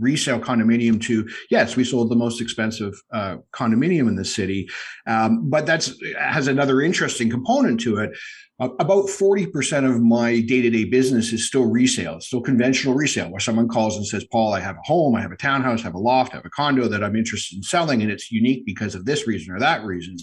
resale 0.00 0.40
condominium 0.40 1.00
to 1.02 1.28
yes, 1.50 1.76
we 1.76 1.84
sold 1.84 2.10
the 2.10 2.16
most 2.16 2.40
expensive 2.40 2.94
uh, 3.12 3.36
condominium 3.52 4.08
in 4.08 4.16
the 4.16 4.24
city, 4.24 4.68
um, 5.06 5.48
but 5.48 5.66
that's 5.66 5.94
has 6.18 6.48
another 6.48 6.80
interesting 6.80 7.30
component 7.30 7.80
to 7.80 7.98
it. 7.98 8.10
About 8.58 9.06
40% 9.06 9.90
of 9.90 10.02
my 10.02 10.40
day-to-day 10.40 10.84
business 10.84 11.32
is 11.32 11.46
still 11.46 11.64
resale 11.64 12.20
still 12.20 12.42
conventional 12.42 12.94
resale 12.94 13.30
where 13.30 13.40
someone 13.40 13.68
calls 13.68 13.96
and 13.96 14.06
says 14.06 14.26
paul 14.30 14.52
i 14.52 14.60
have 14.60 14.76
a 14.76 14.82
home 14.84 15.14
i 15.14 15.22
have 15.22 15.32
a 15.32 15.36
townhouse 15.36 15.80
i 15.80 15.84
have 15.84 15.94
a 15.94 15.98
loft 15.98 16.34
i 16.34 16.36
have 16.36 16.44
a 16.44 16.50
condo 16.50 16.86
that 16.86 17.02
i'm 17.02 17.16
interested 17.16 17.56
in 17.56 17.62
selling 17.62 18.02
and 18.02 18.10
it's 18.10 18.30
unique 18.30 18.66
because 18.66 18.94
of 18.94 19.06
this 19.06 19.26
reason 19.26 19.54
or 19.54 19.58
that 19.58 19.84
reason. 19.84 20.16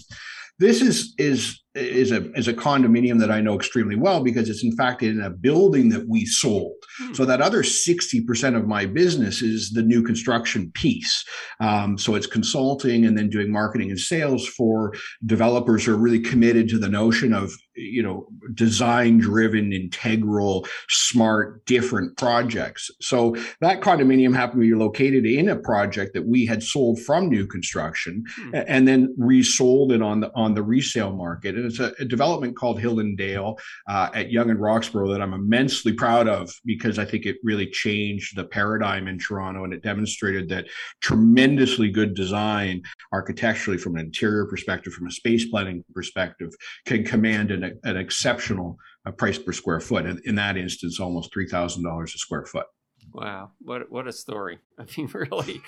This 0.58 0.82
is 0.82 1.14
is 1.18 1.60
is 1.74 2.12
a 2.12 2.32
is 2.32 2.48
a 2.48 2.54
condominium 2.54 3.20
that 3.20 3.30
I 3.30 3.40
know 3.40 3.54
extremely 3.54 3.96
well 3.96 4.22
because 4.22 4.48
it's 4.48 4.64
in 4.64 4.74
fact 4.76 5.02
in 5.02 5.20
a 5.20 5.30
building 5.30 5.90
that 5.90 6.08
we 6.08 6.24
sold. 6.24 6.74
Hmm. 6.98 7.14
So 7.14 7.24
that 7.24 7.40
other 7.40 7.62
sixty 7.62 8.22
percent 8.22 8.56
of 8.56 8.66
my 8.66 8.86
business 8.86 9.42
is 9.42 9.70
the 9.72 9.82
new 9.82 10.02
construction 10.02 10.70
piece. 10.72 11.24
Um, 11.60 11.98
so 11.98 12.14
it's 12.14 12.26
consulting 12.26 13.04
and 13.04 13.16
then 13.16 13.28
doing 13.28 13.52
marketing 13.52 13.90
and 13.90 13.98
sales 13.98 14.46
for 14.46 14.94
developers 15.26 15.84
who 15.84 15.92
are 15.92 15.98
really 15.98 16.20
committed 16.20 16.68
to 16.70 16.78
the 16.78 16.88
notion 16.88 17.32
of 17.34 17.52
you 17.74 18.02
know 18.02 18.26
design 18.54 19.18
driven, 19.18 19.72
integral, 19.72 20.66
smart, 20.88 21.64
different 21.66 22.16
projects. 22.16 22.90
So 23.00 23.36
that 23.60 23.82
condominium 23.82 24.34
happened 24.34 24.62
to 24.62 24.68
be 24.68 24.74
located 24.74 25.26
in 25.26 25.48
a 25.48 25.56
project 25.56 26.14
that 26.14 26.26
we 26.26 26.46
had 26.46 26.62
sold 26.62 26.98
from 27.00 27.28
new 27.28 27.46
construction 27.46 28.24
hmm. 28.36 28.54
and 28.54 28.88
then 28.88 29.14
resold 29.18 29.92
it 29.92 30.00
on 30.00 30.20
the 30.20 30.30
on 30.34 30.54
the 30.54 30.62
resale 30.62 31.14
market. 31.14 31.57
And 31.58 31.66
it's 31.66 31.80
a, 31.80 31.92
a 32.00 32.04
development 32.04 32.56
called 32.56 32.80
Hill 32.80 33.00
and 33.00 33.16
Dale 33.16 33.58
uh, 33.88 34.10
at 34.14 34.30
Yonge 34.30 34.50
and 34.50 34.60
Roxborough 34.60 35.12
that 35.12 35.20
I'm 35.20 35.34
immensely 35.34 35.92
proud 35.92 36.28
of 36.28 36.50
because 36.64 36.98
I 36.98 37.04
think 37.04 37.26
it 37.26 37.36
really 37.42 37.66
changed 37.66 38.36
the 38.36 38.44
paradigm 38.44 39.08
in 39.08 39.18
Toronto 39.18 39.64
and 39.64 39.72
it 39.72 39.82
demonstrated 39.82 40.48
that 40.48 40.66
tremendously 41.00 41.90
good 41.90 42.14
design 42.14 42.82
architecturally 43.12 43.78
from 43.78 43.96
an 43.96 44.06
interior 44.06 44.46
perspective, 44.46 44.92
from 44.92 45.06
a 45.06 45.12
space 45.12 45.48
planning 45.48 45.84
perspective, 45.94 46.50
can 46.86 47.04
command 47.04 47.50
an, 47.50 47.78
an 47.84 47.96
exceptional 47.96 48.78
uh, 49.06 49.12
price 49.12 49.38
per 49.38 49.52
square 49.52 49.80
foot. 49.80 50.06
In, 50.06 50.20
in 50.24 50.34
that 50.36 50.56
instance, 50.56 51.00
almost 51.00 51.34
$3,000 51.34 52.04
a 52.04 52.08
square 52.18 52.44
foot. 52.44 52.66
Wow, 53.12 53.52
what 53.60 53.90
what 53.90 54.06
a 54.06 54.12
story! 54.12 54.58
I 54.78 54.84
mean, 54.96 55.08
really, 55.12 55.62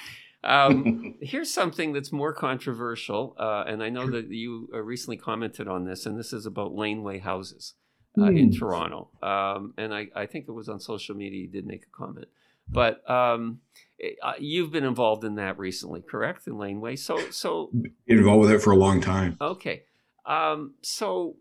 um, 0.45 1.15
here's 1.21 1.53
something 1.53 1.93
that's 1.93 2.13
more 2.13 2.33
controversial, 2.33 3.35
uh, 3.39 3.65
and 3.67 3.83
I 3.83 3.89
know 3.89 4.11
that 4.11 4.29
you 4.29 4.69
uh, 4.73 4.79
recently 4.79 5.17
commented 5.17 5.69
on 5.69 5.85
this, 5.85 6.07
and 6.07 6.19
this 6.19 6.33
is 6.33 6.47
about 6.47 6.75
laneway 6.75 7.19
houses 7.19 7.75
uh, 8.19 8.23
mm. 8.23 8.39
in. 8.39 8.53
Toronto. 8.53 9.09
Um, 9.23 9.75
and 9.77 9.95
I, 9.95 10.09
I, 10.15 10.27
think 10.27 10.47
it 10.49 10.53
was 10.53 10.69
on 10.69 10.81
social 10.81 11.15
media 11.15 11.43
you 11.43 11.49
did 11.49 11.67
make 11.67 11.85
a 11.85 11.97
comment. 11.97 12.27
But 12.69 13.09
um, 13.11 13.61
uh, 14.23 14.35
you've 14.39 14.71
been 14.71 14.85
involved 14.85 15.25
in 15.25 15.35
that 15.37 15.59
recently, 15.59 16.03
correct? 16.03 16.47
In 16.47 16.57
laneway, 16.57 16.97
so 16.97 17.19
so 17.31 17.71
involved 18.07 18.43
with 18.43 18.53
it 18.53 18.63
for 18.63 18.71
a 18.71 18.77
long 18.77 19.01
time. 19.01 19.37
Okay, 19.41 19.83
um, 20.25 20.75
so 20.81 21.37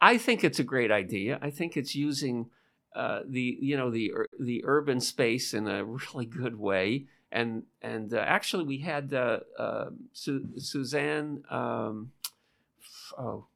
I 0.00 0.18
think 0.18 0.44
it's 0.44 0.58
a 0.58 0.64
great 0.64 0.90
idea. 0.90 1.38
I 1.40 1.50
think 1.50 1.76
it's 1.76 1.94
using 1.94 2.50
uh, 2.94 3.20
the 3.26 3.56
you 3.60 3.76
know 3.76 3.90
the 3.90 4.12
the 4.38 4.62
urban 4.64 5.00
space 5.00 5.54
in 5.54 5.66
a 5.66 5.84
really 6.14 6.26
good 6.26 6.58
way. 6.58 7.06
And 7.32 7.64
and 7.82 8.14
uh, 8.14 8.18
actually, 8.18 8.64
we 8.64 8.78
had 8.78 9.12
uh, 9.12 9.40
um, 9.58 10.08
Su- 10.12 10.48
Suzanne, 10.58 11.42
um, 11.50 12.12
oh, 13.18 13.46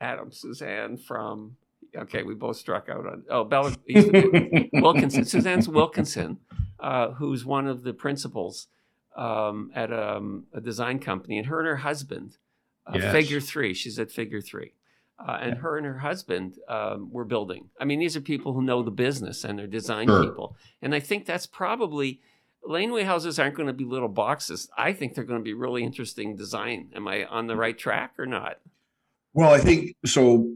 Adam 0.00 0.32
Suzanne 0.32 0.96
from 0.96 1.56
okay, 1.96 2.22
we 2.22 2.34
both 2.34 2.56
struck 2.56 2.88
out 2.88 3.06
on 3.06 3.22
oh 3.30 3.44
Bella 3.44 3.74
Wilkinson, 4.72 5.24
Suzanne 5.24 5.62
Wilkinson, 5.68 6.38
uh, 6.80 7.10
who's 7.12 7.44
one 7.44 7.66
of 7.66 7.82
the 7.82 7.92
principals 7.92 8.66
um, 9.16 9.70
at 9.74 9.92
um, 9.92 10.46
a 10.52 10.60
design 10.60 10.98
company, 10.98 11.38
and 11.38 11.46
her 11.46 11.60
and 11.60 11.68
her 11.68 11.76
husband, 11.76 12.38
uh, 12.86 12.92
yes. 12.96 13.12
Figure 13.12 13.40
Three. 13.40 13.74
She's 13.74 13.98
at 13.98 14.10
Figure 14.10 14.40
Three. 14.40 14.74
Uh, 15.18 15.38
and 15.40 15.54
yeah. 15.54 15.60
her 15.60 15.76
and 15.76 15.86
her 15.86 15.98
husband 15.98 16.58
um, 16.68 17.08
were 17.12 17.24
building. 17.24 17.68
I 17.78 17.84
mean, 17.84 18.00
these 18.00 18.16
are 18.16 18.20
people 18.20 18.54
who 18.54 18.62
know 18.62 18.82
the 18.82 18.90
business 18.90 19.44
and 19.44 19.56
they're 19.56 19.68
design 19.68 20.08
sure. 20.08 20.24
people. 20.24 20.56
And 20.80 20.92
I 20.96 20.98
think 20.98 21.26
that's 21.26 21.46
probably 21.46 22.20
laneway 22.64 23.04
houses 23.04 23.38
aren't 23.38 23.54
going 23.54 23.66
to 23.66 23.72
be 23.72 23.84
little 23.84 24.08
boxes. 24.08 24.68
I 24.76 24.92
think 24.92 25.14
they're 25.14 25.24
going 25.24 25.40
to 25.40 25.44
be 25.44 25.54
really 25.54 25.82
interesting 25.82 26.36
design. 26.36 26.90
Am 26.94 27.08
I 27.08 27.24
on 27.24 27.46
the 27.46 27.56
right 27.56 27.76
track 27.76 28.14
or 28.18 28.26
not? 28.26 28.58
Well, 29.34 29.52
I 29.52 29.58
think 29.58 29.96
so. 30.04 30.54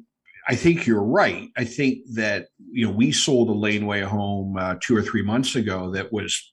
I 0.48 0.54
think 0.54 0.86
you're 0.86 1.02
right. 1.02 1.48
I 1.56 1.64
think 1.64 2.00
that 2.14 2.48
you 2.70 2.86
know 2.86 2.92
we 2.92 3.10
sold 3.12 3.48
a 3.48 3.52
laneway 3.52 4.02
home 4.02 4.56
uh, 4.56 4.76
two 4.80 4.96
or 4.96 5.02
three 5.02 5.22
months 5.22 5.56
ago 5.56 5.90
that 5.92 6.12
was 6.12 6.52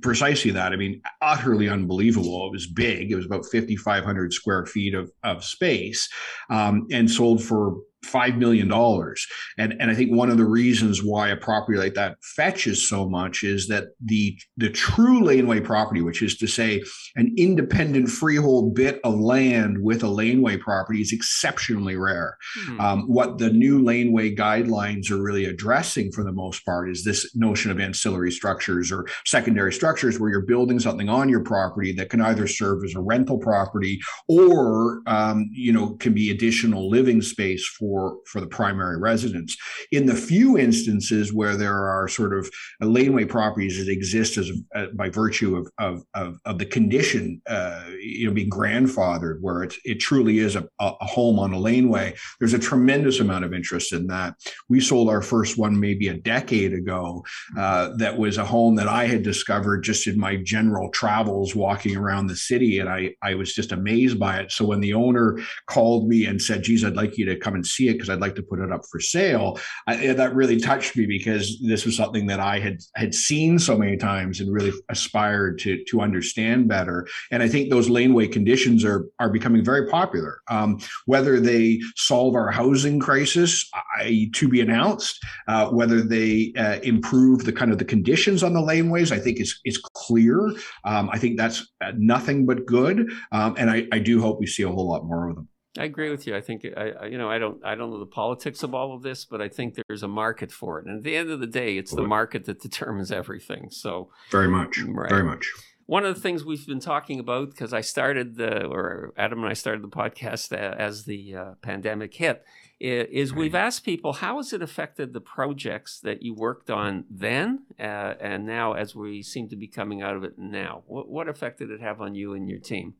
precisely 0.00 0.50
that. 0.52 0.72
I 0.72 0.76
mean, 0.76 1.02
utterly 1.20 1.68
unbelievable. 1.68 2.46
It 2.46 2.52
was 2.52 2.66
big. 2.66 3.12
It 3.12 3.16
was 3.16 3.26
about 3.26 3.44
5,500 3.44 4.32
square 4.32 4.66
feet 4.66 4.94
of 4.94 5.12
of 5.22 5.44
space, 5.44 6.08
um, 6.50 6.86
and 6.90 7.10
sold 7.10 7.42
for 7.42 7.76
five 8.04 8.36
million 8.36 8.68
dollars. 8.68 9.26
And 9.58 9.74
and 9.80 9.90
I 9.90 9.94
think 9.94 10.12
one 10.12 10.30
of 10.30 10.38
the 10.38 10.44
reasons 10.44 11.02
why 11.02 11.28
a 11.28 11.36
property 11.36 11.78
like 11.78 11.94
that 11.94 12.16
fetches 12.22 12.88
so 12.88 13.08
much 13.08 13.42
is 13.42 13.68
that 13.68 13.88
the 14.04 14.38
the 14.56 14.70
true 14.70 15.22
laneway 15.24 15.60
property, 15.60 16.00
which 16.00 16.22
is 16.22 16.36
to 16.38 16.46
say 16.46 16.82
an 17.16 17.34
independent 17.36 18.08
freehold 18.08 18.74
bit 18.74 19.00
of 19.04 19.18
land 19.18 19.82
with 19.82 20.02
a 20.02 20.08
laneway 20.08 20.56
property, 20.56 21.00
is 21.00 21.12
exceptionally 21.12 21.96
rare. 21.96 22.36
Mm-hmm. 22.60 22.80
Um, 22.80 23.02
what 23.08 23.38
the 23.38 23.50
new 23.50 23.82
laneway 23.82 24.34
guidelines 24.34 25.10
are 25.10 25.22
really 25.22 25.44
addressing 25.44 26.12
for 26.12 26.22
the 26.24 26.32
most 26.32 26.64
part 26.64 26.90
is 26.90 27.04
this 27.04 27.34
notion 27.34 27.70
of 27.70 27.80
ancillary 27.80 28.30
structures 28.30 28.92
or 28.92 29.06
secondary 29.26 29.72
structures 29.72 30.18
where 30.18 30.30
you're 30.30 30.42
building 30.42 30.78
something 30.78 31.08
on 31.08 31.28
your 31.28 31.42
property 31.42 31.92
that 31.92 32.10
can 32.10 32.20
either 32.20 32.46
serve 32.46 32.84
as 32.84 32.94
a 32.94 33.00
rental 33.00 33.38
property 33.38 33.98
or 34.28 35.02
um, 35.06 35.48
you 35.52 35.72
know 35.72 35.94
can 35.96 36.14
be 36.14 36.30
additional 36.30 36.88
living 36.88 37.20
space 37.20 37.66
for 37.66 37.87
for 37.88 38.18
for 38.26 38.40
the 38.40 38.46
primary 38.46 38.98
residence. 38.98 39.56
In 39.90 40.06
the 40.06 40.14
few 40.14 40.58
instances 40.58 41.32
where 41.32 41.56
there 41.56 41.88
are 41.88 42.06
sort 42.08 42.36
of 42.36 42.50
laneway 42.80 43.24
properties 43.24 43.78
that 43.78 43.90
exist 43.90 44.36
as 44.36 44.50
uh, 44.74 44.86
by 44.94 45.08
virtue 45.08 45.56
of 45.56 45.68
of 45.78 46.04
of, 46.14 46.38
of 46.44 46.58
the 46.58 46.66
condition, 46.66 47.40
uh, 47.48 47.84
you 48.00 48.26
know, 48.26 48.34
being 48.34 48.50
grandfathered, 48.50 49.38
where 49.40 49.62
it 49.62 49.74
it 49.84 50.00
truly 50.00 50.38
is 50.38 50.56
a, 50.56 50.68
a 50.80 51.06
home 51.06 51.38
on 51.38 51.52
a 51.52 51.58
laneway, 51.58 52.14
there's 52.38 52.54
a 52.54 52.58
tremendous 52.58 53.20
amount 53.20 53.44
of 53.44 53.54
interest 53.54 53.92
in 53.92 54.06
that. 54.08 54.34
We 54.68 54.80
sold 54.80 55.08
our 55.08 55.22
first 55.22 55.56
one 55.58 55.80
maybe 55.80 56.08
a 56.08 56.14
decade 56.14 56.72
ago. 56.74 57.24
Uh, 57.56 57.96
that 57.96 58.18
was 58.18 58.36
a 58.36 58.44
home 58.44 58.74
that 58.76 58.88
I 58.88 59.06
had 59.06 59.22
discovered 59.22 59.82
just 59.82 60.06
in 60.06 60.18
my 60.18 60.36
general 60.36 60.90
travels 60.90 61.54
walking 61.54 61.96
around 61.96 62.26
the 62.26 62.36
city, 62.36 62.78
and 62.80 62.88
I 62.88 63.14
I 63.22 63.34
was 63.34 63.54
just 63.54 63.72
amazed 63.72 64.18
by 64.18 64.38
it. 64.40 64.52
So 64.52 64.66
when 64.66 64.80
the 64.80 64.94
owner 64.94 65.38
called 65.66 66.08
me 66.08 66.26
and 66.26 66.40
said, 66.40 66.64
"Geez, 66.64 66.84
I'd 66.84 66.96
like 66.96 67.16
you 67.16 67.26
to 67.26 67.36
come 67.36 67.54
and 67.54 67.66
see," 67.78 67.88
it 67.88 67.94
because 67.94 68.10
I'd 68.10 68.20
like 68.20 68.34
to 68.36 68.42
put 68.42 68.60
it 68.60 68.72
up 68.72 68.82
for 68.90 69.00
sale. 69.00 69.58
I, 69.86 70.12
that 70.12 70.34
really 70.34 70.60
touched 70.60 70.96
me 70.96 71.06
because 71.06 71.58
this 71.60 71.84
was 71.86 71.96
something 71.96 72.26
that 72.26 72.40
I 72.40 72.58
had 72.58 72.78
had 72.94 73.14
seen 73.14 73.58
so 73.58 73.76
many 73.76 73.96
times 73.96 74.40
and 74.40 74.52
really 74.52 74.72
aspired 74.88 75.58
to 75.60 75.84
to 75.84 76.00
understand 76.00 76.68
better. 76.68 77.06
And 77.30 77.42
I 77.42 77.48
think 77.48 77.70
those 77.70 77.88
laneway 77.88 78.26
conditions 78.26 78.84
are 78.84 79.06
are 79.18 79.30
becoming 79.30 79.64
very 79.64 79.86
popular. 79.88 80.40
Um, 80.48 80.80
whether 81.06 81.40
they 81.40 81.80
solve 81.96 82.34
our 82.34 82.50
housing 82.50 82.98
crisis, 82.98 83.68
I, 83.98 84.30
to 84.34 84.48
be 84.48 84.60
announced. 84.60 85.24
Uh, 85.46 85.68
whether 85.70 86.00
they 86.00 86.52
uh, 86.58 86.78
improve 86.82 87.44
the 87.44 87.52
kind 87.52 87.70
of 87.72 87.78
the 87.78 87.84
conditions 87.84 88.42
on 88.42 88.52
the 88.52 88.60
laneways, 88.60 89.12
I 89.12 89.18
think 89.18 89.40
is 89.40 89.60
is 89.64 89.78
clear. 89.78 90.52
Um, 90.84 91.10
I 91.12 91.18
think 91.18 91.36
that's 91.36 91.66
nothing 91.96 92.46
but 92.46 92.66
good. 92.66 93.10
Um, 93.32 93.54
and 93.58 93.70
I, 93.70 93.86
I 93.92 93.98
do 93.98 94.20
hope 94.20 94.40
we 94.40 94.46
see 94.46 94.62
a 94.62 94.68
whole 94.68 94.88
lot 94.88 95.04
more 95.04 95.28
of 95.28 95.36
them. 95.36 95.48
I 95.78 95.84
agree 95.84 96.10
with 96.10 96.26
you. 96.26 96.34
I 96.34 96.40
think 96.40 96.66
I, 96.76 97.06
you 97.06 97.16
know, 97.16 97.30
I 97.30 97.38
don't, 97.38 97.64
I 97.64 97.74
don't 97.76 97.90
know 97.90 98.00
the 98.00 98.06
politics 98.06 98.62
of 98.62 98.74
all 98.74 98.94
of 98.94 99.02
this, 99.02 99.24
but 99.24 99.40
I 99.40 99.48
think 99.48 99.78
there's 99.86 100.02
a 100.02 100.08
market 100.08 100.50
for 100.50 100.80
it. 100.80 100.86
And 100.86 100.98
at 100.98 101.04
the 101.04 101.16
end 101.16 101.30
of 101.30 101.38
the 101.38 101.46
day, 101.46 101.76
it's 101.76 101.94
the 101.94 102.02
market 102.02 102.44
that 102.46 102.60
determines 102.60 103.12
everything. 103.12 103.70
So 103.70 104.10
very 104.30 104.48
much, 104.48 104.82
right. 104.82 105.08
very 105.08 105.22
much. 105.22 105.50
One 105.86 106.04
of 106.04 106.14
the 106.14 106.20
things 106.20 106.44
we've 106.44 106.66
been 106.66 106.80
talking 106.80 107.18
about 107.18 107.50
because 107.50 107.72
I 107.72 107.80
started 107.80 108.36
the, 108.36 108.66
or 108.66 109.14
Adam 109.16 109.38
and 109.38 109.48
I 109.48 109.54
started 109.54 109.82
the 109.82 109.88
podcast 109.88 110.52
as 110.52 111.04
the 111.04 111.34
uh, 111.34 111.44
pandemic 111.62 112.12
hit, 112.12 112.44
is 112.80 113.30
right. 113.30 113.38
we've 113.38 113.54
asked 113.54 113.84
people 113.84 114.14
how 114.14 114.36
has 114.36 114.52
it 114.52 114.62
affected 114.62 115.12
the 115.12 115.20
projects 115.20 115.98
that 116.00 116.22
you 116.22 116.34
worked 116.34 116.70
on 116.70 117.04
then 117.08 117.64
uh, 117.80 118.14
and 118.20 118.46
now 118.46 118.74
as 118.74 118.94
we 118.94 119.22
seem 119.22 119.48
to 119.48 119.56
be 119.56 119.66
coming 119.66 120.02
out 120.02 120.14
of 120.14 120.24
it 120.24 120.38
now. 120.38 120.82
What, 120.86 121.08
what 121.08 121.28
effect 121.28 121.58
did 121.58 121.70
it 121.70 121.80
have 121.80 122.00
on 122.00 122.14
you 122.14 122.34
and 122.34 122.48
your 122.48 122.60
team? 122.60 122.94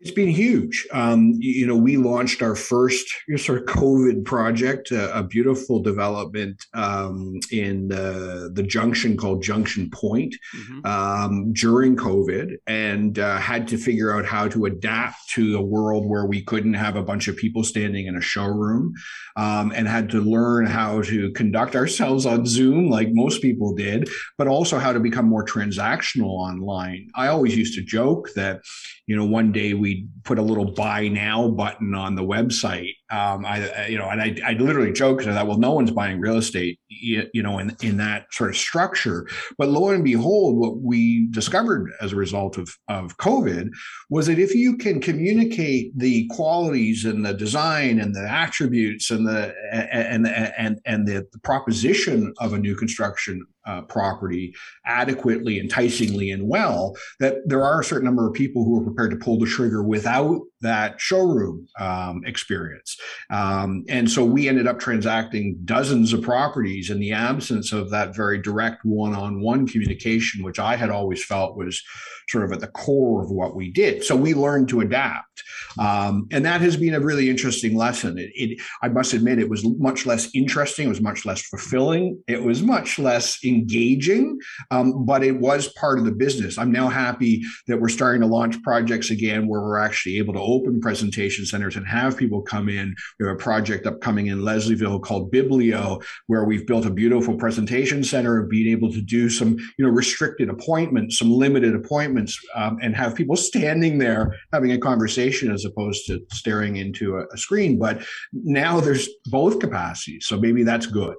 It's 0.00 0.10
been 0.10 0.28
huge. 0.28 0.86
Um, 0.92 1.32
you 1.38 1.66
know, 1.66 1.76
we 1.76 1.96
launched 1.96 2.42
our 2.42 2.54
first 2.54 3.06
sort 3.36 3.60
of 3.60 3.64
COVID 3.64 4.26
project, 4.26 4.90
a, 4.90 5.18
a 5.18 5.22
beautiful 5.22 5.80
development 5.80 6.62
um, 6.74 7.38
in 7.50 7.88
the, 7.88 8.50
the 8.52 8.62
junction 8.62 9.16
called 9.16 9.42
Junction 9.42 9.88
Point 9.90 10.34
mm-hmm. 10.54 10.84
um, 10.84 11.52
during 11.54 11.96
COVID, 11.96 12.56
and 12.66 13.18
uh, 13.18 13.38
had 13.38 13.66
to 13.68 13.78
figure 13.78 14.14
out 14.14 14.26
how 14.26 14.46
to 14.48 14.66
adapt 14.66 15.16
to 15.30 15.56
a 15.56 15.62
world 15.62 16.06
where 16.06 16.26
we 16.26 16.42
couldn't 16.42 16.74
have 16.74 16.96
a 16.96 17.02
bunch 17.02 17.26
of 17.26 17.38
people 17.38 17.64
standing 17.64 18.06
in 18.06 18.16
a 18.16 18.20
showroom, 18.20 18.92
um, 19.36 19.72
and 19.74 19.88
had 19.88 20.10
to 20.10 20.20
learn 20.20 20.66
how 20.66 21.00
to 21.02 21.30
conduct 21.32 21.74
ourselves 21.74 22.26
on 22.26 22.44
Zoom 22.44 22.90
like 22.90 23.08
most 23.12 23.40
people 23.40 23.74
did, 23.74 24.10
but 24.36 24.48
also 24.48 24.78
how 24.78 24.92
to 24.92 25.00
become 25.00 25.26
more 25.26 25.46
transactional 25.46 26.28
online. 26.28 27.08
I 27.14 27.28
always 27.28 27.56
used 27.56 27.74
to 27.76 27.82
joke 27.82 28.28
that, 28.34 28.60
you 29.06 29.16
know, 29.16 29.24
one 29.24 29.50
day 29.50 29.72
we 29.72 29.83
put 30.24 30.38
a 30.38 30.42
little 30.42 30.72
buy 30.72 31.08
now 31.08 31.48
button 31.48 31.94
on 31.94 32.14
the 32.14 32.22
website 32.22 32.94
um, 33.14 33.44
I, 33.46 33.86
you 33.86 33.96
know, 33.96 34.08
and 34.08 34.20
I, 34.20 34.36
I 34.44 34.52
literally 34.54 34.92
joke 34.92 35.18
because 35.18 35.32
I 35.32 35.38
thought, 35.38 35.46
well, 35.46 35.58
no 35.58 35.72
one's 35.72 35.92
buying 35.92 36.20
real 36.20 36.36
estate, 36.36 36.80
you, 36.88 37.28
you, 37.32 37.42
know, 37.42 37.58
in, 37.58 37.76
in 37.80 37.96
that 37.98 38.26
sort 38.32 38.50
of 38.50 38.56
structure. 38.56 39.28
But 39.56 39.68
lo 39.68 39.90
and 39.90 40.02
behold, 40.02 40.56
what 40.56 40.78
we 40.78 41.28
discovered 41.30 41.92
as 42.00 42.12
a 42.12 42.16
result 42.16 42.58
of, 42.58 42.68
of 42.88 43.16
COVID 43.18 43.68
was 44.10 44.26
that 44.26 44.38
if 44.38 44.54
you 44.54 44.76
can 44.76 45.00
communicate 45.00 45.96
the 45.96 46.26
qualities 46.28 47.04
and 47.04 47.24
the 47.24 47.34
design 47.34 48.00
and 48.00 48.14
the 48.14 48.28
attributes 48.28 49.10
and 49.10 49.28
the, 49.28 49.54
and, 49.70 50.26
and, 50.26 50.54
and, 50.58 50.80
and 50.84 51.06
the, 51.06 51.26
the 51.32 51.38
proposition 51.40 52.34
of 52.38 52.52
a 52.52 52.58
new 52.58 52.74
construction 52.74 53.46
uh, 53.66 53.82
property 53.82 54.54
adequately, 54.86 55.58
enticingly, 55.58 56.30
and 56.30 56.48
well, 56.48 56.94
that 57.20 57.36
there 57.46 57.62
are 57.62 57.80
a 57.80 57.84
certain 57.84 58.04
number 58.04 58.26
of 58.26 58.34
people 58.34 58.64
who 58.64 58.80
are 58.80 58.84
prepared 58.84 59.10
to 59.10 59.16
pull 59.16 59.38
the 59.38 59.46
trigger 59.46 59.82
without 59.82 60.40
that 60.60 61.00
showroom 61.00 61.66
um, 61.78 62.22
experience. 62.24 62.98
Um, 63.30 63.84
and 63.88 64.10
so 64.10 64.24
we 64.24 64.48
ended 64.48 64.66
up 64.66 64.80
transacting 64.80 65.58
dozens 65.64 66.12
of 66.12 66.22
properties 66.22 66.90
in 66.90 67.00
the 67.00 67.12
absence 67.12 67.72
of 67.72 67.90
that 67.90 68.16
very 68.16 68.40
direct 68.40 68.84
one 68.84 69.14
on 69.14 69.40
one 69.40 69.66
communication, 69.66 70.42
which 70.42 70.58
I 70.58 70.76
had 70.76 70.90
always 70.90 71.24
felt 71.24 71.56
was 71.56 71.82
sort 72.28 72.44
of 72.44 72.52
at 72.52 72.60
the 72.60 72.68
core 72.68 73.22
of 73.22 73.30
what 73.30 73.54
we 73.54 73.70
did. 73.70 74.02
So 74.04 74.16
we 74.16 74.34
learned 74.34 74.68
to 74.70 74.80
adapt. 74.80 75.42
Um, 75.78 76.26
and 76.30 76.44
that 76.44 76.60
has 76.60 76.76
been 76.76 76.94
a 76.94 77.00
really 77.00 77.28
interesting 77.28 77.76
lesson. 77.76 78.18
It, 78.18 78.30
it, 78.34 78.62
I 78.82 78.88
must 78.88 79.12
admit, 79.12 79.38
it 79.38 79.48
was 79.48 79.64
much 79.64 80.06
less 80.06 80.28
interesting. 80.34 80.86
It 80.86 80.90
was 80.90 81.00
much 81.00 81.24
less 81.24 81.42
fulfilling. 81.42 82.22
It 82.28 82.42
was 82.42 82.62
much 82.62 82.98
less 82.98 83.38
engaging, 83.44 84.38
um, 84.70 85.04
but 85.04 85.24
it 85.24 85.38
was 85.38 85.72
part 85.74 85.98
of 85.98 86.04
the 86.04 86.12
business. 86.12 86.58
I'm 86.58 86.72
now 86.72 86.88
happy 86.88 87.42
that 87.66 87.80
we're 87.80 87.88
starting 87.88 88.22
to 88.22 88.26
launch 88.26 88.62
projects 88.62 89.10
again 89.10 89.48
where 89.48 89.60
we're 89.60 89.78
actually 89.78 90.18
able 90.18 90.34
to 90.34 90.40
open 90.40 90.80
presentation 90.80 91.46
centers 91.46 91.76
and 91.76 91.86
have 91.86 92.16
people 92.16 92.42
come 92.42 92.68
in. 92.68 92.94
We 93.18 93.26
have 93.26 93.34
a 93.34 93.38
project 93.38 93.86
upcoming 93.86 94.28
in 94.28 94.40
Leslieville 94.40 95.02
called 95.02 95.32
Biblio, 95.32 96.02
where 96.26 96.44
we've 96.44 96.66
built 96.66 96.86
a 96.86 96.90
beautiful 96.90 97.36
presentation 97.36 98.04
center 98.04 98.42
of 98.42 98.48
being 98.48 98.70
able 98.70 98.92
to 98.92 99.00
do 99.00 99.28
some, 99.28 99.56
you 99.78 99.84
know, 99.84 99.90
restricted 99.90 100.48
appointments, 100.48 101.18
some 101.18 101.30
limited 101.30 101.74
appointments, 101.74 102.38
um, 102.54 102.78
and 102.82 102.94
have 102.94 103.14
people 103.14 103.36
standing 103.36 103.98
there 103.98 104.36
having 104.52 104.72
a 104.72 104.78
conversation 104.78 105.50
as 105.50 105.63
opposed 105.64 106.06
to 106.06 106.20
staring 106.32 106.76
into 106.76 107.16
a, 107.16 107.24
a 107.32 107.38
screen. 107.38 107.78
But 107.78 108.04
now 108.32 108.80
there's 108.80 109.08
both 109.26 109.58
capacities, 109.58 110.26
so 110.26 110.38
maybe 110.38 110.62
that's 110.62 110.86
good. 110.86 111.16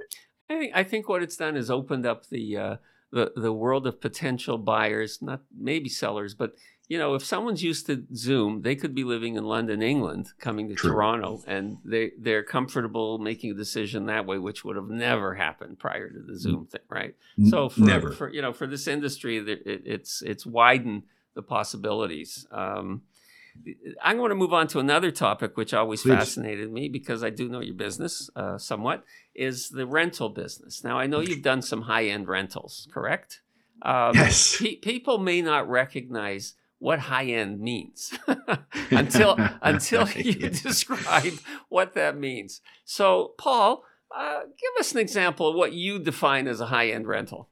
I 0.50 0.58
think 0.58 0.72
I 0.76 0.84
think 0.84 1.10
what 1.10 1.24
it's 1.24 1.38
done 1.38 1.58
is 1.58 1.72
opened 1.72 2.06
up 2.06 2.28
the 2.28 2.58
uh, 2.58 2.76
the 3.12 3.32
the 3.36 3.54
world 3.54 3.88
of 3.88 4.02
potential 4.02 4.58
buyers, 4.58 5.20
not 5.22 5.42
maybe 5.58 5.90
sellers, 5.90 6.34
but 6.34 6.54
you 6.88 7.00
know, 7.00 7.16
if 7.16 7.26
someone's 7.26 7.64
used 7.64 7.88
to 7.88 8.06
Zoom, 8.14 8.62
they 8.62 8.76
could 8.76 8.94
be 8.94 9.04
living 9.04 9.36
in 9.36 9.44
London, 9.44 9.82
England, 9.82 10.30
coming 10.40 10.70
to 10.70 10.76
True. 10.76 10.92
Toronto, 10.92 11.42
and 11.48 11.78
they 11.84 12.12
they're 12.20 12.44
comfortable 12.44 13.18
making 13.18 13.52
a 13.52 13.56
decision 13.56 14.06
that 14.06 14.26
way, 14.26 14.38
which 14.38 14.64
would 14.64 14.76
have 14.76 14.90
never 14.90 15.34
happened 15.34 15.80
prior 15.80 16.10
to 16.10 16.20
the 16.20 16.38
Zoom 16.38 16.68
thing, 16.68 16.82
right? 16.90 17.16
So 17.50 17.70
for, 17.70 17.82
never. 17.82 18.12
for 18.12 18.32
you 18.32 18.42
know 18.42 18.54
for 18.54 18.68
this 18.68 18.88
industry, 18.88 19.38
it, 19.38 19.64
it's 19.66 20.22
it's 20.22 20.46
widened 20.46 21.04
the 21.34 21.42
possibilities. 21.42 22.46
Um, 22.52 23.02
I'm 24.02 24.18
going 24.18 24.30
to 24.30 24.36
move 24.36 24.54
on 24.54 24.68
to 24.68 24.80
another 24.80 25.12
topic, 25.12 25.58
which 25.58 25.74
always 25.74 26.02
Please. 26.02 26.14
fascinated 26.14 26.72
me 26.72 26.90
because 26.90 27.24
I 27.24 27.30
do 27.30 27.50
know 27.50 27.62
your 27.62 27.76
business 27.76 28.30
uh, 28.36 28.58
somewhat, 28.58 29.04
is 29.34 29.70
the 29.70 29.86
rental 29.86 30.30
business. 30.30 30.84
Now, 30.84 31.00
I 31.00 31.08
know 31.08 31.20
you've 31.20 31.42
done 31.42 31.62
some 31.62 31.84
high 31.84 32.06
end 32.06 32.28
rentals, 32.28 32.88
correct? 32.94 33.42
Um, 33.82 34.16
yes. 34.16 34.58
Pe- 34.60 34.76
people 34.76 35.18
may 35.18 35.42
not 35.42 35.70
recognize 35.70 36.54
what 36.80 37.00
high 37.00 37.26
end 37.26 37.60
means 37.60 38.14
until 38.92 39.36
until 39.62 40.10
you 40.10 40.34
describe 40.50 41.34
what 41.70 41.94
that 41.94 42.18
means. 42.18 42.62
So, 42.84 43.34
Paul, 43.38 43.84
uh, 44.16 44.42
give 44.42 44.80
us 44.80 44.92
an 44.92 45.00
example 45.00 45.50
of 45.50 45.56
what 45.56 45.74
you 45.74 46.00
define 46.00 46.48
as 46.48 46.60
a 46.60 46.68
high 46.68 46.90
end 46.90 47.08
rental. 47.08 47.50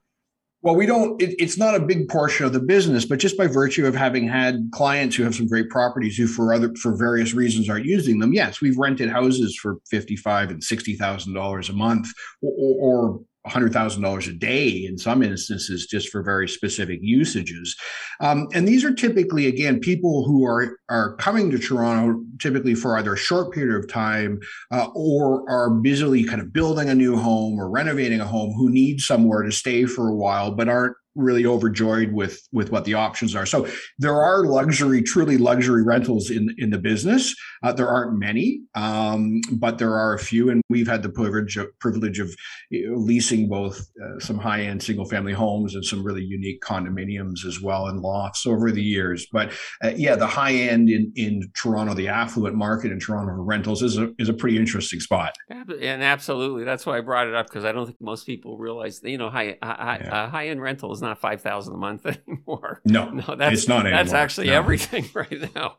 Well, 0.63 0.75
we 0.75 0.85
don't, 0.85 1.21
it, 1.21 1.35
it's 1.39 1.57
not 1.57 1.75
a 1.75 1.79
big 1.79 2.07
portion 2.07 2.45
of 2.45 2.53
the 2.53 2.61
business, 2.61 3.03
but 3.03 3.19
just 3.19 3.37
by 3.37 3.47
virtue 3.47 3.85
of 3.85 3.93
having 3.93 4.29
had 4.29 4.69
clients 4.71 5.13
who 5.13 5.23
have 5.23 5.35
some 5.35 5.47
great 5.47 5.69
properties 5.69 6.15
who 6.15 6.25
for 6.25 6.53
other, 6.53 6.73
for 6.81 6.95
various 6.95 7.33
reasons 7.33 7.69
aren't 7.69 7.85
using 7.85 8.19
them. 8.19 8.33
Yes, 8.33 8.61
we've 8.61 8.77
rented 8.77 9.09
houses 9.09 9.59
for 9.61 9.75
55 9.91 10.51
and 10.51 10.61
$60,000 10.61 11.69
a 11.69 11.73
month 11.73 12.07
or, 12.41 12.77
or 12.79 13.19
$100,000 13.47 14.27
a 14.27 14.33
day 14.33 14.69
in 14.69 14.97
some 14.97 15.21
instances, 15.21 15.85
just 15.85 16.09
for 16.09 16.23
very 16.23 16.47
specific 16.47 16.99
usages. 17.01 17.75
Um, 18.21 18.47
and 18.53 18.67
these 18.67 18.85
are 18.85 18.93
typically, 18.93 19.47
again, 19.47 19.79
people 19.79 20.23
who 20.25 20.45
are, 20.45 20.79
are 20.89 21.15
coming 21.17 21.51
to 21.51 21.59
Toronto 21.59 22.23
typically 22.39 22.73
for 22.73 22.97
either 22.97 23.13
a 23.13 23.17
short 23.17 23.53
period 23.53 23.77
of 23.77 23.89
time 23.89 24.39
uh, 24.71 24.87
or 24.95 25.49
are 25.49 25.69
busily 25.69 26.23
kind 26.23 26.41
of 26.41 26.53
building 26.53 26.89
a 26.89 26.95
new 26.95 27.17
home 27.17 27.59
or 27.59 27.69
renovating 27.69 28.21
a 28.21 28.25
home 28.25 28.53
who 28.53 28.69
need 28.69 29.01
somewhere 29.01 29.43
to 29.43 29.51
stay 29.51 29.85
for 29.85 30.07
a 30.07 30.15
while, 30.15 30.51
but 30.51 30.69
aren't 30.69 30.95
really 31.15 31.45
overjoyed 31.45 32.11
with 32.11 32.41
with 32.51 32.71
what 32.71 32.85
the 32.85 32.93
options 32.93 33.35
are. 33.35 33.45
So 33.45 33.67
there 33.99 34.21
are 34.21 34.45
luxury, 34.45 35.01
truly 35.01 35.37
luxury 35.37 35.83
rentals 35.83 36.29
in 36.29 36.53
in 36.57 36.69
the 36.69 36.79
business. 36.79 37.35
Uh, 37.61 37.71
there 37.71 37.87
aren't 37.87 38.17
many, 38.19 38.61
um, 38.75 39.41
but 39.51 39.77
there 39.77 39.93
are 39.93 40.13
a 40.13 40.19
few, 40.19 40.49
and 40.49 40.61
we've 40.69 40.87
had 40.87 41.03
the 41.03 41.09
privilege 41.09 41.57
of, 41.57 41.67
privilege 41.79 42.19
of 42.19 42.33
leasing 42.71 43.47
both 43.47 43.87
uh, 44.03 44.19
some 44.19 44.37
high 44.37 44.61
end 44.61 44.81
single 44.81 45.05
family 45.05 45.33
homes 45.33 45.75
and 45.75 45.85
some 45.85 46.03
really 46.03 46.23
unique 46.23 46.61
condominiums 46.61 47.45
as 47.45 47.61
well 47.61 47.87
and 47.87 48.01
lofts 48.01 48.45
over 48.45 48.71
the 48.71 48.81
years. 48.81 49.27
But 49.31 49.53
uh, 49.83 49.93
yeah, 49.95 50.15
the 50.15 50.27
high 50.27 50.53
end 50.53 50.89
in 50.89 51.11
in 51.15 51.51
Toronto, 51.55 51.93
the 51.93 52.07
affluent 52.07 52.55
market 52.55 52.91
in 52.91 52.99
Toronto 52.99 53.33
for 53.33 53.43
rentals 53.43 53.83
is 53.83 53.97
a 53.97 54.11
is 54.17 54.29
a 54.29 54.33
pretty 54.33 54.57
interesting 54.57 54.99
spot. 54.99 55.35
And 55.49 56.03
absolutely, 56.03 56.63
that's 56.63 56.85
why 56.85 56.97
I 56.97 57.01
brought 57.01 57.27
it 57.27 57.35
up 57.35 57.47
because 57.47 57.65
I 57.65 57.71
don't 57.71 57.85
think 57.85 58.01
most 58.01 58.25
people 58.25 58.57
realize 58.57 59.01
you 59.03 59.17
know 59.17 59.29
high 59.29 59.57
high, 59.61 60.01
yeah. 60.03 60.23
Uh, 60.23 60.29
high 60.29 60.47
end 60.47 60.61
rentals 60.61 61.02
not 61.03 61.19
five 61.19 61.41
thousand 61.41 61.75
a 61.75 61.77
month 61.77 62.05
anymore. 62.27 62.81
No, 62.85 63.09
no, 63.09 63.35
that's 63.35 63.53
it's 63.53 63.67
not. 63.67 63.83
That's 63.83 64.13
actually 64.13 64.47
no. 64.47 64.53
everything 64.53 65.09
right 65.13 65.53
now. 65.55 65.77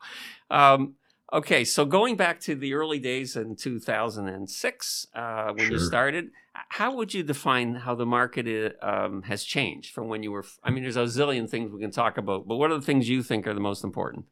Um, 0.50 0.94
okay, 1.32 1.64
so 1.64 1.84
going 1.84 2.16
back 2.16 2.40
to 2.40 2.54
the 2.54 2.74
early 2.74 3.00
days 3.00 3.34
in 3.34 3.56
two 3.56 3.80
thousand 3.80 4.28
and 4.28 4.48
six, 4.48 5.06
uh, 5.14 5.52
when 5.52 5.66
sure. 5.66 5.72
you 5.72 5.78
started, 5.78 6.30
how 6.68 6.94
would 6.94 7.12
you 7.12 7.22
define 7.22 7.74
how 7.74 7.94
the 7.94 8.06
market 8.06 8.76
um, 8.80 9.22
has 9.22 9.42
changed 9.42 9.92
from 9.92 10.08
when 10.08 10.22
you 10.22 10.30
were? 10.30 10.44
I 10.62 10.70
mean, 10.70 10.84
there's 10.84 10.96
a 10.96 11.04
zillion 11.04 11.50
things 11.50 11.72
we 11.72 11.80
can 11.80 11.90
talk 11.90 12.18
about, 12.18 12.46
but 12.46 12.56
what 12.56 12.70
are 12.70 12.76
the 12.76 12.86
things 12.86 13.08
you 13.08 13.22
think 13.22 13.46
are 13.46 13.54
the 13.54 13.60
most 13.60 13.82
important? 13.82 14.26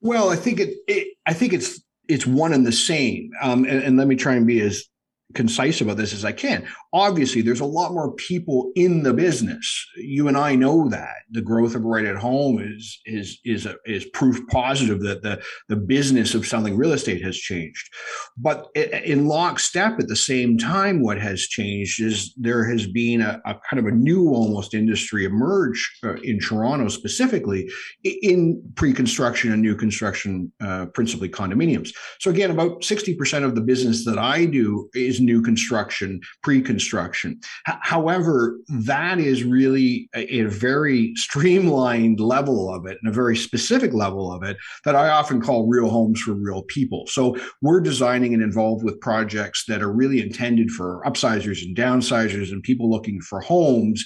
Well, 0.00 0.30
I 0.30 0.36
think 0.36 0.60
it. 0.60 0.76
it 0.86 1.16
I 1.26 1.32
think 1.32 1.52
it's 1.52 1.80
it's 2.08 2.26
one 2.26 2.52
and 2.52 2.66
the 2.66 2.72
same. 2.72 3.30
Um, 3.42 3.64
and, 3.64 3.82
and 3.82 3.96
let 3.96 4.08
me 4.08 4.16
try 4.16 4.34
and 4.34 4.46
be 4.46 4.60
as 4.60 4.84
concise 5.34 5.80
about 5.80 5.96
this 5.96 6.14
as 6.14 6.24
I 6.24 6.32
can. 6.32 6.66
Obviously, 6.94 7.42
there's 7.42 7.60
a 7.60 7.66
lot 7.66 7.92
more 7.92 8.14
people 8.14 8.72
in 8.74 9.02
the 9.02 9.12
business. 9.12 9.86
You 9.96 10.26
and 10.28 10.38
I 10.38 10.54
know 10.54 10.88
that 10.88 11.16
the 11.30 11.42
growth 11.42 11.74
of 11.74 11.84
right 11.84 12.06
at 12.06 12.16
home 12.16 12.62
is 12.62 12.98
is 13.04 13.38
is 13.44 13.66
a, 13.66 13.74
is 13.84 14.06
proof 14.14 14.40
positive 14.48 15.00
that 15.02 15.22
the 15.22 15.42
the 15.68 15.76
business 15.76 16.34
of 16.34 16.46
selling 16.46 16.78
real 16.78 16.92
estate 16.92 17.22
has 17.22 17.36
changed. 17.36 17.86
But 18.38 18.68
in 18.74 19.26
lockstep, 19.26 20.00
at 20.00 20.08
the 20.08 20.16
same 20.16 20.56
time, 20.56 21.02
what 21.02 21.20
has 21.20 21.42
changed 21.42 22.00
is 22.00 22.32
there 22.38 22.64
has 22.64 22.86
been 22.86 23.20
a, 23.20 23.38
a 23.44 23.54
kind 23.68 23.78
of 23.78 23.84
a 23.84 23.94
new 23.94 24.30
almost 24.30 24.72
industry 24.72 25.26
emerge 25.26 25.98
uh, 26.04 26.14
in 26.22 26.40
Toronto 26.40 26.88
specifically 26.88 27.68
in 28.02 28.62
pre-construction 28.76 29.52
and 29.52 29.60
new 29.60 29.76
construction, 29.76 30.50
uh, 30.62 30.86
principally 30.94 31.28
condominiums. 31.28 31.90
So 32.18 32.30
again, 32.30 32.50
about 32.50 32.82
sixty 32.82 33.14
percent 33.14 33.44
of 33.44 33.54
the 33.54 33.60
business 33.60 34.06
that 34.06 34.18
I 34.18 34.46
do 34.46 34.88
is 34.94 35.20
new 35.20 35.42
construction, 35.42 36.20
pre-construction. 36.42 36.77
H- 37.68 37.76
however, 37.80 38.58
that 38.68 39.18
is 39.18 39.44
really 39.44 40.08
a, 40.14 40.40
a, 40.40 40.44
very 40.48 41.14
streamlined 41.14 42.20
level 42.20 42.72
of 42.72 42.86
it 42.86 42.98
and 43.02 43.10
a 43.10 43.14
very 43.14 43.36
specific 43.36 43.92
level 43.92 44.32
of 44.32 44.42
it 44.42 44.56
that 44.84 44.96
I 44.96 45.08
often 45.08 45.40
call 45.40 45.66
real 45.66 45.88
homes 45.88 46.20
for 46.20 46.32
real 46.32 46.62
people. 46.62 47.06
So 47.06 47.36
we're 47.62 47.80
designing 47.80 48.34
and 48.34 48.42
involved 48.42 48.84
with 48.84 49.00
projects 49.00 49.64
that 49.68 49.82
are 49.82 49.92
really 49.92 50.20
intended 50.20 50.70
for 50.70 51.02
upsizers 51.04 51.62
and 51.62 51.76
downsizers 51.76 52.50
and 52.50 52.62
people 52.62 52.90
looking 52.90 53.20
for 53.20 53.40
homes 53.40 54.04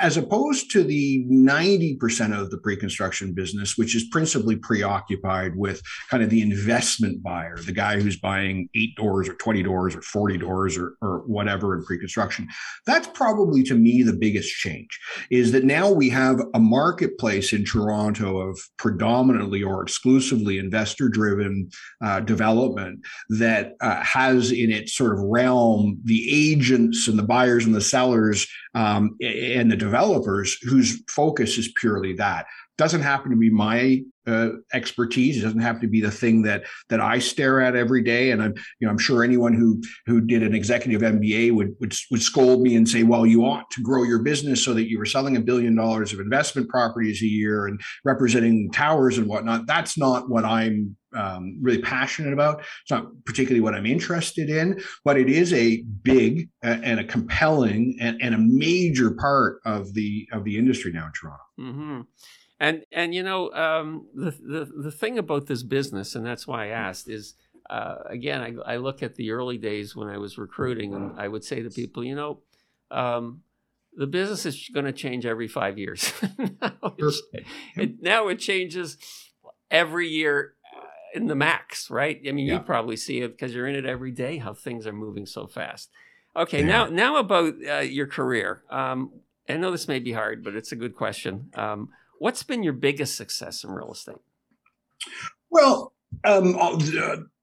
as 0.00 0.16
opposed 0.16 0.70
to 0.70 0.84
the 0.84 1.24
90% 1.28 2.38
of 2.38 2.50
the 2.50 2.58
pre-construction 2.58 3.32
business 3.32 3.76
which 3.76 3.96
is 3.96 4.04
principally 4.04 4.56
preoccupied 4.56 5.56
with 5.56 5.82
kind 6.08 6.22
of 6.22 6.30
the 6.30 6.40
investment 6.40 7.22
buyer 7.22 7.56
the 7.58 7.72
guy 7.72 8.00
who's 8.00 8.18
buying 8.18 8.68
eight 8.74 8.94
doors 8.96 9.28
or 9.28 9.34
20 9.34 9.62
doors 9.62 9.96
or 9.96 10.02
40 10.02 10.38
doors 10.38 10.78
or, 10.78 10.94
or 11.02 11.18
whatever 11.26 11.76
in 11.76 11.84
pre-construction 12.12 12.48
that's 12.86 13.06
probably 13.08 13.62
to 13.62 13.74
me 13.74 14.02
the 14.02 14.12
biggest 14.12 14.50
change 14.56 14.98
is 15.30 15.52
that 15.52 15.64
now 15.64 15.90
we 15.90 16.08
have 16.08 16.40
a 16.54 16.58
marketplace 16.58 17.52
in 17.52 17.64
toronto 17.64 18.38
of 18.38 18.58
predominantly 18.78 19.62
or 19.62 19.82
exclusively 19.82 20.58
investor 20.58 21.08
driven 21.08 21.68
uh, 22.04 22.20
development 22.20 23.00
that 23.28 23.72
uh, 23.80 24.02
has 24.02 24.50
in 24.50 24.70
its 24.70 24.94
sort 24.94 25.12
of 25.12 25.24
realm 25.24 25.98
the 26.04 26.28
agents 26.30 27.08
and 27.08 27.18
the 27.18 27.22
buyers 27.22 27.64
and 27.64 27.74
the 27.74 27.80
sellers 27.80 28.46
um, 28.74 29.16
and 29.20 29.70
the 29.70 29.76
developers 29.76 30.56
whose 30.62 31.02
focus 31.08 31.58
is 31.58 31.72
purely 31.76 32.14
that. 32.14 32.46
Doesn't 32.78 33.02
happen 33.02 33.30
to 33.30 33.36
be 33.36 33.50
my 33.50 34.00
uh, 34.26 34.50
expertise. 34.72 35.38
It 35.38 35.42
doesn't 35.42 35.60
have 35.60 35.80
to 35.80 35.86
be 35.86 36.00
the 36.00 36.10
thing 36.10 36.42
that 36.42 36.64
that 36.88 37.00
I 37.00 37.18
stare 37.18 37.60
at 37.60 37.76
every 37.76 38.02
day. 38.02 38.30
And 38.30 38.42
I'm 38.42 38.54
you 38.78 38.86
know 38.86 38.90
I'm 38.90 38.98
sure 38.98 39.24
anyone 39.24 39.54
who 39.54 39.82
who 40.06 40.20
did 40.20 40.42
an 40.42 40.54
executive 40.54 41.02
MBA 41.02 41.54
would 41.54 41.74
would 41.80 41.94
would 42.10 42.22
scold 42.22 42.62
me 42.62 42.76
and 42.76 42.88
say, 42.88 43.02
well, 43.02 43.26
you 43.26 43.44
ought 43.44 43.70
to 43.72 43.82
grow 43.82 44.02
your 44.02 44.22
business 44.22 44.64
so 44.64 44.74
that 44.74 44.88
you 44.88 44.98
were 44.98 45.06
selling 45.06 45.36
a 45.36 45.40
billion 45.40 45.74
dollars 45.74 46.12
of 46.12 46.20
investment 46.20 46.68
properties 46.68 47.22
a 47.22 47.26
year 47.26 47.66
and 47.66 47.80
representing 48.04 48.70
towers 48.70 49.18
and 49.18 49.26
whatnot. 49.26 49.66
That's 49.66 49.98
not 49.98 50.28
what 50.28 50.44
I'm 50.44 50.96
um, 51.14 51.58
really 51.60 51.80
passionate 51.82 52.32
about. 52.32 52.60
It's 52.60 52.90
not 52.90 53.06
particularly 53.24 53.60
what 53.60 53.74
I'm 53.74 53.86
interested 53.86 54.48
in, 54.48 54.82
but 55.04 55.18
it 55.18 55.28
is 55.28 55.52
a 55.52 55.82
big 56.02 56.48
and 56.62 57.00
a 57.00 57.04
compelling 57.04 57.96
and, 58.00 58.20
and 58.22 58.34
a 58.34 58.38
major 58.38 59.10
part 59.12 59.60
of 59.64 59.92
the 59.94 60.28
of 60.32 60.44
the 60.44 60.56
industry 60.56 60.92
now 60.92 61.06
in 61.06 61.12
Toronto. 61.12 61.42
Mm-hmm. 61.60 62.00
And 62.62 62.84
and 62.92 63.12
you 63.12 63.24
know 63.24 63.50
um, 63.52 64.06
the, 64.14 64.30
the 64.30 64.72
the 64.84 64.90
thing 64.92 65.18
about 65.18 65.46
this 65.46 65.64
business, 65.64 66.14
and 66.14 66.24
that's 66.24 66.46
why 66.46 66.66
I 66.66 66.68
asked, 66.68 67.08
is 67.08 67.34
uh, 67.68 67.96
again 68.06 68.40
I, 68.40 68.74
I 68.74 68.76
look 68.76 69.02
at 69.02 69.16
the 69.16 69.32
early 69.32 69.58
days 69.58 69.96
when 69.96 70.08
I 70.08 70.16
was 70.18 70.38
recruiting, 70.38 70.94
and 70.94 71.18
I 71.18 71.26
would 71.26 71.44
say 71.44 71.60
to 71.60 71.70
people, 71.70 72.04
you 72.04 72.14
know. 72.14 72.38
Um, 72.90 73.42
the 73.94 74.06
business 74.06 74.46
is 74.46 74.70
going 74.72 74.86
to 74.86 74.92
change 74.92 75.26
every 75.26 75.48
five 75.48 75.76
years. 75.76 76.14
now, 76.38 76.94
it, 76.96 77.14
it, 77.76 78.02
now 78.02 78.28
it 78.28 78.38
changes 78.38 78.96
every 79.70 80.08
year 80.08 80.54
in 81.14 81.26
the 81.26 81.34
max, 81.34 81.90
right? 81.90 82.18
I 82.26 82.32
mean, 82.32 82.46
yeah. 82.46 82.54
you 82.54 82.60
probably 82.60 82.96
see 82.96 83.20
it 83.20 83.32
because 83.32 83.54
you're 83.54 83.66
in 83.66 83.74
it 83.74 83.84
every 83.84 84.12
day. 84.12 84.38
How 84.38 84.54
things 84.54 84.86
are 84.86 84.94
moving 84.94 85.26
so 85.26 85.46
fast. 85.46 85.90
Okay, 86.34 86.60
yeah. 86.60 86.66
now 86.66 86.86
now 86.86 87.16
about 87.16 87.54
uh, 87.68 87.78
your 87.80 88.06
career. 88.06 88.62
Um, 88.70 89.12
I 89.48 89.56
know 89.56 89.70
this 89.70 89.88
may 89.88 89.98
be 89.98 90.12
hard, 90.12 90.42
but 90.42 90.54
it's 90.54 90.72
a 90.72 90.76
good 90.76 90.94
question. 90.94 91.50
Um, 91.54 91.90
what's 92.22 92.44
been 92.44 92.62
your 92.62 92.72
biggest 92.72 93.16
success 93.16 93.64
in 93.64 93.70
real 93.72 93.90
estate? 93.90 94.14
Well, 95.50 95.92
um, 96.22 96.54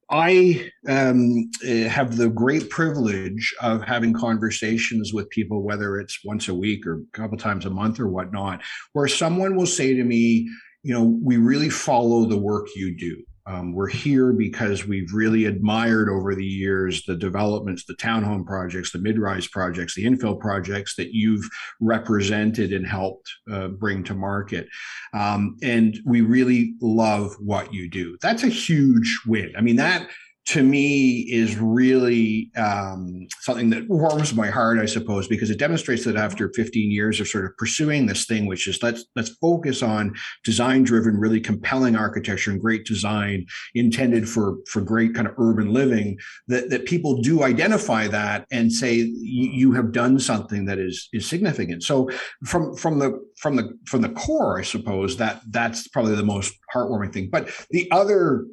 I 0.10 0.72
um, 0.88 1.52
eh, 1.66 1.86
have 1.90 2.16
the 2.16 2.30
great 2.30 2.70
privilege 2.70 3.54
of 3.62 3.84
having 3.84 4.14
conversations 4.14 5.14
with 5.14 5.30
people, 5.32 5.64
whether 5.64 6.00
it's 6.00 6.24
once 6.24 6.48
a 6.48 6.56
week 6.56 6.88
or 6.88 6.94
a 6.94 7.18
couple 7.18 7.38
times 7.38 7.66
a 7.66 7.70
month 7.70 8.00
or 8.00 8.08
whatnot, 8.08 8.62
where 8.94 9.10
someone 9.10 9.58
will 9.58 9.66
say 9.66 9.94
to 9.96 10.04
me, 10.06 10.50
you 10.84 10.94
know, 10.94 11.20
we 11.22 11.36
really 11.36 11.70
follow 11.70 12.24
the 12.24 12.38
work 12.38 12.68
you 12.74 12.96
do. 12.98 13.22
Um, 13.50 13.74
we're 13.74 13.90
here 13.90 14.32
because 14.32 14.86
we've 14.86 15.12
really 15.12 15.46
admired 15.46 16.08
over 16.08 16.36
the 16.36 16.46
years 16.46 17.04
the 17.06 17.16
developments, 17.16 17.84
the 17.84 17.96
townhome 17.96 18.46
projects, 18.46 18.92
the 18.92 19.00
mid-rise 19.00 19.48
projects, 19.48 19.96
the 19.96 20.06
infill 20.06 20.40
projects 20.40 20.96
that 20.98 21.14
you've 21.14 21.50
represented 21.80 22.74
and 22.74 22.86
helped 22.86 23.28
uh, 23.52 23.70
bring 23.70 24.04
to 24.04 24.14
market. 24.14 24.68
Um, 25.14 25.58
and 25.64 25.98
we 26.06 26.22
really 26.22 26.76
love 26.80 27.34
what 27.40 27.74
you 27.74 27.90
do. 27.90 28.18
That's 28.22 28.44
a 28.44 28.50
huge 28.50 29.20
win. 29.26 29.52
I 29.58 29.62
mean, 29.62 29.78
that 29.78 30.08
to 30.50 30.64
me 30.64 31.20
is 31.32 31.58
really 31.58 32.50
um, 32.58 33.28
something 33.42 33.70
that 33.70 33.88
warms 33.88 34.34
my 34.34 34.48
heart, 34.48 34.80
I 34.80 34.88
suppose, 34.88 35.28
because 35.28 35.52
it 35.52 35.60
demonstrates 35.60 36.06
that 36.06 36.16
after 36.16 36.52
15 36.56 36.90
years 36.90 37.20
of 37.20 37.28
sort 37.28 37.46
of 37.46 37.56
pursuing 37.58 38.08
this 38.08 38.26
thing, 38.26 38.48
which 38.48 38.68
is 38.68 38.82
let's 38.82 39.06
let's 39.16 39.30
focus 39.38 39.84
on 39.84 40.16
design-driven, 40.44 41.20
really 41.20 41.40
compelling 41.40 41.96
architecture 41.96 42.50
and 42.50 42.60
great 42.60 42.84
design 42.84 43.46
intended 43.76 44.28
for 44.28 44.56
for 44.68 44.82
great 44.82 45.14
kind 45.14 45.28
of 45.28 45.36
urban 45.38 45.72
living, 45.72 46.18
that 46.48 46.72
that 46.72 46.86
people 46.86 47.22
do 47.22 47.44
identify 47.44 48.08
that 48.08 48.48
and 48.52 48.74
say 48.74 48.96
you 49.22 49.72
have 49.74 49.92
done 49.92 50.18
something 50.18 50.66
that 50.66 50.80
is 50.80 51.10
is 51.14 51.28
significant. 51.28 51.84
So 51.84 52.10
from 52.44 52.76
from 52.76 52.98
the 52.98 53.24
from 53.38 53.56
the 53.56 53.78
from 53.86 54.02
the 54.02 54.10
core, 54.10 54.58
I 54.58 54.64
suppose 54.64 55.18
that 55.18 55.42
that's 55.52 55.88
probably 55.90 56.16
the 56.16 56.24
most 56.24 56.56
heartwarming 56.74 57.14
thing. 57.14 57.30
But 57.32 57.52
the 57.70 57.88
other 57.92 58.46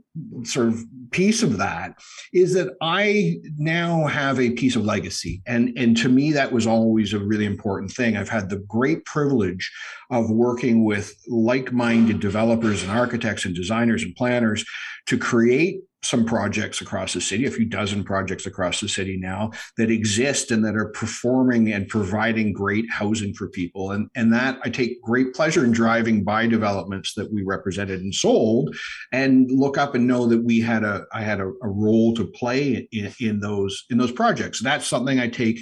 sort 0.44 0.68
of 0.68 0.85
piece 1.11 1.42
of 1.42 1.59
that 1.59 1.94
is 2.33 2.55
that 2.55 2.74
I 2.81 3.38
now 3.57 4.07
have 4.07 4.40
a 4.40 4.50
piece 4.50 4.76
of 4.76 4.85
legacy. 4.85 5.42
And, 5.46 5.76
and 5.76 5.96
to 5.98 6.09
me, 6.09 6.33
that 6.33 6.52
was 6.52 6.66
always 6.66 7.12
a 7.12 7.18
really 7.18 7.46
important 7.46 7.90
thing. 7.90 8.16
I've 8.16 8.29
had 8.29 8.50
the 8.50 8.59
great 8.68 9.05
privilege 9.05 9.70
of 10.11 10.31
working 10.31 10.85
with 10.85 11.14
like 11.29 11.72
minded 11.72 12.20
developers 12.20 12.83
and 12.83 12.92
architects 12.92 13.44
and 13.44 13.55
designers 13.55 14.02
and 14.02 14.14
planners 14.14 14.64
to 15.07 15.18
create 15.18 15.81
some 16.07 16.25
projects 16.25 16.81
across 16.81 17.12
the 17.12 17.21
city, 17.21 17.47
a 17.47 17.51
few 17.51 17.64
dozen 17.64 18.05
projects 18.05 18.47
across 18.47 18.81
the 18.81 18.88
city 18.88 19.16
now 19.16 19.51
that 19.77 19.90
exist 19.90 20.51
and 20.51 20.64
that 20.64 20.77
are 20.77 20.90
performing 20.90 21.73
and 21.73 21.88
providing 21.88 22.53
great 22.53 22.90
housing 22.90 23.35
for 23.35 23.49
people. 23.49 23.92
And, 23.92 24.09
and 24.14 24.33
that 24.33 24.59
I 24.64 24.71
take 24.71 25.03
great 25.03 25.35
pleasure 25.35 25.64
in 25.64 25.73
driving 25.73 26.25
by 26.25 26.47
developments 26.47 27.14
that 27.14 27.33
we 27.33 27.42
represented 27.42 28.01
and 28.01 28.14
sold 28.14 28.75
and 29.12 29.51
look 29.51 29.79
up 29.79 29.95
and 29.95 30.07
know 30.07 30.27
that 30.27 30.42
we 30.42 30.61
had 30.61 30.85
a 30.85 31.05
I 31.12 31.23
had 31.23 31.40
a, 31.40 31.47
a 31.62 31.69
role 31.69 32.14
to 32.14 32.25
play 32.25 32.88
in, 32.92 33.12
in 33.21 33.40
those 33.40 33.85
in 33.90 33.99
those 33.99 34.12
projects. 34.12 34.62
That's 34.62 34.87
something 34.87 35.19
I 35.19 35.29
take 35.29 35.59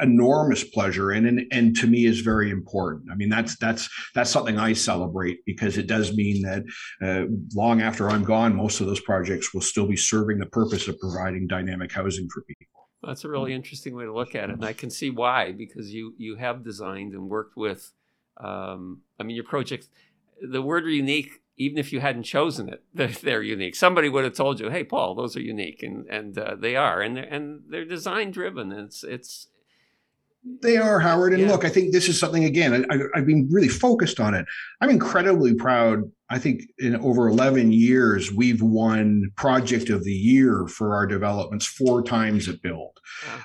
enormous 0.00 0.64
pleasure 0.64 1.12
in 1.12 1.26
and, 1.26 1.42
and 1.52 1.76
to 1.76 1.86
me 1.86 2.06
is 2.06 2.20
very 2.20 2.50
important. 2.50 3.10
I 3.10 3.14
mean 3.14 3.28
that's 3.28 3.56
that's 3.58 3.88
that's 4.14 4.30
something 4.30 4.58
I 4.58 4.72
celebrate 4.72 5.44
because 5.46 5.78
it 5.78 5.86
does 5.86 6.14
mean 6.16 6.42
that 6.42 6.64
uh, 7.02 7.26
long 7.54 7.82
after 7.82 8.10
I'm 8.10 8.24
gone, 8.24 8.54
most 8.54 8.80
of 8.80 8.86
those 8.86 9.00
projects 9.00 9.52
will 9.52 9.60
still 9.60 9.83
be 9.86 9.96
serving 9.96 10.38
the 10.38 10.46
purpose 10.46 10.88
of 10.88 10.98
providing 10.98 11.46
dynamic 11.46 11.92
housing 11.92 12.28
for 12.28 12.42
people. 12.42 12.66
That's 13.02 13.24
a 13.24 13.28
really 13.28 13.52
interesting 13.52 13.94
way 13.94 14.04
to 14.04 14.14
look 14.14 14.34
at 14.34 14.50
it, 14.50 14.54
and 14.54 14.64
I 14.64 14.72
can 14.72 14.90
see 14.90 15.10
why 15.10 15.52
because 15.52 15.92
you 15.92 16.14
you 16.16 16.36
have 16.36 16.64
designed 16.64 17.12
and 17.12 17.28
worked 17.28 17.56
with. 17.56 17.92
Um, 18.38 19.02
I 19.18 19.22
mean, 19.22 19.36
your 19.36 19.44
projects. 19.44 19.88
The 20.40 20.62
word 20.62 20.84
unique, 20.86 21.42
even 21.56 21.78
if 21.78 21.92
you 21.92 22.00
hadn't 22.00 22.24
chosen 22.24 22.68
it, 22.68 22.82
they're, 22.94 23.08
they're, 23.08 23.42
unique. 23.42 23.76
Somebody 23.76 24.08
would 24.08 24.24
have 24.24 24.34
told 24.34 24.58
you, 24.58 24.70
"Hey, 24.70 24.84
Paul, 24.84 25.14
those 25.14 25.36
are 25.36 25.42
unique," 25.42 25.82
and 25.82 26.06
and 26.06 26.36
uh, 26.38 26.56
they 26.58 26.76
are, 26.76 27.02
and 27.02 27.16
they're, 27.16 27.24
and 27.24 27.62
they're 27.68 27.84
design 27.84 28.30
driven. 28.30 28.72
It's 28.72 29.04
it's 29.04 29.48
they 30.62 30.76
are, 30.76 31.00
Howard. 31.00 31.32
And 31.32 31.42
yeah. 31.42 31.50
look, 31.50 31.64
I 31.64 31.68
think 31.70 31.92
this 31.92 32.08
is 32.08 32.18
something, 32.18 32.44
again, 32.44 32.86
I, 32.90 32.98
have 33.14 33.26
been 33.26 33.48
really 33.50 33.68
focused 33.68 34.20
on 34.20 34.34
it. 34.34 34.44
I'm 34.80 34.90
incredibly 34.90 35.54
proud. 35.54 36.10
I 36.30 36.38
think 36.38 36.62
in 36.78 36.96
over 36.96 37.28
11 37.28 37.72
years, 37.72 38.32
we've 38.32 38.60
won 38.60 39.30
Project 39.36 39.88
of 39.90 40.04
the 40.04 40.12
Year 40.12 40.66
for 40.66 40.94
our 40.94 41.06
developments 41.06 41.66
four 41.66 42.02
times 42.02 42.48
at 42.48 42.60
BILD. 42.62 42.98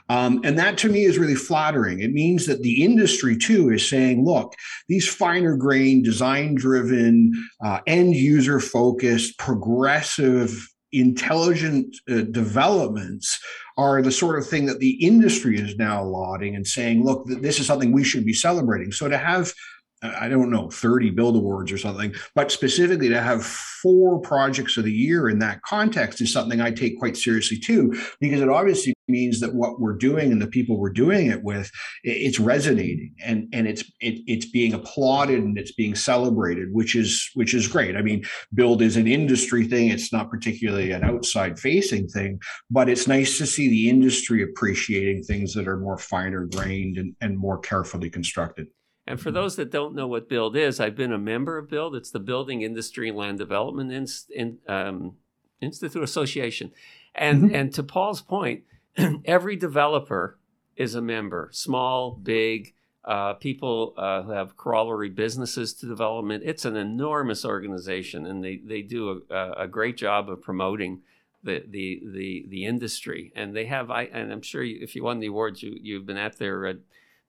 Um, 0.09 0.41
and 0.43 0.57
that 0.59 0.77
to 0.79 0.89
me 0.89 1.03
is 1.03 1.17
really 1.17 1.35
flattering. 1.35 2.01
It 2.01 2.11
means 2.11 2.45
that 2.47 2.63
the 2.63 2.83
industry 2.83 3.37
too 3.37 3.69
is 3.69 3.87
saying, 3.87 4.25
look, 4.25 4.53
these 4.87 5.07
finer 5.07 5.55
grained, 5.55 6.03
design 6.03 6.55
driven, 6.55 7.31
uh, 7.63 7.79
end 7.85 8.15
user 8.15 8.59
focused, 8.59 9.37
progressive 9.37 10.67
intelligent 10.91 11.95
uh, 12.09 12.21
developments 12.31 13.39
are 13.79 14.01
the 14.01 14.11
sort 14.11 14.37
of 14.37 14.45
thing 14.45 14.65
that 14.65 14.79
the 14.79 14.91
industry 15.05 15.57
is 15.57 15.77
now 15.77 16.03
lauding 16.03 16.53
and 16.53 16.67
saying, 16.67 17.05
look, 17.05 17.25
this 17.25 17.59
is 17.59 17.65
something 17.65 17.93
we 17.93 18.03
should 18.03 18.25
be 18.25 18.33
celebrating. 18.33 18.91
So 18.91 19.07
to 19.07 19.17
have 19.17 19.53
I 20.01 20.29
don't 20.29 20.49
know, 20.49 20.69
30 20.69 21.09
BILD 21.09 21.35
awards 21.35 21.73
or 21.73 21.77
something, 21.77 22.13
but 22.33 22.51
specifically 22.51 23.09
to 23.09 23.21
have 23.21 23.45
four 23.45 24.19
projects 24.21 24.77
of 24.77 24.85
the 24.85 24.93
year 24.93 25.27
in 25.27 25.39
that 25.39 25.61
context 25.63 26.21
is 26.21 26.31
something 26.31 26.61
I 26.61 26.71
take 26.71 26.97
quite 26.97 27.17
seriously 27.17 27.59
too, 27.59 27.99
because 28.21 28.39
it 28.39 28.47
obviously 28.47 28.93
means 29.09 29.41
that 29.41 29.55
what 29.55 29.81
we're 29.81 29.97
doing 29.97 30.31
and 30.31 30.41
the 30.41 30.47
people 30.47 30.77
we're 30.77 30.89
doing 30.89 31.27
it 31.27 31.43
with, 31.43 31.69
it's 32.03 32.39
resonating 32.39 33.13
and, 33.25 33.49
and 33.51 33.67
it's, 33.67 33.81
it, 33.99 34.21
it's 34.25 34.45
being 34.45 34.73
applauded 34.73 35.43
and 35.43 35.57
it's 35.57 35.73
being 35.73 35.95
celebrated, 35.95 36.69
which 36.71 36.95
is, 36.95 37.29
which 37.33 37.53
is 37.53 37.67
great. 37.67 37.97
I 37.97 38.01
mean, 38.01 38.23
BILD 38.53 38.81
is 38.81 38.95
an 38.95 39.07
industry 39.07 39.65
thing. 39.65 39.89
It's 39.89 40.13
not 40.13 40.29
particularly 40.29 40.91
an 40.91 41.03
outside 41.03 41.59
facing 41.59 42.07
thing, 42.07 42.39
but 42.71 42.87
it's 42.87 43.07
nice 43.07 43.37
to 43.39 43.45
see 43.45 43.67
the 43.67 43.89
industry 43.89 44.43
appreciating 44.43 45.23
things 45.23 45.53
that 45.55 45.67
are 45.67 45.77
more 45.77 45.97
finer 45.97 46.45
grained 46.45 46.97
and, 46.97 47.15
and 47.19 47.37
more 47.37 47.59
carefully 47.59 48.09
constructed. 48.09 48.67
And 49.09 49.19
for 49.19 49.31
those 49.31 49.55
that 49.55 49.71
don't 49.71 49.95
know 49.95 50.05
what 50.05 50.29
BILD 50.29 50.55
is, 50.55 50.79
I've 50.79 50.95
been 50.95 51.11
a 51.11 51.17
member 51.17 51.57
of 51.57 51.67
BILD. 51.67 51.95
It's 51.95 52.11
the 52.11 52.19
Building 52.19 52.61
Industry 52.61 53.09
and 53.09 53.17
Land 53.17 53.39
Development 53.39 53.91
Inst- 53.91 54.29
in, 54.29 54.59
um, 54.67 55.15
Institute 55.61 56.03
Association. 56.03 56.71
And, 57.15 57.45
mm-hmm. 57.45 57.55
and 57.55 57.73
to 57.73 57.81
Paul's 57.81 58.21
point, 58.21 58.65
every 59.25 59.55
developer 59.55 60.37
is 60.75 60.93
a 60.93 61.01
member, 61.01 61.49
small, 61.51 62.11
big, 62.11 62.75
uh, 63.03 63.33
people 63.33 63.95
uh, 63.97 64.21
who 64.21 64.31
have 64.31 64.55
corollary 64.55 65.09
businesses 65.09 65.73
to 65.73 65.87
development. 65.87 66.43
It's 66.45 66.65
an 66.65 66.75
enormous 66.75 67.43
organization, 67.43 68.27
and 68.27 68.43
they, 68.43 68.57
they 68.57 68.83
do 68.83 69.23
a, 69.31 69.63
a 69.63 69.67
great 69.67 69.97
job 69.97 70.29
of 70.29 70.43
promoting 70.43 71.01
the, 71.41 71.63
the, 71.67 72.03
the, 72.05 72.45
the 72.47 72.65
industry. 72.65 73.33
And 73.35 73.55
they 73.55 73.65
have, 73.65 73.89
I, 73.89 74.03
and 74.03 74.31
I'm 74.31 74.43
sure 74.43 74.61
you, 74.61 74.77
if 74.83 74.95
you 74.95 75.03
won 75.03 75.19
the 75.19 75.27
awards, 75.27 75.63
you, 75.63 75.75
you've 75.81 76.05
been 76.05 76.17
at 76.17 76.37
their 76.37 76.67
uh, 76.67 76.73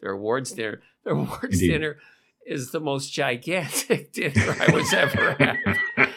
their 0.00 0.12
awards 0.12 0.52
dinner. 0.52 0.82
Their 1.04 1.12
awards 1.16 1.54
Indeed. 1.54 1.68
dinner 1.68 1.98
is 2.46 2.70
the 2.70 2.80
most 2.80 3.12
gigantic 3.12 4.12
dinner 4.12 4.56
I 4.60 4.72
was 4.72 4.92
ever 4.92 5.30
at. 5.42 5.56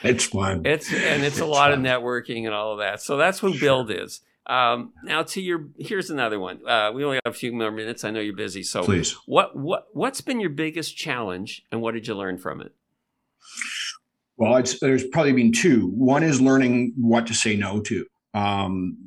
it's 0.04 0.26
fun. 0.26 0.66
It's 0.66 0.92
and 0.92 1.24
it's, 1.24 1.36
it's 1.36 1.40
a 1.40 1.46
lot 1.46 1.72
fun. 1.72 1.86
of 1.86 1.86
networking 1.86 2.46
and 2.46 2.54
all 2.54 2.74
of 2.74 2.80
that. 2.80 3.02
So 3.02 3.18
that's 3.18 3.44
what 3.44 3.54
sure. 3.54 3.86
BILD 3.86 3.92
is. 3.92 4.22
Um, 4.46 4.92
now 5.04 5.24
to 5.24 5.42
your 5.42 5.68
here's 5.78 6.10
another 6.10 6.38
one. 6.38 6.68
Uh, 6.68 6.92
we 6.94 7.06
only 7.06 7.20
have 7.24 7.34
a 7.34 7.38
few 7.38 7.54
more 7.54 7.72
minutes. 7.72 8.04
I 8.04 8.12
know 8.12 8.20
you're 8.20 8.36
busy, 8.36 8.64
so 8.64 8.84
please. 8.84 9.16
What 9.26 9.56
what 9.56 9.88
what's 9.94 10.20
been 10.20 10.42
your 10.42 10.50
biggest 10.50 10.98
challenge, 10.98 11.64
and 11.72 11.82
what 11.82 11.94
did 11.94 12.08
you 12.08 12.16
learn 12.16 12.38
from 12.38 12.60
it? 12.60 12.74
Well, 14.36 14.62
there's 14.82 15.06
probably 15.08 15.32
been 15.34 15.54
two. 15.54 15.88
One 15.96 16.24
is 16.24 16.42
learning 16.42 16.94
what 16.98 17.28
to 17.28 17.34
say 17.34 17.56
no 17.56 17.80
to. 17.82 18.06
Um, 18.34 18.98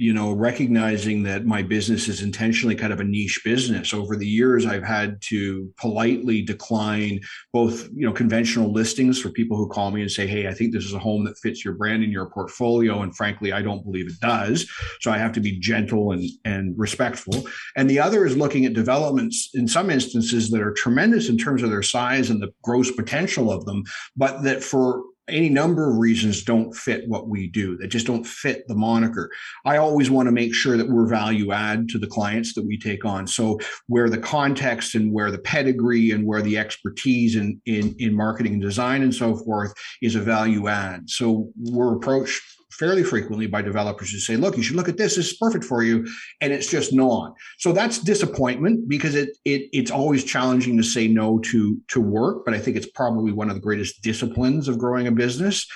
you 0.00 0.14
know, 0.14 0.32
recognizing 0.32 1.22
that 1.24 1.44
my 1.44 1.62
business 1.62 2.08
is 2.08 2.22
intentionally 2.22 2.74
kind 2.74 2.90
of 2.90 3.00
a 3.00 3.04
niche 3.04 3.42
business. 3.44 3.92
Over 3.92 4.16
the 4.16 4.26
years, 4.26 4.64
I've 4.64 4.82
had 4.82 5.20
to 5.28 5.70
politely 5.78 6.40
decline 6.40 7.20
both, 7.52 7.86
you 7.94 8.06
know, 8.06 8.12
conventional 8.12 8.72
listings 8.72 9.20
for 9.20 9.28
people 9.28 9.58
who 9.58 9.68
call 9.68 9.90
me 9.90 10.00
and 10.00 10.10
say, 10.10 10.26
Hey, 10.26 10.48
I 10.48 10.54
think 10.54 10.72
this 10.72 10.86
is 10.86 10.94
a 10.94 10.98
home 10.98 11.24
that 11.24 11.38
fits 11.38 11.62
your 11.62 11.74
brand 11.74 12.02
and 12.02 12.10
your 12.10 12.30
portfolio. 12.30 13.02
And 13.02 13.14
frankly, 13.14 13.52
I 13.52 13.60
don't 13.60 13.84
believe 13.84 14.06
it 14.06 14.18
does. 14.22 14.66
So 15.02 15.10
I 15.10 15.18
have 15.18 15.32
to 15.32 15.40
be 15.40 15.60
gentle 15.60 16.12
and, 16.12 16.24
and 16.46 16.72
respectful. 16.78 17.34
And 17.76 17.90
the 17.90 18.00
other 18.00 18.24
is 18.24 18.38
looking 18.38 18.64
at 18.64 18.72
developments 18.72 19.50
in 19.52 19.68
some 19.68 19.90
instances 19.90 20.50
that 20.50 20.62
are 20.62 20.72
tremendous 20.72 21.28
in 21.28 21.36
terms 21.36 21.62
of 21.62 21.68
their 21.68 21.82
size 21.82 22.30
and 22.30 22.40
the 22.40 22.52
gross 22.62 22.90
potential 22.90 23.52
of 23.52 23.66
them, 23.66 23.84
but 24.16 24.44
that 24.44 24.64
for 24.64 25.02
any 25.30 25.48
number 25.48 25.90
of 25.90 25.98
reasons 25.98 26.44
don't 26.44 26.74
fit 26.74 27.08
what 27.08 27.28
we 27.28 27.48
do 27.48 27.76
that 27.78 27.88
just 27.88 28.06
don't 28.06 28.26
fit 28.26 28.66
the 28.68 28.74
moniker. 28.74 29.30
I 29.64 29.76
always 29.76 30.10
want 30.10 30.26
to 30.26 30.32
make 30.32 30.54
sure 30.54 30.76
that 30.76 30.88
we're 30.88 31.08
value 31.08 31.52
add 31.52 31.88
to 31.90 31.98
the 31.98 32.06
clients 32.06 32.54
that 32.54 32.66
we 32.66 32.78
take 32.78 33.04
on. 33.04 33.26
So 33.26 33.58
where 33.86 34.10
the 34.10 34.18
context 34.18 34.94
and 34.94 35.12
where 35.12 35.30
the 35.30 35.38
pedigree 35.38 36.10
and 36.10 36.26
where 36.26 36.42
the 36.42 36.58
expertise 36.58 37.36
in 37.36 37.60
in, 37.66 37.94
in 37.98 38.14
marketing 38.14 38.54
and 38.54 38.62
design 38.62 39.02
and 39.02 39.14
so 39.14 39.36
forth 39.36 39.72
is 40.02 40.14
a 40.14 40.20
value 40.20 40.68
add. 40.68 41.08
So 41.08 41.50
we're 41.56 41.96
approached 41.96 42.42
fairly 42.80 43.04
frequently 43.04 43.46
by 43.46 43.60
developers 43.60 44.10
who 44.10 44.18
say, 44.18 44.36
look, 44.36 44.56
you 44.56 44.62
should 44.62 44.74
look 44.74 44.88
at 44.88 44.96
this. 44.96 45.16
This 45.16 45.32
is 45.32 45.36
perfect 45.36 45.64
for 45.64 45.82
you. 45.82 46.06
And 46.40 46.50
it's 46.50 46.66
just 46.66 46.94
not. 46.94 47.34
So 47.58 47.72
that's 47.72 47.98
disappointment 47.98 48.88
because 48.88 49.14
it, 49.14 49.36
it 49.44 49.68
it's 49.72 49.90
always 49.90 50.24
challenging 50.24 50.78
to 50.78 50.82
say 50.82 51.06
no 51.06 51.38
to, 51.40 51.78
to 51.88 52.00
work. 52.00 52.46
But 52.46 52.54
I 52.54 52.58
think 52.58 52.78
it's 52.78 52.88
probably 52.94 53.32
one 53.32 53.50
of 53.50 53.54
the 53.54 53.60
greatest 53.60 54.02
disciplines 54.02 54.66
of 54.66 54.78
growing 54.78 55.06
a 55.06 55.12
business. 55.12 55.66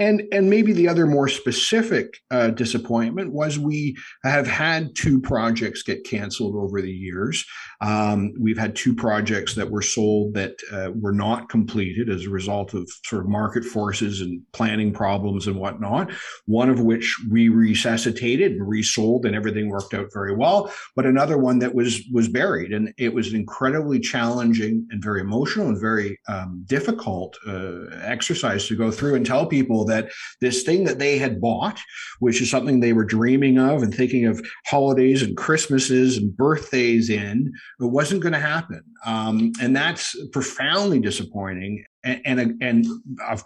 And 0.00 0.22
and 0.32 0.48
maybe 0.48 0.72
the 0.72 0.88
other 0.88 1.06
more 1.06 1.28
specific 1.28 2.18
uh, 2.30 2.48
disappointment 2.48 3.32
was 3.34 3.58
we 3.58 3.96
have 4.24 4.46
had 4.46 4.94
two 4.96 5.20
projects 5.20 5.82
get 5.82 6.04
canceled 6.04 6.56
over 6.56 6.80
the 6.80 6.90
years. 6.90 7.44
Um, 7.82 8.32
we've 8.40 8.58
had 8.58 8.74
two 8.74 8.94
projects 8.94 9.54
that 9.54 9.70
were 9.70 9.82
sold 9.82 10.34
that 10.34 10.54
uh, 10.72 10.90
were 10.94 11.12
not 11.12 11.50
completed 11.50 12.08
as 12.08 12.24
a 12.24 12.30
result 12.30 12.72
of 12.72 12.90
sort 13.04 13.22
of 13.22 13.28
market 13.28 13.62
forces 13.62 14.22
and 14.22 14.40
planning 14.52 14.90
problems 14.92 15.46
and 15.46 15.56
whatnot. 15.56 16.10
One 16.46 16.70
of 16.70 16.80
which 16.80 17.14
we 17.30 17.50
resuscitated 17.50 18.52
and 18.52 18.66
resold, 18.66 19.26
and 19.26 19.36
everything 19.36 19.68
worked 19.68 19.92
out 19.92 20.06
very 20.14 20.34
well. 20.34 20.72
But 20.96 21.04
another 21.04 21.36
one 21.36 21.58
that 21.58 21.74
was 21.74 22.00
was 22.10 22.26
buried, 22.28 22.72
and 22.72 22.94
it 22.96 23.12
was 23.12 23.28
an 23.28 23.36
incredibly 23.36 24.00
challenging 24.00 24.86
and 24.90 25.02
very 25.02 25.20
emotional 25.20 25.68
and 25.68 25.78
very 25.78 26.18
um, 26.26 26.64
difficult 26.66 27.36
uh, 27.46 27.84
exercise 28.02 28.66
to 28.68 28.76
go 28.76 28.90
through 28.90 29.14
and 29.14 29.26
tell 29.26 29.44
people 29.44 29.84
that 29.90 30.10
this 30.40 30.62
thing 30.62 30.84
that 30.84 30.98
they 30.98 31.18
had 31.18 31.40
bought, 31.40 31.78
which 32.18 32.40
is 32.40 32.50
something 32.50 32.80
they 32.80 32.92
were 32.92 33.04
dreaming 33.04 33.58
of 33.58 33.82
and 33.82 33.94
thinking 33.94 34.26
of 34.26 34.44
holidays 34.66 35.22
and 35.22 35.36
Christmases 35.36 36.16
and 36.16 36.36
birthdays 36.36 37.10
in 37.10 37.52
it 37.80 37.84
wasn't 37.84 38.22
going 38.22 38.32
to 38.32 38.40
happen. 38.40 38.82
Um, 39.04 39.52
and 39.60 39.74
that's 39.74 40.16
profoundly 40.32 41.00
disappointing 41.00 41.84
and, 42.04 42.20
and, 42.24 42.62
and, 42.62 42.86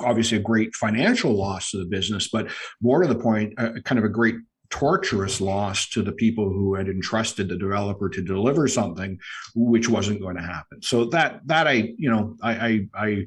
obviously 0.00 0.38
a 0.38 0.40
great 0.40 0.74
financial 0.74 1.32
loss 1.32 1.70
to 1.70 1.78
the 1.78 1.86
business, 1.86 2.28
but 2.28 2.48
more 2.80 3.02
to 3.02 3.08
the 3.08 3.18
point, 3.18 3.52
uh, 3.58 3.72
kind 3.84 3.98
of 3.98 4.04
a 4.04 4.08
great 4.08 4.36
torturous 4.74 5.40
loss 5.40 5.88
to 5.88 6.02
the 6.02 6.10
people 6.10 6.48
who 6.48 6.74
had 6.74 6.88
entrusted 6.88 7.48
the 7.48 7.56
developer 7.56 8.08
to 8.08 8.20
deliver 8.20 8.66
something 8.66 9.16
which 9.54 9.88
wasn't 9.88 10.20
going 10.20 10.34
to 10.34 10.42
happen 10.42 10.82
so 10.82 11.04
that 11.04 11.40
that 11.46 11.68
i 11.68 11.94
you 11.96 12.10
know 12.10 12.34
i 12.42 12.80
i 12.96 13.20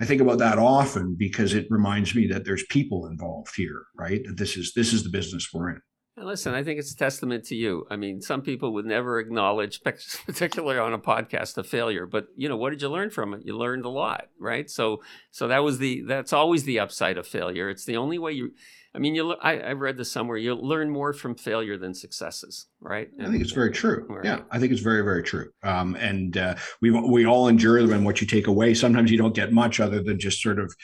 i 0.00 0.04
think 0.04 0.20
about 0.20 0.36
that 0.36 0.58
often 0.58 1.16
because 1.18 1.54
it 1.54 1.66
reminds 1.70 2.14
me 2.14 2.26
that 2.26 2.44
there's 2.44 2.64
people 2.68 3.06
involved 3.06 3.54
here 3.56 3.84
right 3.96 4.20
that 4.26 4.36
this 4.36 4.54
is 4.54 4.74
this 4.76 4.92
is 4.92 5.02
the 5.02 5.08
business 5.08 5.48
we're 5.54 5.70
in 5.70 5.80
Listen, 6.14 6.52
I 6.52 6.62
think 6.62 6.78
it's 6.78 6.92
a 6.92 6.96
testament 6.96 7.44
to 7.44 7.54
you. 7.54 7.86
I 7.90 7.96
mean, 7.96 8.20
some 8.20 8.42
people 8.42 8.74
would 8.74 8.84
never 8.84 9.18
acknowledge, 9.18 9.80
particularly 10.26 10.78
on 10.78 10.92
a 10.92 10.98
podcast, 10.98 11.56
a 11.56 11.64
failure. 11.64 12.04
But 12.04 12.26
you 12.36 12.50
know, 12.50 12.56
what 12.58 12.68
did 12.68 12.82
you 12.82 12.90
learn 12.90 13.08
from 13.08 13.32
it? 13.32 13.40
You 13.46 13.56
learned 13.56 13.86
a 13.86 13.88
lot, 13.88 14.26
right? 14.38 14.68
So, 14.68 15.02
so 15.30 15.48
that 15.48 15.64
was 15.64 15.78
the 15.78 16.02
that's 16.02 16.34
always 16.34 16.64
the 16.64 16.80
upside 16.80 17.16
of 17.16 17.26
failure. 17.26 17.70
It's 17.70 17.86
the 17.86 17.96
only 17.96 18.18
way 18.18 18.32
you. 18.32 18.50
I 18.94 18.98
mean, 18.98 19.14
you. 19.14 19.32
I, 19.34 19.58
I 19.58 19.72
read 19.72 19.96
this 19.96 20.12
somewhere. 20.12 20.36
You 20.36 20.54
learn 20.54 20.90
more 20.90 21.12
from 21.14 21.34
failure 21.34 21.78
than 21.78 21.94
successes, 21.94 22.66
right? 22.80 23.08
And, 23.16 23.26
I 23.26 23.30
think 23.30 23.42
it's 23.42 23.52
very 23.52 23.70
true. 23.70 24.06
Right. 24.08 24.24
Yeah, 24.24 24.40
I 24.50 24.58
think 24.58 24.70
it's 24.70 24.82
very, 24.82 25.02
very 25.02 25.22
true. 25.22 25.50
Um, 25.62 25.96
and 25.96 26.36
uh, 26.36 26.56
we 26.82 26.90
we 26.90 27.24
all 27.26 27.48
endure 27.48 27.80
them. 27.80 27.92
And 27.92 28.04
what 28.04 28.20
you 28.20 28.26
take 28.26 28.48
away, 28.48 28.74
sometimes 28.74 29.10
you 29.10 29.16
don't 29.16 29.34
get 29.34 29.52
much 29.52 29.80
other 29.80 30.02
than 30.02 30.18
just 30.18 30.42
sort 30.42 30.58
of 30.58 30.74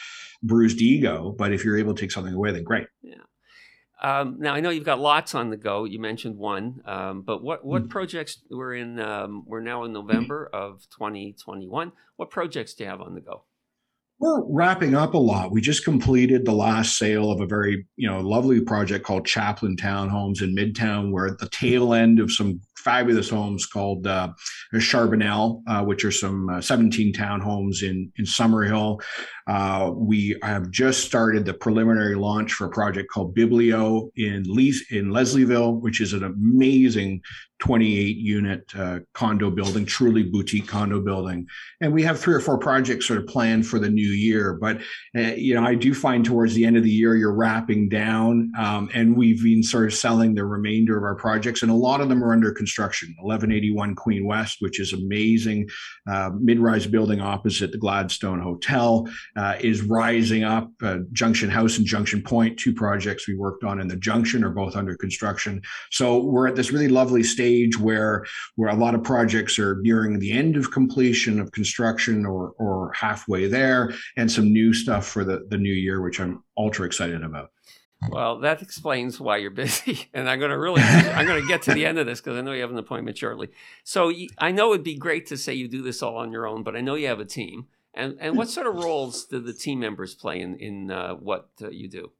bruised 0.42 0.80
ego. 0.80 1.34
But 1.36 1.52
if 1.52 1.64
you're 1.64 1.78
able 1.78 1.94
to 1.94 2.00
take 2.00 2.10
something 2.10 2.32
away, 2.32 2.50
then 2.52 2.64
great. 2.64 2.86
Yeah. 3.02 3.16
Um, 4.00 4.36
now 4.38 4.54
I 4.54 4.60
know 4.60 4.70
you've 4.70 4.84
got 4.84 5.00
lots 5.00 5.34
on 5.34 5.50
the 5.50 5.56
go. 5.56 5.84
You 5.84 5.98
mentioned 5.98 6.38
one, 6.38 6.80
um, 6.86 7.22
but 7.22 7.42
what 7.42 7.64
what 7.64 7.82
mm-hmm. 7.82 7.90
projects 7.90 8.38
we're 8.50 8.74
in? 8.74 9.00
Um, 9.00 9.42
we're 9.46 9.60
now 9.60 9.84
in 9.84 9.92
November 9.92 10.48
of 10.52 10.86
2021. 10.96 11.92
What 12.16 12.30
projects 12.30 12.74
do 12.74 12.84
you 12.84 12.90
have 12.90 13.02
on 13.02 13.14
the 13.14 13.20
go? 13.20 13.44
We're 14.20 14.42
wrapping 14.46 14.96
up 14.96 15.14
a 15.14 15.18
lot. 15.18 15.52
We 15.52 15.60
just 15.60 15.84
completed 15.84 16.44
the 16.44 16.52
last 16.52 16.98
sale 16.98 17.30
of 17.30 17.40
a 17.40 17.46
very, 17.46 17.86
you 17.96 18.10
know, 18.10 18.20
lovely 18.20 18.60
project 18.60 19.04
called 19.04 19.26
Chaplin 19.26 19.76
Townhomes 19.76 20.42
in 20.42 20.56
Midtown. 20.56 21.12
We're 21.12 21.28
at 21.28 21.38
the 21.38 21.48
tail 21.48 21.94
end 21.94 22.18
of 22.18 22.32
some 22.32 22.60
fabulous 22.78 23.28
homes 23.28 23.66
called 23.66 24.06
uh, 24.06 24.28
Charbonnel, 24.74 25.62
uh, 25.66 25.84
which 25.84 26.04
are 26.04 26.10
some 26.10 26.48
uh, 26.48 26.60
17 26.60 27.12
townhomes 27.12 27.82
in 27.82 28.12
in 28.16 28.24
Summerhill. 28.24 29.00
Uh, 29.46 29.92
we 29.94 30.36
have 30.42 30.70
just 30.70 31.04
started 31.04 31.44
the 31.44 31.54
preliminary 31.54 32.14
launch 32.14 32.52
for 32.52 32.66
a 32.66 32.70
project 32.70 33.10
called 33.10 33.34
Biblio 33.34 34.10
in 34.16 34.44
Le- 34.46 34.96
in 34.96 35.10
Leslieville, 35.10 35.80
which 35.80 36.00
is 36.00 36.12
an 36.12 36.24
amazing 36.24 37.22
28 37.60 38.16
unit 38.16 38.72
uh, 38.76 39.00
condo 39.14 39.50
building, 39.50 39.84
truly 39.84 40.22
boutique 40.22 40.68
condo 40.68 41.00
building. 41.00 41.46
And 41.80 41.92
we 41.92 42.02
have 42.04 42.20
three 42.20 42.34
or 42.34 42.40
four 42.40 42.58
projects 42.58 43.06
sort 43.08 43.18
of 43.18 43.26
planned 43.26 43.66
for 43.66 43.78
the 43.78 43.88
new 43.88 44.08
year. 44.08 44.54
But, 44.60 44.78
uh, 45.16 45.34
you 45.34 45.54
know, 45.54 45.64
I 45.64 45.74
do 45.74 45.92
find 45.92 46.24
towards 46.24 46.54
the 46.54 46.64
end 46.64 46.76
of 46.76 46.84
the 46.84 46.90
year, 46.90 47.16
you're 47.16 47.34
wrapping 47.34 47.88
down. 47.88 48.52
Um, 48.56 48.90
and 48.94 49.16
we've 49.16 49.42
been 49.42 49.62
sort 49.62 49.86
of 49.86 49.94
selling 49.94 50.34
the 50.34 50.44
remainder 50.44 50.96
of 50.96 51.02
our 51.02 51.16
projects. 51.16 51.62
And 51.62 51.70
a 51.70 51.74
lot 51.74 52.00
of 52.00 52.08
them 52.08 52.22
are 52.22 52.32
under 52.32 52.52
construction. 52.52 52.67
1181 53.18 53.94
Queen 53.94 54.26
West, 54.26 54.56
which 54.60 54.80
is 54.80 54.92
amazing, 54.92 55.68
uh, 56.10 56.30
mid 56.38 56.58
rise 56.58 56.86
building 56.86 57.20
opposite 57.20 57.72
the 57.72 57.78
Gladstone 57.78 58.40
Hotel, 58.40 59.08
uh, 59.36 59.56
is 59.60 59.82
rising 59.82 60.44
up. 60.44 60.70
Uh, 60.82 60.98
Junction 61.12 61.50
House 61.50 61.78
and 61.78 61.86
Junction 61.86 62.22
Point, 62.22 62.58
two 62.58 62.72
projects 62.72 63.26
we 63.26 63.36
worked 63.36 63.64
on 63.64 63.80
in 63.80 63.88
the 63.88 63.96
Junction, 63.96 64.44
are 64.44 64.50
both 64.50 64.76
under 64.76 64.96
construction. 64.96 65.60
So 65.90 66.22
we're 66.22 66.48
at 66.48 66.56
this 66.56 66.72
really 66.72 66.88
lovely 66.88 67.22
stage 67.22 67.48
stage 67.48 67.78
where 67.78 68.24
where 68.56 68.70
a 68.70 68.74
lot 68.74 68.94
of 68.94 69.02
projects 69.02 69.58
are 69.58 69.80
nearing 69.82 70.18
the 70.18 70.32
end 70.32 70.56
of 70.56 70.70
completion 70.70 71.40
of 71.40 71.52
construction 71.52 72.26
or 72.26 72.52
or 72.58 72.92
halfway 72.92 73.46
there, 73.46 73.92
and 74.16 74.30
some 74.30 74.52
new 74.52 74.72
stuff 74.72 75.06
for 75.06 75.24
the 75.24 75.46
the 75.50 75.58
new 75.58 75.72
year, 75.72 76.00
which 76.02 76.20
I'm 76.20 76.42
ultra 76.56 76.86
excited 76.86 77.22
about. 77.22 77.50
Well, 78.10 78.38
that 78.40 78.62
explains 78.62 79.18
why 79.18 79.38
you're 79.38 79.50
busy, 79.50 80.08
and 80.14 80.28
I'm 80.30 80.38
going 80.38 80.50
to 80.50 80.58
really 80.58 80.82
I'm 80.82 81.26
going 81.26 81.42
to 81.42 81.48
get 81.48 81.62
to 81.62 81.74
the 81.74 81.84
end 81.84 81.98
of 81.98 82.06
this 82.06 82.20
because 82.20 82.38
I 82.38 82.42
know 82.42 82.52
you 82.52 82.62
have 82.62 82.70
an 82.70 82.78
appointment 82.78 83.18
shortly. 83.18 83.48
So 83.82 84.12
I 84.38 84.52
know 84.52 84.72
it'd 84.72 84.84
be 84.84 84.96
great 84.96 85.26
to 85.26 85.36
say 85.36 85.54
you 85.54 85.68
do 85.68 85.82
this 85.82 86.02
all 86.02 86.16
on 86.16 86.30
your 86.30 86.46
own, 86.46 86.62
but 86.62 86.76
I 86.76 86.80
know 86.80 86.94
you 86.94 87.08
have 87.08 87.20
a 87.20 87.24
team. 87.24 87.66
And 87.94 88.16
and 88.20 88.36
what 88.36 88.48
sort 88.48 88.66
of 88.66 88.76
roles 88.76 89.24
do 89.24 89.40
the 89.40 89.52
team 89.52 89.80
members 89.80 90.14
play 90.14 90.40
in 90.40 90.56
in 90.58 90.90
uh, 90.90 91.14
what 91.14 91.48
uh, 91.60 91.70
you 91.70 91.88
do? 91.88 92.12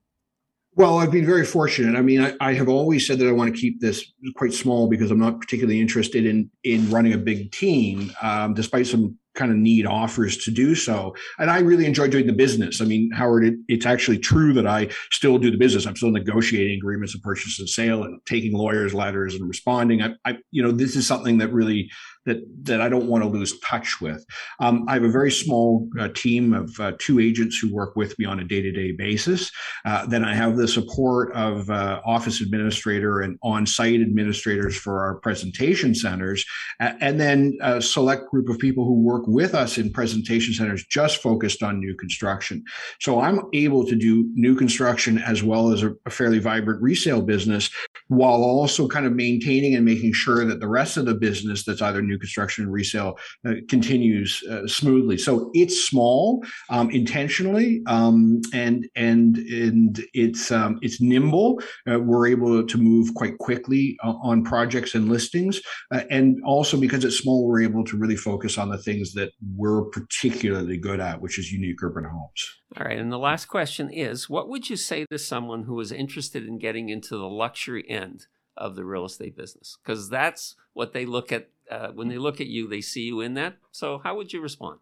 Well, 0.75 0.99
I've 0.99 1.11
been 1.11 1.27
very 1.27 1.45
fortunate. 1.45 1.99
I 1.99 2.03
mean, 2.03 2.21
I, 2.21 2.35
I, 2.41 2.53
have 2.53 2.69
always 2.69 3.05
said 3.05 3.19
that 3.19 3.27
I 3.27 3.33
want 3.33 3.53
to 3.53 3.61
keep 3.61 3.81
this 3.81 4.13
quite 4.37 4.53
small 4.53 4.89
because 4.89 5.11
I'm 5.11 5.19
not 5.19 5.41
particularly 5.41 5.81
interested 5.81 6.25
in 6.25 6.51
in 6.63 6.91
running 6.91 7.15
a 7.15 7.19
big 7.19 7.53
team, 7.53 8.13
um, 8.23 8.55
despite 8.55 8.87
some 8.87 9.19
kind 9.39 9.53
of 9.53 9.57
need 9.57 9.87
offers 9.87 10.37
to 10.45 10.51
do 10.51 10.75
so. 10.75 11.15
And 11.39 11.51
I 11.51 11.61
really 11.61 11.87
enjoy 11.87 12.09
doing 12.09 12.27
the 12.27 12.33
business. 12.33 12.81
I 12.81 12.85
mean, 12.85 13.11
Howard, 13.13 13.45
it, 13.45 13.55
it's 13.69 13.87
actually 13.87 14.19
true 14.19 14.53
that 14.55 14.67
I 14.67 14.89
still 15.13 15.39
do 15.39 15.51
the 15.51 15.57
business. 15.57 15.87
I'm 15.87 15.97
still 15.97 16.11
negotiating 16.11 16.77
agreements 16.77 17.15
of 17.15 17.23
purchase 17.23 17.59
and 17.59 17.69
sale 17.69 18.03
and 18.03 18.21
taking 18.27 18.53
lawyers' 18.53 18.93
letters 18.93 19.35
and 19.35 19.49
responding. 19.49 20.03
I, 20.03 20.15
I 20.25 20.39
you 20.51 20.63
know, 20.63 20.73
this 20.73 20.97
is 20.97 21.07
something 21.07 21.39
that 21.39 21.53
really 21.53 21.91
that 22.29 22.43
that 22.65 22.81
I 22.81 22.89
don't 22.89 23.09
want 23.09 23.25
to 23.25 23.29
lose 23.29 23.59
touch 23.61 24.01
with. 24.01 24.25
Um, 24.61 24.85
I 24.89 24.95
have 24.95 25.05
a 25.05 25.11
very 25.11 25.31
small 25.31 25.89
uh, 25.99 26.09
team 26.15 26.53
of 26.53 26.79
uh, 26.81 26.93
two 26.99 27.19
agents 27.21 27.59
who 27.59 27.75
work 27.75 27.97
with 27.97 28.19
me 28.19 28.25
on 28.25 28.41
a 28.41 28.45
day 28.45 28.63
to 28.63 28.71
day 28.71 28.93
basis. 28.93 29.51
Uh, 29.85 30.07
then 30.07 30.25
I 30.25 30.35
have 30.35 30.57
the 30.57 30.69
support 30.69 31.33
of 31.33 31.71
uh, 31.71 32.01
office 32.05 32.41
administrator 32.41 33.21
and 33.21 33.39
on 33.43 33.67
site 33.67 34.01
administrators 34.01 34.77
for 34.77 35.05
our 35.05 35.17
presentation 35.17 35.95
centers, 35.95 36.45
and 36.79 37.21
then 37.21 37.57
a 37.61 37.81
select 37.81 38.29
group 38.31 38.49
of 38.49 38.59
people 38.59 38.85
who 38.85 39.01
work 39.03 39.25
with 39.27 39.55
us 39.55 39.79
in 39.79 39.93
presentation 39.93 40.55
centers 40.55 40.85
just 40.87 41.23
focused 41.23 41.63
on 41.63 41.81
new 41.81 41.95
construction. 41.97 42.63
So 43.01 43.21
I'm 43.21 43.41
able 43.53 43.87
to 43.87 43.97
do 43.97 44.31
new 44.35 44.55
construction 44.55 45.19
as 45.19 45.43
well 45.43 45.73
as 45.73 45.83
a, 45.83 45.95
a 46.07 46.11
fairly 46.11 46.39
vibrant 46.39 46.83
resale 46.83 47.23
business 47.23 47.71
while 48.09 48.43
also 48.43 48.89
kind 48.89 49.07
of 49.07 49.13
maintaining 49.13 49.75
and 49.75 49.85
making 49.85 50.13
sure 50.13 50.45
that 50.45 50.61
the 50.61 50.69
rest 50.69 50.97
of 50.97 51.07
the 51.07 51.15
business 51.15 51.65
that's 51.65 51.83
either 51.83 52.03
new 52.03 52.18
construction 52.19 52.65
and 52.65 52.73
resale 52.73 53.19
uh, 53.47 53.55
continues 53.69 54.43
uh, 54.51 54.67
smoothly. 54.67 55.19
So 55.19 55.51
it's 55.55 55.87
small 55.87 56.45
um, 56.71 56.91
intentionally, 56.91 57.83
um, 57.87 58.41
and 58.53 58.87
and 58.97 59.37
and 59.37 60.03
it's 60.15 60.51
um, 60.51 60.79
it's 60.83 61.01
nimble. 61.01 61.61
Uh, 61.91 61.99
we're 61.99 62.27
able 62.27 62.67
to 62.67 62.79
move 62.79 63.15
quite 63.15 63.39
quickly 63.39 63.97
uh, 64.05 64.15
on 64.23 64.45
projects 64.45 64.95
and 64.95 65.09
listings, 65.09 65.61
uh, 65.93 66.03
and 66.11 66.39
also 66.45 66.77
because 66.79 67.05
it's 67.05 67.19
small, 67.19 67.47
we're 67.47 67.63
able 67.63 67.85
to 67.85 67.97
really 67.97 68.17
focus 68.17 68.59
on 68.59 68.69
the 68.69 68.79
things 68.79 69.13
that 69.15 69.31
we're 69.57 69.85
particularly 69.85 70.77
good 70.77 71.01
at, 71.01 71.21
which 71.21 71.39
is 71.39 71.53
unique 71.53 71.83
urban 71.83 72.05
homes. 72.05 72.59
All 72.77 72.85
right, 72.85 72.99
and 72.99 73.13
the 73.13 73.19
last 73.19 73.47
question 73.47 73.91
is: 73.91 74.29
What 74.29 74.49
would 74.49 74.71
you 74.71 74.77
say 74.77 75.07
to 75.11 75.19
someone 75.19 75.65
who 75.65 75.79
is 75.81 75.93
interested 75.93 76.47
in 76.47 76.59
getting 76.59 76.89
into 76.89 77.17
the 77.17 77.29
luxury 77.29 77.89
end? 77.89 78.27
of 78.59 78.75
the 78.75 78.85
real 78.85 79.05
estate 79.05 79.37
business 79.37 79.79
because 79.83 80.11
that's 80.11 80.57
what 80.73 80.93
they 80.93 81.07
look 81.07 81.33
at 81.33 81.49
uh, 81.71 81.89
when 81.89 82.09
they 82.09 82.19
look 82.19 82.41
at 82.41 82.47
you, 82.47 82.69
they 82.69 82.81
see 82.81 83.03
you 83.03 83.21
in 83.21 83.35
that. 83.35 83.57
So, 83.73 83.99
how 83.99 84.17
would 84.17 84.33
you 84.33 84.41
respond? 84.41 84.81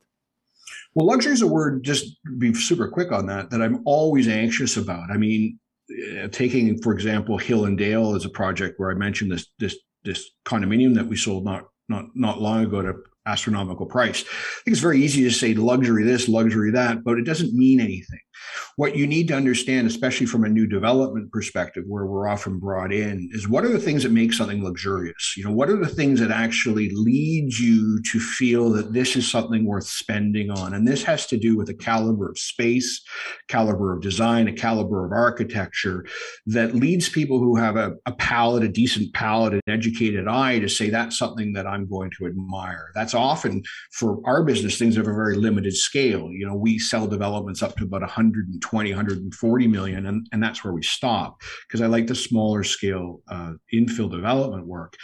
Well, 0.94 1.06
luxury 1.06 1.32
is 1.32 1.42
a 1.42 1.46
word, 1.46 1.84
just 1.84 2.16
be 2.38 2.54
super 2.54 2.88
quick 2.88 3.12
on 3.12 3.26
that, 3.26 3.50
that 3.50 3.62
I'm 3.62 3.82
always 3.84 4.28
anxious 4.28 4.76
about. 4.76 5.10
I 5.10 5.16
mean, 5.16 5.58
uh, 5.90 6.28
taking, 6.28 6.80
for 6.82 6.92
example, 6.92 7.38
Hill 7.38 7.66
and 7.66 7.78
Dale 7.78 8.14
as 8.14 8.24
a 8.24 8.30
project 8.30 8.80
where 8.80 8.90
I 8.90 8.94
mentioned 8.94 9.30
this, 9.30 9.46
this, 9.58 9.76
this 10.04 10.30
condominium 10.44 10.94
that 10.94 11.06
we 11.06 11.16
sold 11.16 11.44
not, 11.44 11.68
not, 11.88 12.06
not 12.14 12.40
long 12.40 12.64
ago 12.64 12.82
to 12.82 12.94
astronomical 13.26 13.86
price. 13.86 14.22
I 14.22 14.62
think 14.64 14.74
it's 14.74 14.80
very 14.80 15.02
easy 15.02 15.22
to 15.24 15.30
say 15.30 15.54
luxury 15.54 16.04
this, 16.04 16.28
luxury 16.28 16.70
that, 16.72 17.04
but 17.04 17.18
it 17.18 17.24
doesn't 17.24 17.54
mean 17.54 17.80
anything. 17.80 18.20
What 18.76 18.96
you 18.96 19.06
need 19.06 19.28
to 19.28 19.34
understand, 19.34 19.86
especially 19.86 20.26
from 20.26 20.44
a 20.44 20.48
new 20.48 20.66
development 20.66 21.32
perspective, 21.32 21.84
where 21.86 22.04
we're 22.04 22.28
often 22.28 22.58
brought 22.58 22.92
in, 22.92 23.28
is 23.32 23.48
what 23.48 23.64
are 23.64 23.72
the 23.72 23.78
things 23.78 24.02
that 24.02 24.12
make 24.12 24.32
something 24.32 24.62
luxurious? 24.62 25.34
You 25.36 25.44
know, 25.44 25.50
what 25.50 25.70
are 25.70 25.78
the 25.78 25.88
things 25.88 26.20
that 26.20 26.30
actually 26.30 26.90
lead 26.90 27.54
you 27.54 28.00
to 28.12 28.20
feel 28.20 28.70
that 28.70 28.92
this 28.92 29.16
is 29.16 29.30
something 29.30 29.64
worth 29.64 29.86
spending 29.86 30.50
on? 30.50 30.74
And 30.74 30.86
this 30.86 31.02
has 31.04 31.26
to 31.28 31.38
do 31.38 31.56
with 31.56 31.70
a 31.70 31.74
caliber 31.74 32.28
of 32.28 32.38
space, 32.38 33.02
caliber 33.48 33.94
of 33.94 34.02
design, 34.02 34.48
a 34.48 34.52
caliber 34.52 35.06
of 35.06 35.12
architecture 35.12 36.04
that 36.46 36.74
leads 36.74 37.08
people 37.08 37.38
who 37.38 37.56
have 37.56 37.76
a, 37.76 37.94
a 38.04 38.12
palate, 38.12 38.62
a 38.62 38.68
decent 38.68 39.12
palate, 39.14 39.54
an 39.54 39.62
educated 39.68 40.28
eye 40.28 40.58
to 40.58 40.68
say 40.68 40.90
that's 40.90 41.18
something 41.18 41.54
that 41.54 41.66
I'm 41.66 41.88
going 41.88 42.10
to 42.18 42.26
admire. 42.26 42.90
That's 42.94 43.14
often 43.16 43.62
for 43.92 44.20
our 44.24 44.44
business 44.44 44.78
things 44.78 44.96
of 44.96 45.08
a 45.08 45.14
very 45.14 45.36
limited 45.36 45.76
scale. 45.76 46.30
You 46.30 46.46
know, 46.46 46.54
we 46.54 46.78
sell 46.78 47.06
developments 47.06 47.62
up 47.62 47.76
to 47.76 47.84
about 47.84 48.02
120, 48.02 48.90
140 48.90 49.66
million, 49.66 50.06
and, 50.06 50.26
and 50.32 50.42
that's 50.42 50.62
where 50.62 50.72
we 50.72 50.82
stop 50.82 51.40
because 51.66 51.80
I 51.80 51.86
like 51.86 52.06
the 52.06 52.14
smaller 52.14 52.62
scale 52.62 53.22
uh, 53.28 53.54
infill 53.74 54.10
development 54.10 54.66
work. 54.66 54.96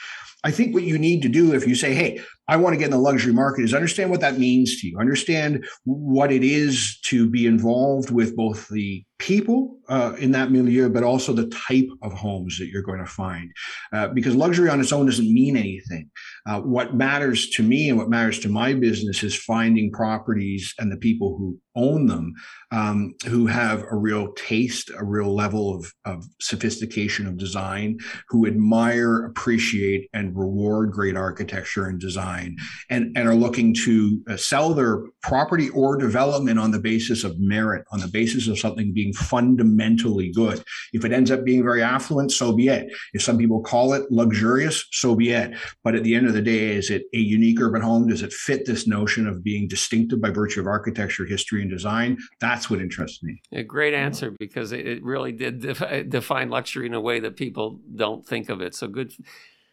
I 0.45 0.51
think 0.51 0.75
what 0.75 0.83
you 0.83 0.99
need 0.99 1.23
to 1.23 1.29
do 1.29 1.55
if 1.55 1.67
you 1.67 1.75
say, 1.75 1.95
hey, 1.95 2.21
I 2.49 2.57
want 2.57 2.75
to 2.75 2.79
get 2.79 2.87
in 2.87 2.91
the 2.91 2.99
luxury 2.99 3.33
market 3.33 3.65
is 3.65 3.75
understand 3.75 4.11
what 4.11 4.21
that 4.21 4.39
means 4.39 4.81
to 4.81 4.89
you, 4.89 4.99
understand 4.99 5.65
what 5.85 6.33
it 6.33 6.43
is 6.43 6.99
to 7.05 7.31
be 7.31 7.47
involved 7.47 8.11
with 8.11 8.35
both 8.35 8.69
the 8.69 9.05
people 9.23 9.79
uh, 9.89 10.15
in 10.19 10.33
that 10.33 10.51
milieu, 10.51 10.89
but 10.89 11.05
also 11.05 11.33
the 11.33 11.47
type 11.49 11.89
of 12.03 12.13
homes 12.13 12.59
that 12.59 12.67
you're 12.67 12.83
going 12.83 12.99
to 12.99 13.07
find. 13.07 13.51
Uh, 13.93 14.09
because 14.09 14.35
luxury 14.35 14.69
on 14.69 14.81
its 14.81 14.93
own 14.93 15.07
doesn't 15.07 15.33
mean 15.33 15.57
anything. 15.57 16.11
Uh, 16.45 16.61
what 16.61 16.97
matters 16.97 17.49
to 17.51 17.63
me 17.63 17.89
and 17.89 17.97
what 17.97 18.11
matters 18.11 18.41
to 18.41 18.49
my 18.49 18.75
business 18.75 19.23
is 19.23 19.37
finding 19.37 19.93
properties 19.93 20.75
and 20.79 20.91
the 20.91 20.97
people 20.97 21.37
who 21.39 21.57
own 21.75 22.07
them 22.07 22.35
um, 22.71 23.15
who 23.27 23.47
have 23.47 23.85
a 23.91 23.97
real 23.97 24.33
taste, 24.33 24.91
a 24.97 25.05
real 25.05 25.35
level 25.35 25.75
of, 25.75 25.93
of 26.05 26.25
sophistication 26.41 27.27
of 27.27 27.37
design, 27.37 27.99
who 28.29 28.47
admire, 28.47 29.27
appreciate, 29.27 30.09
and 30.13 30.37
reward 30.37 30.91
great 30.91 31.17
architecture 31.17 31.87
and 31.87 32.01
design, 32.01 32.57
and, 32.91 33.17
and 33.17 33.29
are 33.29 33.35
looking 33.35 33.75
to 33.85 34.23
uh, 34.29 34.37
sell 34.37 34.75
their 34.75 35.03
property 35.23 35.69
or 35.71 35.97
development 35.97 36.59
on 36.59 36.71
the 36.71 36.79
basis 36.79 37.25
of 37.25 37.39
merit, 37.39 37.85
on 37.93 38.01
the 38.01 38.09
basis 38.09 38.49
of 38.49 38.59
something 38.59 38.93
being 38.93 39.12
fundamentally 39.13 40.31
good. 40.33 40.63
If 40.93 41.05
it 41.05 41.13
ends 41.13 41.31
up 41.31 41.45
being 41.45 41.63
very 41.63 41.83
affluent, 41.83 42.33
so 42.33 42.53
be 42.53 42.69
it. 42.69 42.93
If 43.13 43.23
some 43.23 43.39
people 43.39 43.61
call 43.61 43.93
it 43.93 44.11
luxurious, 44.11 44.85
so 44.93 45.15
be 45.15 45.31
it. 45.31 45.55
But 45.85 45.95
at 45.95 46.05
the 46.05 46.15
end 46.15 46.27
of 46.27 46.35
the 46.35 46.43
day, 46.43 46.77
is 46.77 46.91
it 46.91 47.05
a 47.15 47.19
unique 47.19 47.61
urban 47.61 47.83
home? 47.83 48.09
Does 48.09 48.23
it 48.23 48.33
fit 48.33 48.67
this 48.67 48.87
notion 48.87 49.27
of 49.27 49.43
being 49.43 49.69
distinctive 49.69 50.21
by 50.21 50.31
virtue 50.31 50.61
of 50.61 50.67
architecture, 50.67 51.25
history, 51.25 51.63
and 51.63 51.71
design? 51.71 52.19
That's 52.41 52.71
what 52.71 52.81
interests 52.81 53.23
me. 53.23 53.41
A 53.53 53.63
great 53.63 53.95
answer 53.95 54.31
because 54.39 54.73
it 54.73 55.03
really 55.03 55.33
did 55.33 55.61
define 56.09 56.51
luxury 56.51 56.87
in 56.87 56.95
a 56.95 57.01
way 57.01 57.21
that 57.21 57.37
people 57.37 57.81
don't 57.95 58.27
think 58.27 58.49
of 58.49 58.61
it. 58.61 58.75
So 58.75 58.89
good 58.89 59.13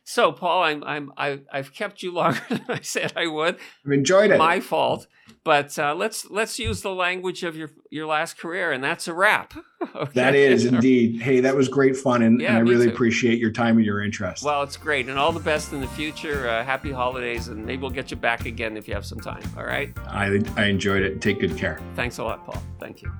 so, 0.09 0.31
Paul, 0.31 0.63
I'm 0.63 0.83
I'm 0.85 1.13
I, 1.17 1.41
I've 1.53 1.71
kept 1.71 2.01
you 2.01 2.11
longer 2.11 2.41
than 2.49 2.65
I 2.67 2.81
said 2.81 3.13
I 3.15 3.27
would. 3.27 3.57
I've 3.85 3.91
enjoyed 3.91 4.31
it. 4.31 4.39
My 4.39 4.59
fault, 4.59 5.05
but 5.43 5.77
uh, 5.77 5.93
let's 5.93 6.27
let's 6.31 6.57
use 6.57 6.81
the 6.81 6.95
language 6.95 7.43
of 7.43 7.55
your 7.55 7.69
your 7.91 8.07
last 8.07 8.35
career, 8.35 8.71
and 8.71 8.83
that's 8.83 9.07
a 9.07 9.13
wrap. 9.13 9.53
okay. 9.95 10.11
That 10.15 10.33
is 10.33 10.65
indeed. 10.65 11.21
Hey, 11.21 11.41
that 11.41 11.55
was 11.55 11.67
great 11.67 11.95
fun, 11.95 12.23
and, 12.23 12.41
yeah, 12.41 12.49
and 12.49 12.57
I 12.57 12.61
really 12.61 12.87
too. 12.87 12.91
appreciate 12.91 13.37
your 13.37 13.51
time 13.51 13.77
and 13.77 13.85
your 13.85 14.01
interest. 14.03 14.43
Well, 14.43 14.63
it's 14.63 14.77
great, 14.77 15.07
and 15.09 15.19
all 15.19 15.31
the 15.31 15.39
best 15.39 15.73
in 15.73 15.79
the 15.79 15.87
future. 15.89 16.49
Uh, 16.49 16.63
happy 16.63 16.91
holidays, 16.91 17.47
and 17.47 17.63
maybe 17.63 17.83
we'll 17.83 17.91
get 17.91 18.09
you 18.09 18.17
back 18.17 18.47
again 18.47 18.77
if 18.77 18.87
you 18.87 18.95
have 18.95 19.05
some 19.05 19.19
time. 19.19 19.43
All 19.55 19.65
right. 19.65 19.95
I 20.07 20.41
I 20.57 20.65
enjoyed 20.65 21.03
it. 21.03 21.21
Take 21.21 21.39
good 21.39 21.55
care. 21.55 21.79
Thanks 21.95 22.17
a 22.17 22.23
lot, 22.23 22.43
Paul. 22.47 22.63
Thank 22.79 23.03
you. 23.03 23.13